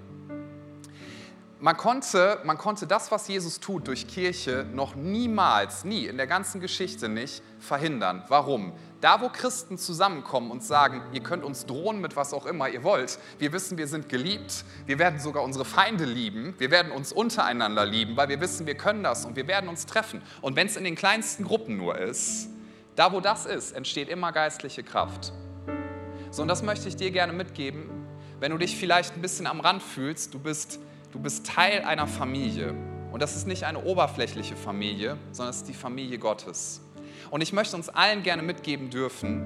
man 1.59 1.77
konnte, 1.77 2.39
man 2.43 2.57
konnte 2.57 2.85
das, 2.85 3.11
was 3.11 3.27
Jesus 3.27 3.59
tut 3.59 3.87
durch 3.87 4.07
Kirche, 4.07 4.65
noch 4.73 4.95
niemals, 4.95 5.85
nie, 5.85 6.05
in 6.05 6.17
der 6.17 6.27
ganzen 6.27 6.59
Geschichte 6.59 7.07
nicht 7.07 7.41
verhindern. 7.59 8.23
Warum? 8.27 8.73
Da, 8.99 9.21
wo 9.21 9.29
Christen 9.29 9.77
zusammenkommen 9.77 10.51
und 10.51 10.63
sagen, 10.63 11.01
ihr 11.13 11.21
könnt 11.21 11.43
uns 11.43 11.65
drohen 11.65 12.01
mit 12.01 12.15
was 12.15 12.33
auch 12.33 12.45
immer 12.45 12.67
ihr 12.69 12.83
wollt, 12.83 13.19
wir 13.39 13.53
wissen, 13.53 13.77
wir 13.77 13.87
sind 13.87 14.09
geliebt, 14.09 14.65
wir 14.85 14.99
werden 14.99 15.19
sogar 15.19 15.43
unsere 15.43 15.63
Feinde 15.63 16.05
lieben, 16.05 16.55
wir 16.57 16.71
werden 16.71 16.91
uns 16.91 17.13
untereinander 17.13 17.85
lieben, 17.85 18.17
weil 18.17 18.29
wir 18.29 18.41
wissen, 18.41 18.65
wir 18.65 18.75
können 18.75 19.03
das 19.03 19.25
und 19.25 19.35
wir 19.35 19.47
werden 19.47 19.69
uns 19.69 19.85
treffen. 19.85 20.21
Und 20.41 20.55
wenn 20.55 20.67
es 20.67 20.75
in 20.75 20.83
den 20.83 20.95
kleinsten 20.95 21.45
Gruppen 21.45 21.77
nur 21.77 21.97
ist, 21.97 22.49
da, 22.95 23.11
wo 23.13 23.21
das 23.21 23.45
ist, 23.45 23.71
entsteht 23.71 24.09
immer 24.09 24.31
geistliche 24.31 24.83
Kraft. 24.83 25.31
So, 26.31 26.41
und 26.41 26.47
das 26.47 26.63
möchte 26.63 26.89
ich 26.89 26.95
dir 26.95 27.11
gerne 27.11 27.31
mitgeben, 27.31 27.89
wenn 28.39 28.51
du 28.51 28.57
dich 28.57 28.75
vielleicht 28.75 29.15
ein 29.15 29.21
bisschen 29.21 29.47
am 29.47 29.61
Rand 29.61 29.81
fühlst, 29.81 30.33
du 30.33 30.39
bist 30.39 30.79
Du 31.15 31.21
bist 31.21 31.45
Teil 31.45 31.81
einer 31.85 32.07
Familie. 32.07 32.75
Und 33.13 33.21
das 33.21 33.37
ist 33.37 33.47
nicht 33.47 33.63
eine 33.63 33.81
oberflächliche 33.81 34.57
Familie, 34.57 35.15
sondern 35.31 35.51
es 35.51 35.59
ist 35.59 35.69
die 35.69 35.73
Familie 35.73 36.17
Gottes. 36.19 36.81
Und 37.31 37.39
ich 37.39 37.53
möchte 37.53 37.77
uns 37.77 37.87
allen 37.87 38.21
gerne 38.21 38.41
mitgeben 38.41 38.89
dürfen 38.89 39.45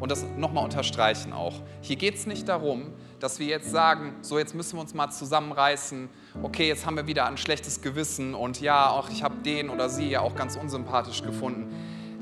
und 0.00 0.10
das 0.10 0.24
nochmal 0.38 0.64
unterstreichen 0.64 1.34
auch. 1.34 1.60
Hier 1.82 1.96
geht 1.96 2.14
es 2.14 2.24
nicht 2.24 2.48
darum, 2.48 2.94
dass 3.18 3.38
wir 3.38 3.46
jetzt 3.46 3.70
sagen, 3.70 4.14
so 4.22 4.38
jetzt 4.38 4.54
müssen 4.54 4.78
wir 4.78 4.80
uns 4.80 4.94
mal 4.94 5.10
zusammenreißen, 5.10 6.08
okay, 6.42 6.66
jetzt 6.66 6.86
haben 6.86 6.96
wir 6.96 7.06
wieder 7.06 7.26
ein 7.26 7.36
schlechtes 7.36 7.82
Gewissen 7.82 8.34
und 8.34 8.62
ja, 8.62 8.88
auch 8.88 9.10
ich 9.10 9.22
habe 9.22 9.42
den 9.42 9.68
oder 9.68 9.90
sie 9.90 10.08
ja 10.08 10.22
auch 10.22 10.34
ganz 10.34 10.56
unsympathisch 10.56 11.22
gefunden. 11.22 11.68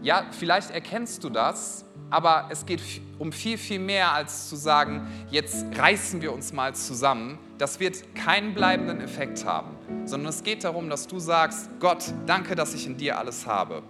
Ja, 0.02 0.26
vielleicht 0.32 0.72
erkennst 0.72 1.22
du 1.22 1.30
das, 1.30 1.84
aber 2.10 2.48
es 2.50 2.64
geht 2.64 2.80
um 3.18 3.32
viel, 3.32 3.58
viel 3.58 3.78
mehr 3.78 4.12
als 4.12 4.48
zu 4.48 4.56
sagen, 4.56 5.06
jetzt 5.30 5.66
reißen 5.76 6.22
wir 6.22 6.32
uns 6.32 6.52
mal 6.52 6.74
zusammen. 6.74 7.38
Das 7.58 7.80
wird 7.80 8.14
keinen 8.14 8.54
bleibenden 8.54 9.00
Effekt 9.00 9.44
haben, 9.44 9.76
sondern 10.04 10.30
es 10.30 10.42
geht 10.42 10.64
darum, 10.64 10.88
dass 10.88 11.06
du 11.06 11.18
sagst, 11.18 11.68
Gott, 11.80 12.04
danke, 12.26 12.54
dass 12.54 12.74
ich 12.74 12.86
in 12.86 12.96
dir 12.96 13.18
alles 13.18 13.46
habe. 13.46 13.82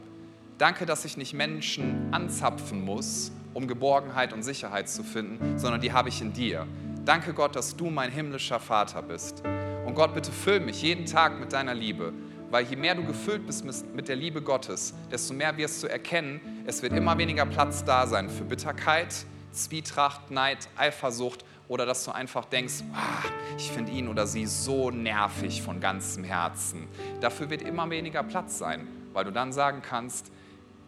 Danke, 0.57 0.87
dass 0.87 1.05
ich 1.05 1.17
nicht 1.17 1.35
Menschen 1.35 2.09
anzapfen 2.13 2.85
muss, 2.85 3.31
um 3.55 3.69
Geborgenheit 3.69 4.33
und 4.33 4.43
Sicherheit 4.43 4.89
zu 4.89 5.05
finden, 5.05 5.59
sondern 5.59 5.81
die 5.81 5.93
habe 5.93 6.09
ich 6.09 6.21
in 6.21 6.33
dir. 6.33 6.67
Danke 7.05 7.33
Gott, 7.33 7.55
dass 7.55 7.77
du 7.77 7.91
mein 7.91 8.11
himmlischer 8.11 8.59
Vater 8.59 9.03
bist. 9.03 9.43
Und 9.87 9.95
Gott, 9.95 10.15
bitte 10.15 10.33
füll 10.33 10.61
mich 10.61 10.83
jeden 10.83 11.07
Tag 11.07 11.39
mit 11.39 11.53
deiner 11.53 11.75
Liebe. 11.75 12.13
Weil 12.51 12.65
je 12.65 12.77
mehr 12.77 12.95
du 12.95 13.05
gefüllt 13.05 13.47
bist 13.47 13.65
mit 13.95 14.09
der 14.09 14.17
Liebe 14.17 14.41
Gottes, 14.41 14.95
desto 15.11 15.35
mehr 15.35 15.57
wirst 15.57 15.83
du 15.83 15.87
erkennen, 15.87 16.41
es 16.67 16.83
wird 16.83 16.95
immer 16.95 17.19
weniger 17.19 17.45
Platz 17.45 17.85
da 17.85 18.07
sein 18.07 18.31
für 18.31 18.45
Bitterkeit, 18.45 19.15
Zwietracht, 19.53 20.31
Neid, 20.31 20.69
Eifersucht 20.77 21.45
oder 21.69 21.85
dass 21.85 22.05
du 22.05 22.11
einfach 22.11 22.47
denkst, 22.47 22.83
ah, 22.95 23.29
ich 23.59 23.71
finde 23.71 23.93
ihn 23.93 24.09
oder 24.09 24.27
sie 24.27 24.47
so 24.47 24.91
nervig 24.91 25.61
von 25.63 25.81
ganzem 25.81 26.25
Herzen. 26.25 26.89
Dafür 27.21 27.51
wird 27.51 27.63
immer 27.63 27.91
weniger 27.91 28.23
Platz 28.23 28.59
sein, 28.59 28.89
weil 29.13 29.25
du 29.25 29.33
dann 29.33 29.53
sagen 29.53 29.83
kannst, 29.83 30.31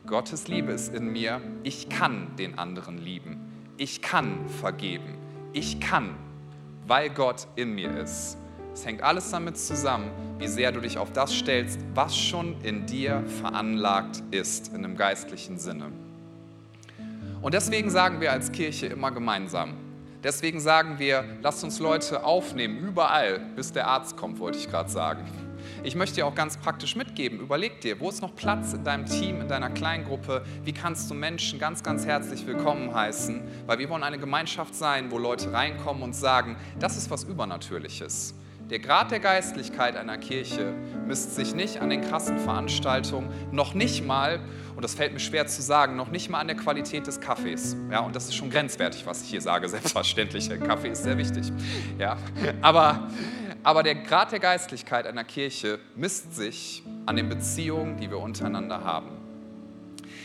Gottes 0.07 0.49
Liebe 0.49 0.73
ist 0.73 0.95
in 0.95 1.13
mir, 1.13 1.43
ich 1.63 1.91
kann 1.91 2.37
den 2.37 2.59
anderen 2.59 2.97
lieben, 2.97 3.39
ich 3.77 4.01
kann 4.01 4.49
vergeben, 4.49 5.19
ich 5.53 5.79
kann, 5.79 6.17
weil 6.87 7.11
Gott 7.11 7.47
in 7.57 7.75
mir 7.75 7.99
ist. 7.99 8.39
Es 8.73 8.87
hängt 8.87 9.03
alles 9.03 9.31
damit 9.31 9.59
zusammen, 9.59 10.11
wie 10.39 10.47
sehr 10.47 10.71
du 10.73 10.81
dich 10.81 10.97
auf 10.97 11.13
das 11.13 11.35
stellst, 11.35 11.81
was 11.95 12.17
schon 12.17 12.61
in 12.63 12.87
dir 12.87 13.25
veranlagt 13.41 14.23
ist, 14.31 14.69
in 14.69 14.85
einem 14.85 14.97
geistlichen 14.97 15.59
Sinne. 15.59 15.87
Und 17.43 17.55
deswegen 17.55 17.91
sagen 17.91 18.21
wir 18.21 18.33
als 18.33 18.53
Kirche 18.53 18.87
immer 18.87 19.11
gemeinsam. 19.11 19.75
Deswegen 20.23 20.61
sagen 20.61 20.99
wir, 20.99 21.25
lasst 21.43 21.65
uns 21.65 21.81
Leute 21.81 22.25
aufnehmen, 22.25 22.79
überall, 22.79 23.41
bis 23.57 23.73
der 23.73 23.87
Arzt 23.87 24.17
kommt, 24.17 24.39
wollte 24.39 24.59
ich 24.59 24.69
gerade 24.69 24.91
sagen. 24.91 25.25
Ich 25.83 25.95
möchte 25.95 26.17
dir 26.17 26.27
auch 26.27 26.35
ganz 26.35 26.59
praktisch 26.59 26.95
mitgeben, 26.95 27.41
überleg 27.41 27.81
dir, 27.81 27.99
wo 28.01 28.11
ist 28.11 28.21
noch 28.21 28.37
Platz 28.37 28.75
in 28.75 28.85
deinem 28.85 29.07
Team, 29.07 29.41
in 29.41 29.49
deiner 29.49 29.71
Kleingruppe, 29.71 30.45
wie 30.63 30.73
kannst 30.73 31.11
du 31.11 31.15
Menschen 31.15 31.59
ganz, 31.59 31.83
ganz 31.83 32.05
herzlich 32.05 32.47
willkommen 32.47 32.95
heißen, 32.95 33.41
weil 33.67 33.79
wir 33.79 33.89
wollen 33.89 34.03
eine 34.03 34.19
Gemeinschaft 34.19 34.75
sein, 34.75 35.11
wo 35.11 35.19
Leute 35.19 35.53
reinkommen 35.53 36.03
und 36.03 36.15
sagen, 36.15 36.57
das 36.79 36.99
ist 36.99 37.11
was 37.11 37.25
Übernatürliches. 37.25 38.35
Der 38.71 38.79
Grad 38.79 39.11
der 39.11 39.19
Geistlichkeit 39.19 39.97
einer 39.97 40.17
Kirche 40.17 40.73
misst 41.05 41.35
sich 41.35 41.57
nicht 41.57 41.81
an 41.81 41.91
den 41.91 42.03
krassen 42.03 42.39
Veranstaltungen, 42.39 43.29
noch 43.51 43.75
nicht 43.75 44.07
mal, 44.07 44.39
und 44.77 44.85
das 44.85 44.95
fällt 44.95 45.13
mir 45.13 45.19
schwer 45.19 45.49
zu 45.49 45.61
sagen, 45.61 45.97
noch 45.97 46.13
nicht 46.13 46.31
mal 46.31 46.39
an 46.39 46.47
der 46.47 46.57
Qualität 46.57 47.05
des 47.09 47.21
Kaffees. 47.21 47.77
Ja, 47.91 47.99
und 48.01 48.15
das 48.15 48.27
ist 48.27 48.37
schon 48.37 48.49
grenzwertig, 48.49 49.07
was 49.07 49.23
ich 49.25 49.31
hier 49.31 49.41
sage, 49.41 49.69
selbstverständlich. 49.69 50.49
Der 50.49 50.59
Kaffee 50.59 50.91
ist 50.91 51.03
sehr 51.03 51.19
wichtig. 51.19 51.51
Ja, 51.99 52.17
aber, 52.63 53.09
aber 53.65 53.83
der 53.83 53.97
Grad 53.97 54.31
der 54.31 54.39
Geistlichkeit 54.39 55.05
einer 55.05 55.25
Kirche 55.25 55.81
misst 55.97 56.37
sich 56.37 56.85
an 57.07 57.17
den 57.17 57.29
Beziehungen, 57.29 57.97
die 57.97 58.09
wir 58.09 58.19
untereinander 58.19 58.85
haben. 58.85 59.09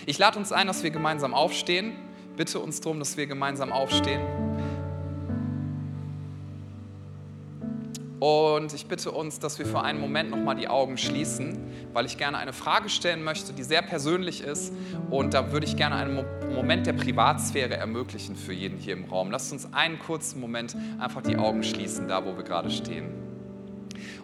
Ich 0.05 0.19
lade 0.19 0.37
uns 0.37 0.51
ein, 0.51 0.67
dass 0.67 0.83
wir 0.83 0.91
gemeinsam 0.91 1.33
aufstehen. 1.33 1.93
Bitte 2.37 2.59
uns 2.59 2.79
darum, 2.79 2.99
dass 2.99 3.17
wir 3.17 3.25
gemeinsam 3.25 3.71
aufstehen. 3.71 4.21
Und 8.25 8.73
ich 8.73 8.87
bitte 8.87 9.11
uns, 9.11 9.37
dass 9.37 9.59
wir 9.59 9.67
für 9.67 9.83
einen 9.83 10.01
Moment 10.01 10.31
nochmal 10.31 10.55
die 10.55 10.67
Augen 10.67 10.97
schließen, 10.97 11.59
weil 11.93 12.07
ich 12.07 12.17
gerne 12.17 12.39
eine 12.39 12.53
Frage 12.53 12.89
stellen 12.89 13.23
möchte, 13.23 13.53
die 13.53 13.61
sehr 13.61 13.83
persönlich 13.83 14.41
ist. 14.41 14.73
Und 15.11 15.35
da 15.35 15.51
würde 15.51 15.67
ich 15.67 15.77
gerne 15.77 15.97
einen 15.97 16.25
Moment 16.55 16.87
der 16.87 16.93
Privatsphäre 16.93 17.77
ermöglichen 17.77 18.35
für 18.35 18.51
jeden 18.51 18.79
hier 18.79 18.93
im 18.93 19.05
Raum. 19.05 19.29
Lasst 19.29 19.51
uns 19.51 19.71
einen 19.71 19.99
kurzen 19.99 20.39
Moment 20.39 20.75
einfach 20.97 21.21
die 21.21 21.37
Augen 21.37 21.61
schließen, 21.61 22.07
da 22.07 22.25
wo 22.25 22.35
wir 22.35 22.43
gerade 22.43 22.71
stehen. 22.71 23.09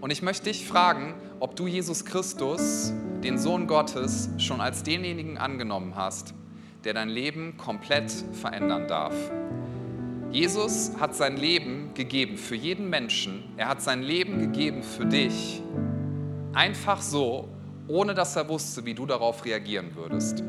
Und 0.02 0.10
ich 0.10 0.24
möchte 0.24 0.46
dich 0.46 0.66
fragen, 0.66 1.14
ob 1.40 1.56
du 1.56 1.68
Jesus 1.68 2.04
Christus, 2.04 2.92
den 3.24 3.38
Sohn 3.38 3.68
Gottes, 3.68 4.32
schon 4.40 4.62
als 4.62 4.82
denjenigen 4.82 5.38
angenommen 5.38 5.96
hast, 5.96 6.34
der 6.86 6.96
dein 6.96 7.10
Leben 7.10 7.56
komplett 7.56 8.12
verändern 8.34 8.88
darf. 8.88 9.14
Jesus 10.32 10.94
hat 10.98 11.13
sein 11.13 11.36
Leben 11.36 11.94
gegeben 11.94 12.38
für 12.38 12.56
jeden 12.56 12.89
Menschen. 12.89 13.44
Er 13.58 13.67
hat 13.67 13.82
sein 13.82 14.02
Leben 14.02 14.39
gegeben 14.39 14.82
für 14.82 15.06
dich. 15.06 15.62
Einfach 16.54 17.02
so, 17.02 17.50
ohne 17.89 18.13
dass 18.13 18.38
er 18.38 18.48
wusste, 18.48 18.86
wie 18.86 18.94
du 18.94 19.06
darauf 19.06 19.44
reagieren 19.44 19.91
würdest. 19.94 20.41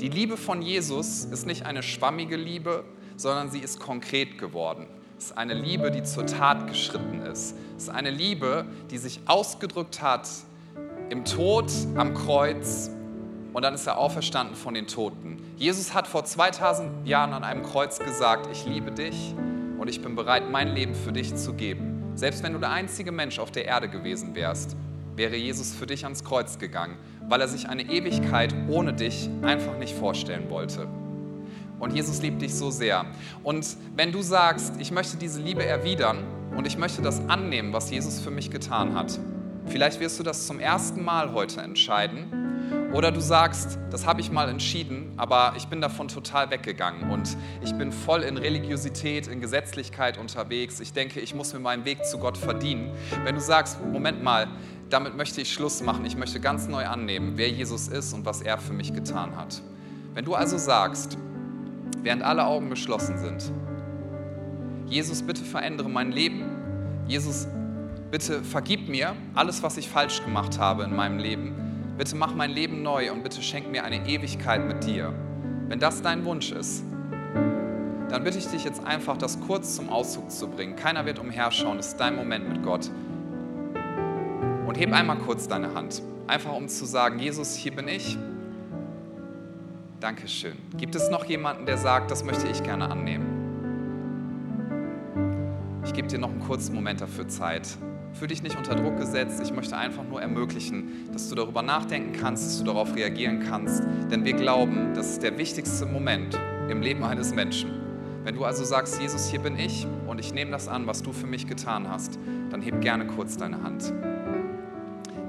Die 0.00 0.08
Liebe 0.08 0.36
von 0.36 0.60
Jesus 0.60 1.24
ist 1.24 1.46
nicht 1.46 1.64
eine 1.66 1.84
schwammige 1.84 2.34
Liebe, 2.36 2.84
sondern 3.16 3.48
sie 3.48 3.60
ist 3.60 3.78
konkret 3.78 4.38
geworden. 4.38 4.88
Es 5.16 5.26
ist 5.26 5.38
eine 5.38 5.54
Liebe, 5.54 5.92
die 5.92 6.02
zur 6.02 6.26
Tat 6.26 6.66
geschritten 6.66 7.22
ist. 7.22 7.54
Es 7.76 7.84
ist 7.84 7.90
eine 7.90 8.10
Liebe, 8.10 8.66
die 8.90 8.98
sich 8.98 9.20
ausgedrückt 9.26 10.02
hat 10.02 10.28
im 11.10 11.24
Tod 11.24 11.70
am 11.94 12.12
Kreuz 12.14 12.90
und 13.52 13.62
dann 13.62 13.74
ist 13.74 13.86
er 13.86 13.98
auferstanden 13.98 14.54
von 14.54 14.74
den 14.74 14.86
Toten. 14.86 15.38
Jesus 15.56 15.94
hat 15.94 16.06
vor 16.06 16.24
2000 16.24 17.06
Jahren 17.06 17.32
an 17.32 17.44
einem 17.44 17.62
Kreuz 17.62 17.98
gesagt, 17.98 18.48
ich 18.52 18.66
liebe 18.66 18.92
dich 18.92 19.34
und 19.78 19.88
ich 19.88 20.02
bin 20.02 20.14
bereit, 20.16 20.50
mein 20.50 20.74
Leben 20.74 20.94
für 20.94 21.12
dich 21.12 21.34
zu 21.34 21.54
geben. 21.54 22.12
Selbst 22.14 22.42
wenn 22.42 22.52
du 22.52 22.58
der 22.58 22.70
einzige 22.70 23.12
Mensch 23.12 23.38
auf 23.38 23.50
der 23.50 23.64
Erde 23.64 23.88
gewesen 23.88 24.34
wärst, 24.34 24.76
wäre 25.16 25.36
Jesus 25.36 25.74
für 25.74 25.86
dich 25.86 26.04
ans 26.04 26.24
Kreuz 26.24 26.58
gegangen, 26.58 26.96
weil 27.28 27.40
er 27.40 27.48
sich 27.48 27.68
eine 27.68 27.82
Ewigkeit 27.82 28.54
ohne 28.68 28.92
dich 28.92 29.28
einfach 29.42 29.76
nicht 29.78 29.94
vorstellen 29.94 30.50
wollte. 30.50 30.86
Und 31.80 31.94
Jesus 31.94 32.20
liebt 32.22 32.42
dich 32.42 32.54
so 32.54 32.70
sehr. 32.70 33.04
Und 33.42 33.76
wenn 33.94 34.12
du 34.12 34.20
sagst, 34.22 34.74
ich 34.78 34.90
möchte 34.90 35.16
diese 35.16 35.40
Liebe 35.40 35.64
erwidern 35.64 36.18
und 36.56 36.66
ich 36.66 36.76
möchte 36.76 37.02
das 37.02 37.20
annehmen, 37.28 37.72
was 37.72 37.90
Jesus 37.90 38.20
für 38.20 38.30
mich 38.30 38.50
getan 38.50 38.94
hat, 38.94 39.18
vielleicht 39.66 40.00
wirst 40.00 40.18
du 40.18 40.24
das 40.24 40.46
zum 40.46 40.58
ersten 40.58 41.04
Mal 41.04 41.32
heute 41.32 41.60
entscheiden 41.60 42.47
oder 42.92 43.12
du 43.12 43.20
sagst, 43.20 43.78
das 43.90 44.06
habe 44.06 44.20
ich 44.20 44.30
mal 44.30 44.48
entschieden, 44.48 45.12
aber 45.16 45.52
ich 45.56 45.68
bin 45.68 45.80
davon 45.80 46.08
total 46.08 46.50
weggegangen 46.50 47.10
und 47.10 47.36
ich 47.62 47.74
bin 47.74 47.92
voll 47.92 48.22
in 48.22 48.36
Religiosität, 48.36 49.26
in 49.26 49.40
Gesetzlichkeit 49.40 50.18
unterwegs. 50.18 50.80
Ich 50.80 50.92
denke, 50.92 51.20
ich 51.20 51.34
muss 51.34 51.52
mir 51.52 51.60
meinen 51.60 51.84
Weg 51.84 52.04
zu 52.04 52.18
Gott 52.18 52.38
verdienen. 52.38 52.90
Wenn 53.24 53.34
du 53.34 53.40
sagst, 53.40 53.78
Moment 53.84 54.22
mal, 54.22 54.48
damit 54.90 55.16
möchte 55.16 55.40
ich 55.40 55.52
Schluss 55.52 55.82
machen. 55.82 56.04
Ich 56.06 56.16
möchte 56.16 56.40
ganz 56.40 56.66
neu 56.66 56.86
annehmen, 56.86 57.32
wer 57.36 57.50
Jesus 57.50 57.88
ist 57.88 58.12
und 58.12 58.24
was 58.24 58.40
er 58.40 58.58
für 58.58 58.72
mich 58.72 58.94
getan 58.94 59.36
hat. 59.36 59.60
Wenn 60.14 60.24
du 60.24 60.34
also 60.34 60.56
sagst, 60.56 61.18
während 62.02 62.22
alle 62.22 62.46
Augen 62.46 62.70
geschlossen 62.70 63.18
sind, 63.18 63.52
Jesus, 64.86 65.22
bitte 65.22 65.44
verändere 65.44 65.90
mein 65.90 66.10
Leben. 66.10 66.44
Jesus, 67.06 67.46
bitte 68.10 68.42
vergib 68.42 68.88
mir 68.88 69.14
alles, 69.34 69.62
was 69.62 69.76
ich 69.76 69.88
falsch 69.88 70.24
gemacht 70.24 70.58
habe 70.58 70.84
in 70.84 70.96
meinem 70.96 71.18
Leben. 71.18 71.67
Bitte 71.98 72.14
mach 72.14 72.32
mein 72.32 72.52
Leben 72.52 72.82
neu 72.82 73.10
und 73.10 73.24
bitte 73.24 73.42
schenk 73.42 73.72
mir 73.72 73.82
eine 73.82 74.08
Ewigkeit 74.08 74.64
mit 74.64 74.84
dir. 74.84 75.12
Wenn 75.66 75.80
das 75.80 76.00
dein 76.00 76.24
Wunsch 76.24 76.52
ist, 76.52 76.84
dann 78.08 78.22
bitte 78.22 78.38
ich 78.38 78.46
dich 78.46 78.64
jetzt 78.64 78.86
einfach, 78.86 79.16
das 79.16 79.40
kurz 79.40 79.74
zum 79.74 79.88
Ausdruck 79.88 80.30
zu 80.30 80.46
bringen. 80.46 80.76
Keiner 80.76 81.06
wird 81.06 81.18
umherschauen, 81.18 81.76
das 81.76 81.88
ist 81.88 81.96
dein 81.96 82.14
Moment 82.14 82.48
mit 82.48 82.62
Gott. 82.62 82.88
Und 84.64 84.78
heb 84.78 84.92
einmal 84.92 85.18
kurz 85.18 85.48
deine 85.48 85.74
Hand, 85.74 86.00
einfach 86.28 86.52
um 86.52 86.68
zu 86.68 86.84
sagen, 86.84 87.18
Jesus, 87.18 87.56
hier 87.56 87.74
bin 87.74 87.88
ich. 87.88 88.16
Dankeschön. 89.98 90.56
Gibt 90.76 90.94
es 90.94 91.10
noch 91.10 91.24
jemanden, 91.24 91.66
der 91.66 91.78
sagt, 91.78 92.12
das 92.12 92.22
möchte 92.22 92.46
ich 92.46 92.62
gerne 92.62 92.88
annehmen? 92.92 93.26
Ich 95.84 95.92
gebe 95.92 96.06
dir 96.06 96.18
noch 96.18 96.30
einen 96.30 96.40
kurzen 96.46 96.76
Moment 96.76 97.00
dafür 97.00 97.26
Zeit. 97.26 97.76
Fühl 98.18 98.26
dich 98.26 98.42
nicht 98.42 98.56
unter 98.56 98.74
Druck 98.74 98.96
gesetzt. 98.98 99.40
Ich 99.44 99.52
möchte 99.52 99.76
einfach 99.76 100.02
nur 100.02 100.20
ermöglichen, 100.20 101.08
dass 101.12 101.28
du 101.28 101.36
darüber 101.36 101.62
nachdenken 101.62 102.18
kannst, 102.18 102.44
dass 102.44 102.58
du 102.58 102.64
darauf 102.64 102.96
reagieren 102.96 103.44
kannst. 103.48 103.84
Denn 104.10 104.24
wir 104.24 104.32
glauben, 104.32 104.92
das 104.94 105.10
ist 105.10 105.22
der 105.22 105.38
wichtigste 105.38 105.86
Moment 105.86 106.36
im 106.68 106.82
Leben 106.82 107.04
eines 107.04 107.32
Menschen. 107.32 107.70
Wenn 108.24 108.34
du 108.34 108.44
also 108.44 108.64
sagst, 108.64 109.00
Jesus, 109.00 109.30
hier 109.30 109.38
bin 109.38 109.56
ich 109.56 109.86
und 110.08 110.18
ich 110.18 110.34
nehme 110.34 110.50
das 110.50 110.66
an, 110.66 110.88
was 110.88 111.00
du 111.00 111.12
für 111.12 111.28
mich 111.28 111.46
getan 111.46 111.88
hast, 111.88 112.18
dann 112.50 112.60
heb 112.60 112.80
gerne 112.80 113.06
kurz 113.06 113.36
deine 113.36 113.62
Hand. 113.62 113.92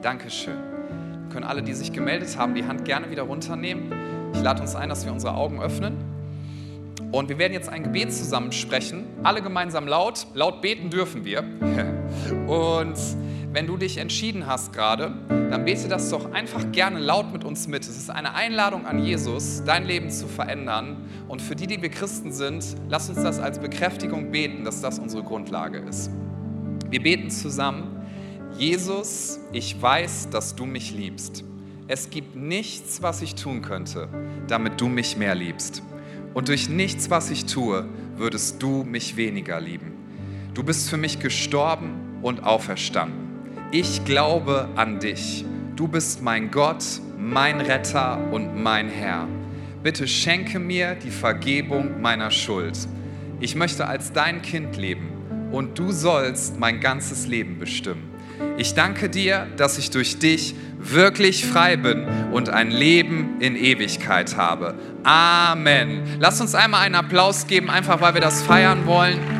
Dankeschön. 0.01 0.57
Wir 0.57 1.29
können 1.31 1.45
alle, 1.45 1.61
die 1.61 1.73
sich 1.73 1.93
gemeldet 1.93 2.39
haben, 2.39 2.55
die 2.55 2.65
Hand 2.65 2.85
gerne 2.85 3.11
wieder 3.11 3.21
runternehmen. 3.21 3.93
Ich 4.33 4.41
lade 4.41 4.63
uns 4.63 4.73
ein, 4.73 4.89
dass 4.89 5.05
wir 5.05 5.11
unsere 5.11 5.35
Augen 5.35 5.61
öffnen. 5.61 5.95
Und 7.11 7.29
wir 7.29 7.37
werden 7.37 7.53
jetzt 7.53 7.69
ein 7.69 7.83
Gebet 7.83 8.11
zusammen 8.11 8.51
sprechen, 8.51 9.05
alle 9.21 9.43
gemeinsam 9.43 9.87
laut. 9.87 10.25
Laut 10.33 10.63
beten 10.63 10.89
dürfen 10.89 11.23
wir. 11.23 11.43
Und 12.31 12.97
wenn 13.51 13.65
du 13.65 13.77
dich 13.77 13.97
entschieden 13.97 14.45
hast 14.45 14.73
gerade, 14.73 15.15
dann 15.27 15.65
bete 15.65 15.87
das 15.87 16.09
doch 16.09 16.31
einfach 16.33 16.71
gerne 16.71 16.99
laut 16.99 17.33
mit 17.33 17.43
uns 17.43 17.67
mit. 17.67 17.83
Es 17.83 17.97
ist 17.97 18.11
eine 18.11 18.35
Einladung 18.35 18.85
an 18.85 19.03
Jesus, 19.03 19.63
dein 19.65 19.85
Leben 19.85 20.11
zu 20.11 20.27
verändern. 20.27 20.97
Und 21.27 21.41
für 21.41 21.55
die, 21.55 21.65
die 21.65 21.81
wir 21.81 21.89
Christen 21.89 22.31
sind, 22.31 22.63
lass 22.87 23.09
uns 23.09 23.23
das 23.23 23.39
als 23.39 23.57
Bekräftigung 23.59 24.31
beten, 24.31 24.63
dass 24.63 24.81
das 24.81 24.99
unsere 24.99 25.23
Grundlage 25.23 25.79
ist. 25.79 26.11
Wir 26.89 27.01
beten 27.01 27.31
zusammen. 27.31 28.03
Jesus, 28.57 29.39
ich 29.51 29.81
weiß, 29.81 30.29
dass 30.29 30.55
du 30.55 30.65
mich 30.65 30.91
liebst. 30.91 31.43
Es 31.87 32.11
gibt 32.11 32.35
nichts, 32.35 33.01
was 33.01 33.23
ich 33.23 33.33
tun 33.33 33.63
könnte, 33.63 34.09
damit 34.47 34.79
du 34.79 34.87
mich 34.89 35.17
mehr 35.17 35.33
liebst. 35.33 35.81
Und 36.35 36.49
durch 36.49 36.69
nichts, 36.69 37.09
was 37.09 37.31
ich 37.31 37.45
tue, 37.45 37.87
würdest 38.15 38.61
du 38.61 38.83
mich 38.83 39.17
weniger 39.17 39.59
lieben. 39.59 39.93
Du 40.53 40.63
bist 40.63 40.89
für 40.89 40.97
mich 40.97 41.19
gestorben 41.19 42.08
und 42.21 42.43
auferstanden. 42.43 43.29
Ich 43.71 44.03
glaube 44.03 44.67
an 44.75 44.99
dich. 44.99 45.45
Du 45.75 45.87
bist 45.87 46.21
mein 46.21 46.51
Gott, 46.51 46.83
mein 47.17 47.61
Retter 47.61 48.19
und 48.31 48.61
mein 48.61 48.89
Herr. 48.89 49.27
Bitte 49.83 50.07
schenke 50.07 50.59
mir 50.59 50.95
die 50.95 51.11
Vergebung 51.11 52.01
meiner 52.01 52.31
Schuld. 52.31 52.77
Ich 53.39 53.55
möchte 53.55 53.87
als 53.87 54.11
dein 54.11 54.41
Kind 54.41 54.75
leben 54.75 55.49
und 55.51 55.77
du 55.79 55.91
sollst 55.91 56.59
mein 56.59 56.79
ganzes 56.79 57.27
Leben 57.27 57.59
bestimmen. 57.59 58.09
Ich 58.57 58.73
danke 58.73 59.09
dir, 59.09 59.47
dass 59.55 59.77
ich 59.77 59.89
durch 59.89 60.19
dich 60.19 60.55
wirklich 60.79 61.45
frei 61.45 61.77
bin 61.77 62.05
und 62.31 62.49
ein 62.49 62.71
Leben 62.71 63.39
in 63.39 63.55
Ewigkeit 63.55 64.35
habe. 64.35 64.75
Amen. 65.03 66.01
Lass 66.19 66.41
uns 66.41 66.55
einmal 66.55 66.81
einen 66.81 66.95
Applaus 66.95 67.47
geben, 67.47 67.69
einfach 67.69 68.01
weil 68.01 68.13
wir 68.13 68.21
das 68.21 68.41
feiern 68.41 68.85
wollen 68.85 69.38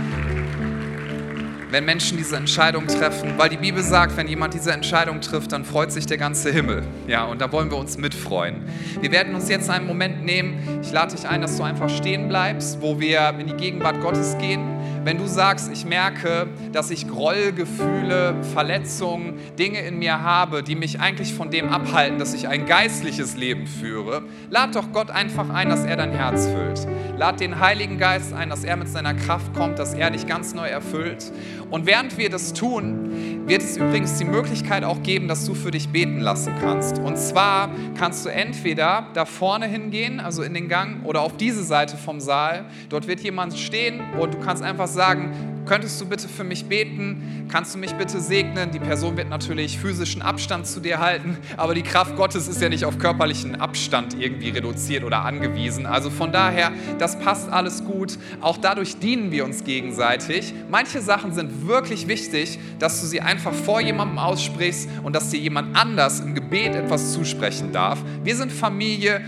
wenn 1.69 1.85
Menschen 1.85 2.17
diese 2.17 2.35
Entscheidung 2.35 2.87
treffen, 2.87 3.33
weil 3.37 3.49
die 3.49 3.57
Bibel 3.57 3.83
sagt, 3.83 4.17
wenn 4.17 4.27
jemand 4.27 4.53
diese 4.53 4.71
Entscheidung 4.71 5.21
trifft, 5.21 5.51
dann 5.51 5.65
freut 5.65 5.91
sich 5.91 6.05
der 6.05 6.17
ganze 6.17 6.51
Himmel. 6.51 6.83
Ja, 7.07 7.25
und 7.25 7.41
da 7.41 7.51
wollen 7.51 7.69
wir 7.69 7.77
uns 7.77 7.97
mitfreuen. 7.97 8.63
Wir 9.01 9.11
werden 9.11 9.35
uns 9.35 9.49
jetzt 9.49 9.69
einen 9.69 9.85
Moment 9.85 10.25
nehmen. 10.25 10.79
Ich 10.81 10.91
lade 10.91 11.15
dich 11.15 11.27
ein, 11.27 11.41
dass 11.41 11.57
du 11.57 11.63
einfach 11.63 11.89
stehen 11.89 12.27
bleibst, 12.27 12.81
wo 12.81 12.99
wir 12.99 13.35
in 13.37 13.47
die 13.47 13.53
Gegenwart 13.53 14.01
Gottes 14.01 14.37
gehen. 14.39 14.79
Wenn 15.03 15.17
du 15.17 15.27
sagst, 15.27 15.71
ich 15.71 15.85
merke, 15.85 16.47
dass 16.73 16.91
ich 16.91 17.07
Grollgefühle, 17.07 18.35
Verletzungen, 18.53 19.39
Dinge 19.57 19.79
in 19.79 19.97
mir 19.97 20.21
habe, 20.21 20.61
die 20.61 20.75
mich 20.75 20.99
eigentlich 20.99 21.33
von 21.33 21.49
dem 21.49 21.69
abhalten, 21.69 22.19
dass 22.19 22.33
ich 22.33 22.47
ein 22.47 22.65
geistliches 22.65 23.37
Leben 23.37 23.65
führe, 23.65 24.23
lad 24.49 24.75
doch 24.75 24.91
Gott 24.91 25.09
einfach 25.09 25.49
ein, 25.49 25.69
dass 25.69 25.85
er 25.85 25.95
dein 25.95 26.11
Herz 26.11 26.47
füllt. 26.47 26.85
Lad 27.19 27.41
den 27.41 27.59
Heiligen 27.59 27.97
Geist 27.97 28.31
ein, 28.31 28.49
dass 28.49 28.63
er 28.63 28.77
mit 28.77 28.87
seiner 28.87 29.13
Kraft 29.13 29.53
kommt, 29.53 29.77
dass 29.77 29.93
er 29.93 30.09
dich 30.09 30.25
ganz 30.25 30.53
neu 30.53 30.69
erfüllt. 30.69 31.33
Und 31.69 31.85
während 31.85 32.17
wir 32.17 32.29
das 32.29 32.53
tun, 32.53 33.45
wird 33.45 33.61
es 33.61 33.75
übrigens 33.75 34.17
die 34.17 34.23
Möglichkeit 34.23 34.85
auch 34.85 35.03
geben, 35.03 35.27
dass 35.27 35.45
du 35.45 35.53
für 35.53 35.71
dich 35.71 35.89
beten 35.89 36.21
lassen 36.21 36.53
kannst. 36.61 36.97
Und 36.97 37.17
zwar 37.17 37.71
kannst 37.97 38.25
du 38.25 38.29
entweder 38.29 39.07
da 39.13 39.25
vorne 39.25 39.67
hingehen, 39.67 40.21
also 40.21 40.43
in 40.43 40.53
den 40.53 40.69
Gang, 40.69 41.03
oder 41.03 41.19
auf 41.19 41.35
diese 41.35 41.61
Seite 41.61 41.97
vom 41.97 42.21
Saal. 42.21 42.63
Dort 42.87 43.09
wird 43.09 43.19
jemand 43.19 43.57
stehen 43.57 43.99
und 44.17 44.35
du 44.35 44.39
kannst 44.39 44.63
einfach 44.63 44.87
sagen, 44.87 45.59
könntest 45.65 45.99
du 45.99 46.05
bitte 46.05 46.27
für 46.27 46.43
mich 46.43 46.65
beten? 46.65 47.45
Kannst 47.51 47.75
du 47.75 47.79
mich 47.79 47.93
bitte 47.93 48.19
segnen? 48.19 48.71
Die 48.71 48.79
Person 48.79 49.17
wird 49.17 49.29
natürlich 49.29 49.77
physischen 49.77 50.21
Abstand 50.21 50.67
zu 50.67 50.79
dir 50.79 50.99
halten, 50.99 51.37
aber 51.57 51.73
die 51.73 51.83
Kraft 51.83 52.15
Gottes 52.15 52.47
ist 52.47 52.61
ja 52.61 52.69
nicht 52.69 52.85
auf 52.85 52.97
körperlichen 52.97 53.59
Abstand 53.59 54.19
irgendwie 54.19 54.49
reduziert 54.49 55.03
oder 55.03 55.25
angewiesen. 55.25 55.85
Also 55.85 56.09
von 56.09 56.31
daher, 56.31 56.71
das 57.09 57.19
passt 57.19 57.49
alles 57.49 57.83
gut. 57.83 58.19
Auch 58.39 58.57
dadurch 58.57 58.99
dienen 58.99 59.31
wir 59.31 59.43
uns 59.43 59.63
gegenseitig. 59.63 60.53
Manche 60.69 61.01
Sachen 61.01 61.33
sind 61.33 61.67
wirklich 61.67 62.07
wichtig, 62.07 62.59
dass 62.77 63.01
du 63.01 63.07
sie 63.07 63.21
einfach 63.21 63.53
vor 63.53 63.81
jemandem 63.81 64.19
aussprichst 64.19 64.87
und 65.01 65.15
dass 65.15 65.31
dir 65.31 65.39
jemand 65.39 65.75
anders 65.75 66.19
im 66.19 66.35
Gebet 66.35 66.75
etwas 66.75 67.13
zusprechen 67.13 67.71
darf. 67.71 67.99
Wir 68.23 68.35
sind 68.35 68.51
Familie, 68.51 69.21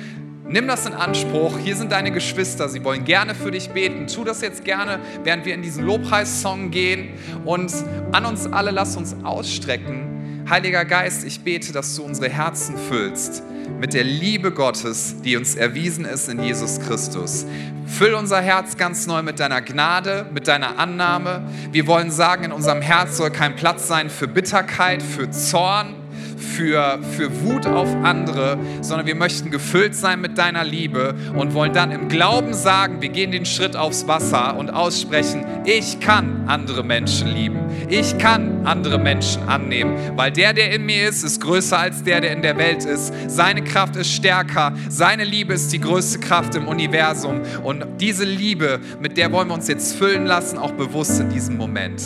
Nimm 0.48 0.68
das 0.68 0.86
in 0.86 0.92
Anspruch. 0.92 1.58
Hier 1.60 1.78
sind 1.78 1.94
deine 1.94 2.12
Geschwister. 2.12 2.68
Sie 2.68 2.84
wollen 2.84 3.06
gerne 3.06 3.36
für 3.36 3.52
dich 3.52 3.70
beten. 3.70 4.08
Tu 4.08 4.26
das 4.26 4.42
jetzt 4.42 4.66
gerne, 4.66 5.00
während 5.24 5.46
wir 5.46 5.54
in 5.54 5.62
diesen 5.62 5.86
Lobpreissong 5.86 6.72
gehen. 6.72 7.14
Und 7.46 7.72
an 8.12 8.26
uns 8.26 8.48
alle 8.48 8.72
lass 8.72 8.98
uns 8.98 9.16
ausstrecken. 9.24 10.44
Heiliger 10.50 10.84
Geist, 10.84 11.24
ich 11.24 11.40
bete, 11.40 11.72
dass 11.72 11.96
du 11.96 12.04
unsere 12.04 12.28
Herzen 12.28 12.76
füllst 12.78 13.44
mit 13.80 13.94
der 13.94 14.04
Liebe 14.04 14.52
Gottes, 14.52 15.16
die 15.22 15.38
uns 15.38 15.56
erwiesen 15.56 16.06
ist 16.06 16.30
in 16.30 16.42
Jesus 16.44 16.80
Christus. 16.80 17.46
Füll 17.86 18.14
unser 18.14 18.42
Herz 18.42 18.78
ganz 18.78 19.08
neu 19.08 19.22
mit 19.22 19.40
deiner 19.40 19.62
Gnade, 19.62 20.26
mit 20.34 20.48
deiner 20.48 20.80
Annahme. 20.80 21.44
Wir 21.72 21.88
wollen 21.88 22.12
sagen, 22.12 22.46
in 22.46 22.52
unserem 22.52 22.82
Herz 22.82 23.18
soll 23.18 23.32
kein 23.32 23.56
Platz 23.56 23.88
sein 23.88 24.10
für 24.10 24.28
Bitterkeit, 24.28 25.02
für 25.04 25.30
Zorn, 25.30 25.96
für, 26.42 27.00
für 27.16 27.42
Wut 27.42 27.66
auf 27.66 27.88
andere, 28.04 28.58
sondern 28.82 29.08
wir 29.08 29.16
möchten 29.16 29.52
gefüllt 29.52 29.96
sein 29.96 30.22
mit 30.22 30.38
deiner 30.38 30.64
Liebe 30.64 31.16
und 31.36 31.54
wollen 31.54 31.74
dann 31.74 31.92
im 31.92 32.08
Glauben 32.08 32.54
sagen, 32.54 33.02
wir 33.02 33.10
gehen 33.10 33.32
den 33.32 33.46
Schritt 33.46 33.76
aufs 33.76 34.08
Wasser 34.08 34.58
und 34.58 34.70
aussprechen, 34.70 35.46
ich 35.66 36.00
kann 36.00 36.46
andere 36.48 36.84
Menschen 36.84 37.28
lieben. 37.28 37.60
Ich 37.90 38.18
kann 38.18 38.66
andere 38.66 38.98
Menschen 38.98 39.44
annehmen, 39.44 39.96
weil 40.16 40.32
der, 40.32 40.54
der 40.54 40.72
in 40.72 40.86
mir 40.86 41.10
ist, 41.10 41.24
ist 41.24 41.42
größer 41.42 41.78
als 41.78 42.04
der, 42.04 42.22
der 42.22 42.32
in 42.32 42.42
der 42.42 42.58
Welt 42.58 42.86
ist. 42.86 43.14
Seine 43.28 43.64
Kraft 43.64 43.96
ist 43.96 44.12
stärker. 44.12 44.74
Seine 44.90 45.24
Liebe 45.24 45.54
ist 45.54 45.74
die 45.74 45.80
größte 45.80 46.20
Kraft 46.20 46.56
im 46.56 46.68
Universum. 46.68 47.42
Und 47.64 47.86
diese 48.00 48.24
Liebe, 48.24 48.80
mit 49.00 49.18
der 49.18 49.32
wollen 49.32 49.48
wir 49.50 49.56
uns 49.56 49.68
jetzt 49.68 49.96
füllen 49.96 50.26
lassen, 50.26 50.58
auch 50.58 50.72
bewusst 50.72 51.20
in 51.20 51.30
diesem 51.30 51.58
Moment. 51.58 52.02